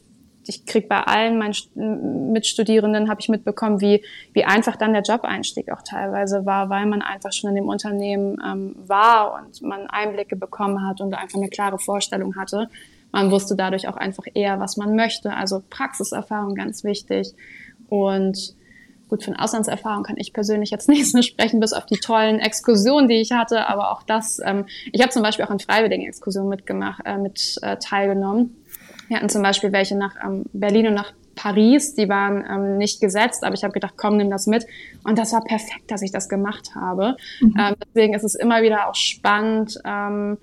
ich 0.47 0.65
krieg 0.65 0.89
bei 0.89 1.01
allen 1.01 1.37
meinen 1.37 2.33
Mitstudierenden 2.33 3.09
habe 3.09 3.21
ich 3.21 3.29
mitbekommen, 3.29 3.79
wie 3.79 4.03
wie 4.33 4.43
einfach 4.43 4.75
dann 4.75 4.93
der 4.93 5.03
Job-Einstieg 5.03 5.71
auch 5.71 5.83
teilweise 5.83 6.45
war, 6.45 6.69
weil 6.69 6.85
man 6.87 7.01
einfach 7.01 7.31
schon 7.31 7.51
in 7.51 7.57
dem 7.57 7.69
Unternehmen 7.69 8.41
ähm, 8.43 8.75
war 8.87 9.35
und 9.35 9.61
man 9.61 9.87
Einblicke 9.87 10.35
bekommen 10.35 10.87
hat 10.87 11.01
und 11.01 11.13
einfach 11.13 11.37
eine 11.37 11.49
klare 11.49 11.77
Vorstellung 11.77 12.35
hatte. 12.35 12.69
Man 13.11 13.29
wusste 13.29 13.55
dadurch 13.55 13.87
auch 13.87 13.97
einfach 13.97 14.23
eher, 14.33 14.59
was 14.59 14.77
man 14.77 14.95
möchte. 14.95 15.33
Also 15.33 15.61
Praxiserfahrung 15.69 16.55
ganz 16.55 16.83
wichtig 16.83 17.33
und 17.89 18.55
Gut, 19.11 19.25
von 19.25 19.35
Auslandserfahrung 19.35 20.03
kann 20.03 20.15
ich 20.17 20.31
persönlich 20.31 20.71
jetzt 20.71 20.87
nicht 20.89 21.11
so 21.11 21.21
sprechen, 21.21 21.59
bis 21.59 21.73
auf 21.73 21.85
die 21.85 21.97
tollen 21.97 22.39
Exkursionen, 22.39 23.09
die 23.09 23.15
ich 23.15 23.33
hatte. 23.33 23.67
Aber 23.67 23.91
auch 23.91 24.03
das, 24.03 24.39
ähm, 24.43 24.65
ich 24.93 25.01
habe 25.01 25.11
zum 25.11 25.21
Beispiel 25.21 25.43
auch 25.43 25.49
an 25.49 25.59
freiwilligen 25.59 26.07
Exkursionen 26.07 26.49
mitgemacht, 26.49 27.01
äh, 27.05 27.17
mit 27.17 27.57
äh, 27.61 27.75
teilgenommen. 27.75 28.55
Wir 29.09 29.17
hatten 29.17 29.27
zum 29.27 29.43
Beispiel 29.43 29.73
welche 29.73 29.97
nach 29.97 30.15
ähm, 30.23 30.45
Berlin 30.53 30.87
und 30.87 30.93
nach 30.93 31.11
Paris, 31.35 31.93
die 31.93 32.07
waren 32.07 32.45
ähm, 32.49 32.77
nicht 32.77 33.01
gesetzt, 33.01 33.43
aber 33.43 33.53
ich 33.53 33.65
habe 33.65 33.73
gedacht, 33.73 33.95
komm, 33.97 34.15
nimm 34.15 34.29
das 34.29 34.47
mit. 34.47 34.65
Und 35.03 35.19
das 35.19 35.33
war 35.33 35.43
perfekt, 35.43 35.91
dass 35.91 36.01
ich 36.01 36.11
das 36.11 36.29
gemacht 36.29 36.73
habe. 36.73 37.17
Mhm. 37.41 37.55
Ähm, 37.59 37.75
deswegen 37.85 38.13
ist 38.13 38.23
es 38.23 38.35
immer 38.35 38.61
wieder 38.61 38.87
auch 38.87 38.95
spannend, 38.95 39.77
ähm, 39.83 40.37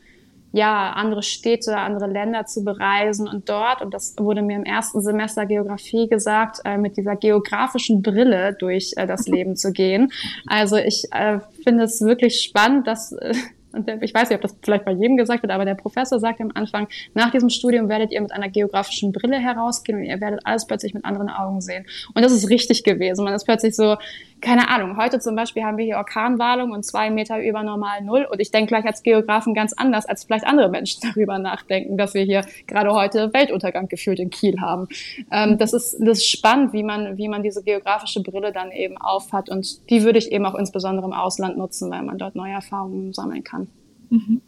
ja, 0.52 0.92
andere 0.92 1.22
Städte, 1.22 1.76
andere 1.76 2.06
Länder 2.06 2.46
zu 2.46 2.64
bereisen 2.64 3.28
und 3.28 3.48
dort, 3.48 3.82
und 3.82 3.92
das 3.92 4.14
wurde 4.18 4.42
mir 4.42 4.56
im 4.56 4.64
ersten 4.64 5.02
Semester 5.02 5.46
Geografie 5.46 6.08
gesagt, 6.08 6.60
äh, 6.64 6.78
mit 6.78 6.96
dieser 6.96 7.16
geografischen 7.16 8.02
Brille 8.02 8.54
durch 8.58 8.92
äh, 8.96 9.06
das 9.06 9.26
Leben 9.28 9.56
zu 9.56 9.72
gehen. 9.72 10.10
Also 10.46 10.76
ich 10.76 11.04
äh, 11.12 11.40
finde 11.64 11.84
es 11.84 12.00
wirklich 12.00 12.40
spannend, 12.40 12.86
dass 12.86 13.12
äh, 13.12 13.34
und 13.72 13.88
ich 14.02 14.14
weiß 14.14 14.30
nicht, 14.30 14.36
ob 14.36 14.42
das 14.42 14.56
vielleicht 14.62 14.84
bei 14.84 14.92
jedem 14.92 15.16
gesagt 15.16 15.42
wird, 15.42 15.52
aber 15.52 15.64
der 15.64 15.74
Professor 15.74 16.18
sagt 16.18 16.40
am 16.40 16.50
Anfang, 16.54 16.88
nach 17.14 17.30
diesem 17.30 17.50
Studium 17.50 17.88
werdet 17.88 18.12
ihr 18.12 18.20
mit 18.20 18.32
einer 18.32 18.48
geografischen 18.48 19.12
Brille 19.12 19.38
herausgehen 19.38 19.98
und 19.98 20.04
ihr 20.04 20.20
werdet 20.20 20.40
alles 20.44 20.66
plötzlich 20.66 20.94
mit 20.94 21.04
anderen 21.04 21.28
Augen 21.28 21.60
sehen. 21.60 21.84
Und 22.14 22.24
das 22.24 22.32
ist 22.32 22.48
richtig 22.48 22.82
gewesen. 22.82 23.24
Man 23.24 23.34
ist 23.34 23.44
plötzlich 23.44 23.76
so, 23.76 23.96
keine 24.40 24.68
Ahnung, 24.68 24.96
heute 24.96 25.18
zum 25.20 25.34
Beispiel 25.34 25.64
haben 25.64 25.78
wir 25.78 25.84
hier 25.84 25.96
Orkanwarnung 25.96 26.72
und 26.72 26.84
zwei 26.84 27.10
Meter 27.10 27.42
über 27.42 27.62
normal 27.62 28.02
Null. 28.02 28.26
Und 28.30 28.40
ich 28.40 28.50
denke 28.50 28.68
gleich 28.68 28.84
als 28.84 29.02
Geografen 29.02 29.54
ganz 29.54 29.72
anders, 29.72 30.06
als 30.06 30.24
vielleicht 30.24 30.46
andere 30.46 30.68
Menschen 30.68 31.00
darüber 31.14 31.38
nachdenken, 31.38 31.96
dass 31.96 32.14
wir 32.14 32.22
hier 32.22 32.44
gerade 32.66 32.92
heute 32.92 33.32
Weltuntergang 33.32 33.88
gefühlt 33.88 34.18
in 34.18 34.30
Kiel 34.30 34.60
haben. 34.60 34.88
Ähm, 35.30 35.58
das, 35.58 35.72
ist, 35.72 35.96
das 36.00 36.18
ist 36.18 36.30
spannend, 36.30 36.72
wie 36.72 36.82
man, 36.82 37.18
wie 37.18 37.28
man 37.28 37.42
diese 37.42 37.62
geografische 37.62 38.22
Brille 38.22 38.52
dann 38.52 38.70
eben 38.70 38.96
aufhat. 38.96 39.48
Und 39.48 39.88
die 39.90 40.02
würde 40.02 40.18
ich 40.18 40.30
eben 40.30 40.46
auch 40.46 40.54
insbesondere 40.54 41.06
im 41.06 41.12
Ausland 41.12 41.56
nutzen, 41.56 41.90
weil 41.90 42.02
man 42.02 42.18
dort 42.18 42.34
neue 42.34 42.52
Erfahrungen 42.52 43.12
sammeln 43.12 43.44
kann. 43.44 43.68
Mhm. 44.10 44.40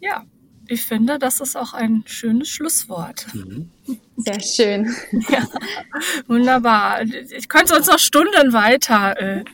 Ja, 0.00 0.24
ich 0.66 0.82
finde, 0.82 1.18
das 1.18 1.40
ist 1.40 1.56
auch 1.56 1.74
ein 1.74 2.02
schönes 2.06 2.48
Schlusswort. 2.48 3.26
Mhm. 3.34 3.70
Sehr 4.16 4.40
schön. 4.40 4.94
Ja, 5.28 5.46
wunderbar. 6.28 7.02
Ich 7.36 7.48
könnte 7.48 7.74
uns 7.74 7.88
noch 7.88 7.98
Stunden 7.98 8.52
weiter 8.52 9.20
äh, 9.20 9.44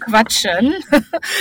quatschen. 0.00 0.74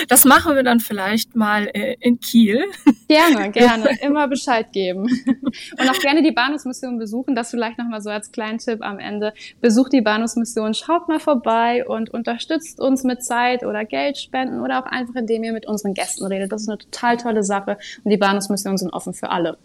Das 0.07 0.25
machen 0.25 0.55
wir 0.55 0.63
dann 0.63 0.79
vielleicht 0.79 1.35
mal 1.35 1.69
äh, 1.73 1.95
in 1.99 2.19
Kiel. 2.19 2.63
Gerne, 3.07 3.51
gerne. 3.51 3.89
Immer 4.01 4.27
Bescheid 4.27 4.71
geben. 4.71 5.03
Und 5.03 5.89
auch 5.89 5.99
gerne 5.99 6.23
die 6.23 6.31
Bahnhofsmission 6.31 6.97
besuchen. 6.97 7.35
Das 7.35 7.51
vielleicht 7.51 7.77
nochmal 7.77 8.01
so 8.01 8.09
als 8.09 8.31
kleinen 8.31 8.57
Tipp 8.57 8.79
am 8.81 8.99
Ende. 8.99 9.33
Besucht 9.61 9.93
die 9.93 10.01
Bahnhofsmission, 10.01 10.73
schaut 10.73 11.07
mal 11.07 11.19
vorbei 11.19 11.85
und 11.85 12.09
unterstützt 12.09 12.79
uns 12.79 13.03
mit 13.03 13.23
Zeit 13.23 13.63
oder 13.63 13.85
Geld 13.85 14.17
spenden 14.17 14.61
oder 14.61 14.79
auch 14.79 14.85
einfach, 14.85 15.15
indem 15.15 15.43
ihr 15.43 15.53
mit 15.53 15.67
unseren 15.67 15.93
Gästen 15.93 16.25
redet. 16.25 16.51
Das 16.51 16.63
ist 16.63 16.69
eine 16.69 16.77
total 16.77 17.17
tolle 17.17 17.43
Sache. 17.43 17.77
Und 18.03 18.11
die 18.11 18.17
Bahnhofsmissionen 18.17 18.77
sind 18.77 18.93
offen 18.93 19.13
für 19.13 19.29
alle. 19.29 19.57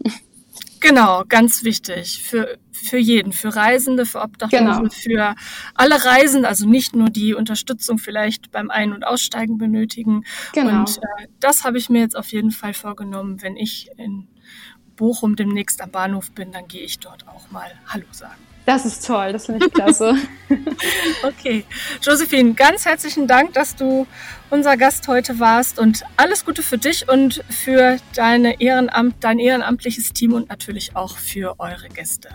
Genau, 0.79 1.23
ganz 1.27 1.63
wichtig. 1.63 2.23
Für, 2.23 2.57
für 2.71 2.97
jeden, 2.97 3.33
für 3.33 3.55
Reisende, 3.55 4.05
für 4.05 4.21
Obdachlose, 4.21 4.79
genau. 4.79 4.89
für 4.89 5.35
alle 5.73 6.05
Reisenden, 6.05 6.45
also 6.45 6.67
nicht 6.67 6.95
nur 6.95 7.09
die 7.09 7.33
Unterstützung 7.33 7.97
vielleicht 7.97 8.51
beim 8.51 8.69
Ein- 8.69 8.93
und 8.93 9.05
Aussteigen 9.05 9.57
benötigen. 9.57 10.23
Genau. 10.53 10.79
Und 10.79 10.97
äh, 10.97 11.27
das 11.39 11.63
habe 11.63 11.77
ich 11.77 11.89
mir 11.89 12.01
jetzt 12.01 12.15
auf 12.15 12.31
jeden 12.31 12.51
Fall 12.51 12.73
vorgenommen, 12.73 13.41
wenn 13.41 13.57
ich 13.57 13.89
in 13.97 14.27
Bochum 14.99 15.37
demnächst 15.37 15.81
am 15.81 15.91
Bahnhof 15.91 16.29
bin, 16.31 16.51
dann 16.51 16.67
gehe 16.67 16.81
ich 16.81 16.99
dort 16.99 17.25
auch 17.29 17.49
mal 17.51 17.71
Hallo 17.87 18.05
sagen. 18.11 18.35
Das 18.65 18.85
ist 18.85 19.07
toll, 19.07 19.31
das 19.31 19.45
finde 19.45 19.65
ich 19.65 19.73
klasse. 19.73 20.13
okay. 21.23 21.63
Josephine, 22.01 22.53
ganz 22.53 22.85
herzlichen 22.85 23.25
Dank, 23.25 23.53
dass 23.53 23.77
du 23.77 24.05
unser 24.49 24.75
Gast 24.75 25.07
heute 25.07 25.39
warst 25.39 25.79
und 25.79 26.03
alles 26.17 26.45
Gute 26.45 26.61
für 26.61 26.77
dich 26.77 27.09
und 27.09 27.43
für 27.49 27.97
deine 28.13 28.59
Ehrenamt, 28.59 29.15
dein 29.21 29.39
ehrenamtliches 29.39 30.11
Team 30.11 30.33
und 30.33 30.49
natürlich 30.49 30.95
auch 30.97 31.17
für 31.17 31.55
eure 31.59 31.87
Gäste. 31.87 32.29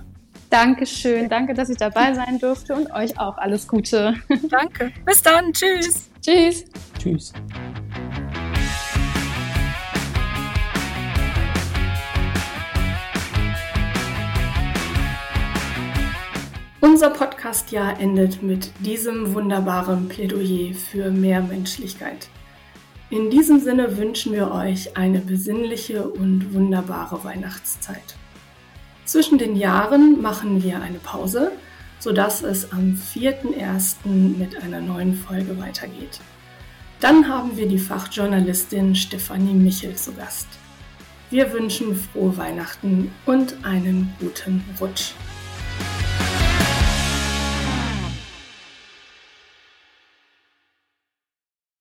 Dankeschön, 0.49 1.29
danke, 1.29 1.53
dass 1.53 1.69
ich 1.69 1.77
dabei 1.77 2.15
sein 2.15 2.39
durfte 2.39 2.75
und 2.75 2.91
euch 2.93 3.19
auch 3.21 3.37
alles 3.37 3.69
Gute. 3.69 4.15
Danke. 4.49 4.91
Bis 5.05 5.23
dann. 5.23 5.53
Tschüss. 5.53 6.09
Tschüss. 6.23 6.65
Tschüss. 6.99 7.33
Unser 16.85 17.09
Podcastjahr 17.09 17.99
endet 17.99 18.43
mit 18.43 18.71
diesem 18.81 19.33
wunderbaren 19.33 20.07
Plädoyer 20.07 20.75
für 20.75 21.11
mehr 21.11 21.41
Menschlichkeit. 21.41 22.29
In 23.09 23.31
diesem 23.31 23.59
Sinne 23.59 23.97
wünschen 23.97 24.35
wir 24.35 24.53
euch 24.53 24.95
eine 24.95 25.21
besinnliche 25.21 26.07
und 26.07 26.53
wunderbare 26.53 27.25
Weihnachtszeit. 27.25 28.17
Zwischen 29.07 29.39
den 29.39 29.57
Jahren 29.57 30.21
machen 30.21 30.63
wir 30.63 30.83
eine 30.83 30.99
Pause, 30.99 31.53
sodass 32.01 32.43
es 32.43 32.71
am 32.71 32.99
4.1. 33.15 34.07
mit 34.07 34.63
einer 34.63 34.83
neuen 34.83 35.15
Folge 35.15 35.59
weitergeht. 35.59 36.21
Dann 37.01 37.27
haben 37.27 37.57
wir 37.57 37.67
die 37.67 37.79
Fachjournalistin 37.79 38.95
Stefanie 38.95 39.55
Michel 39.55 39.97
zu 39.97 40.13
Gast. 40.13 40.49
Wir 41.31 41.51
wünschen 41.55 41.97
frohe 41.97 42.37
Weihnachten 42.37 43.11
und 43.25 43.65
einen 43.65 44.13
guten 44.21 44.63
Rutsch. 44.79 45.15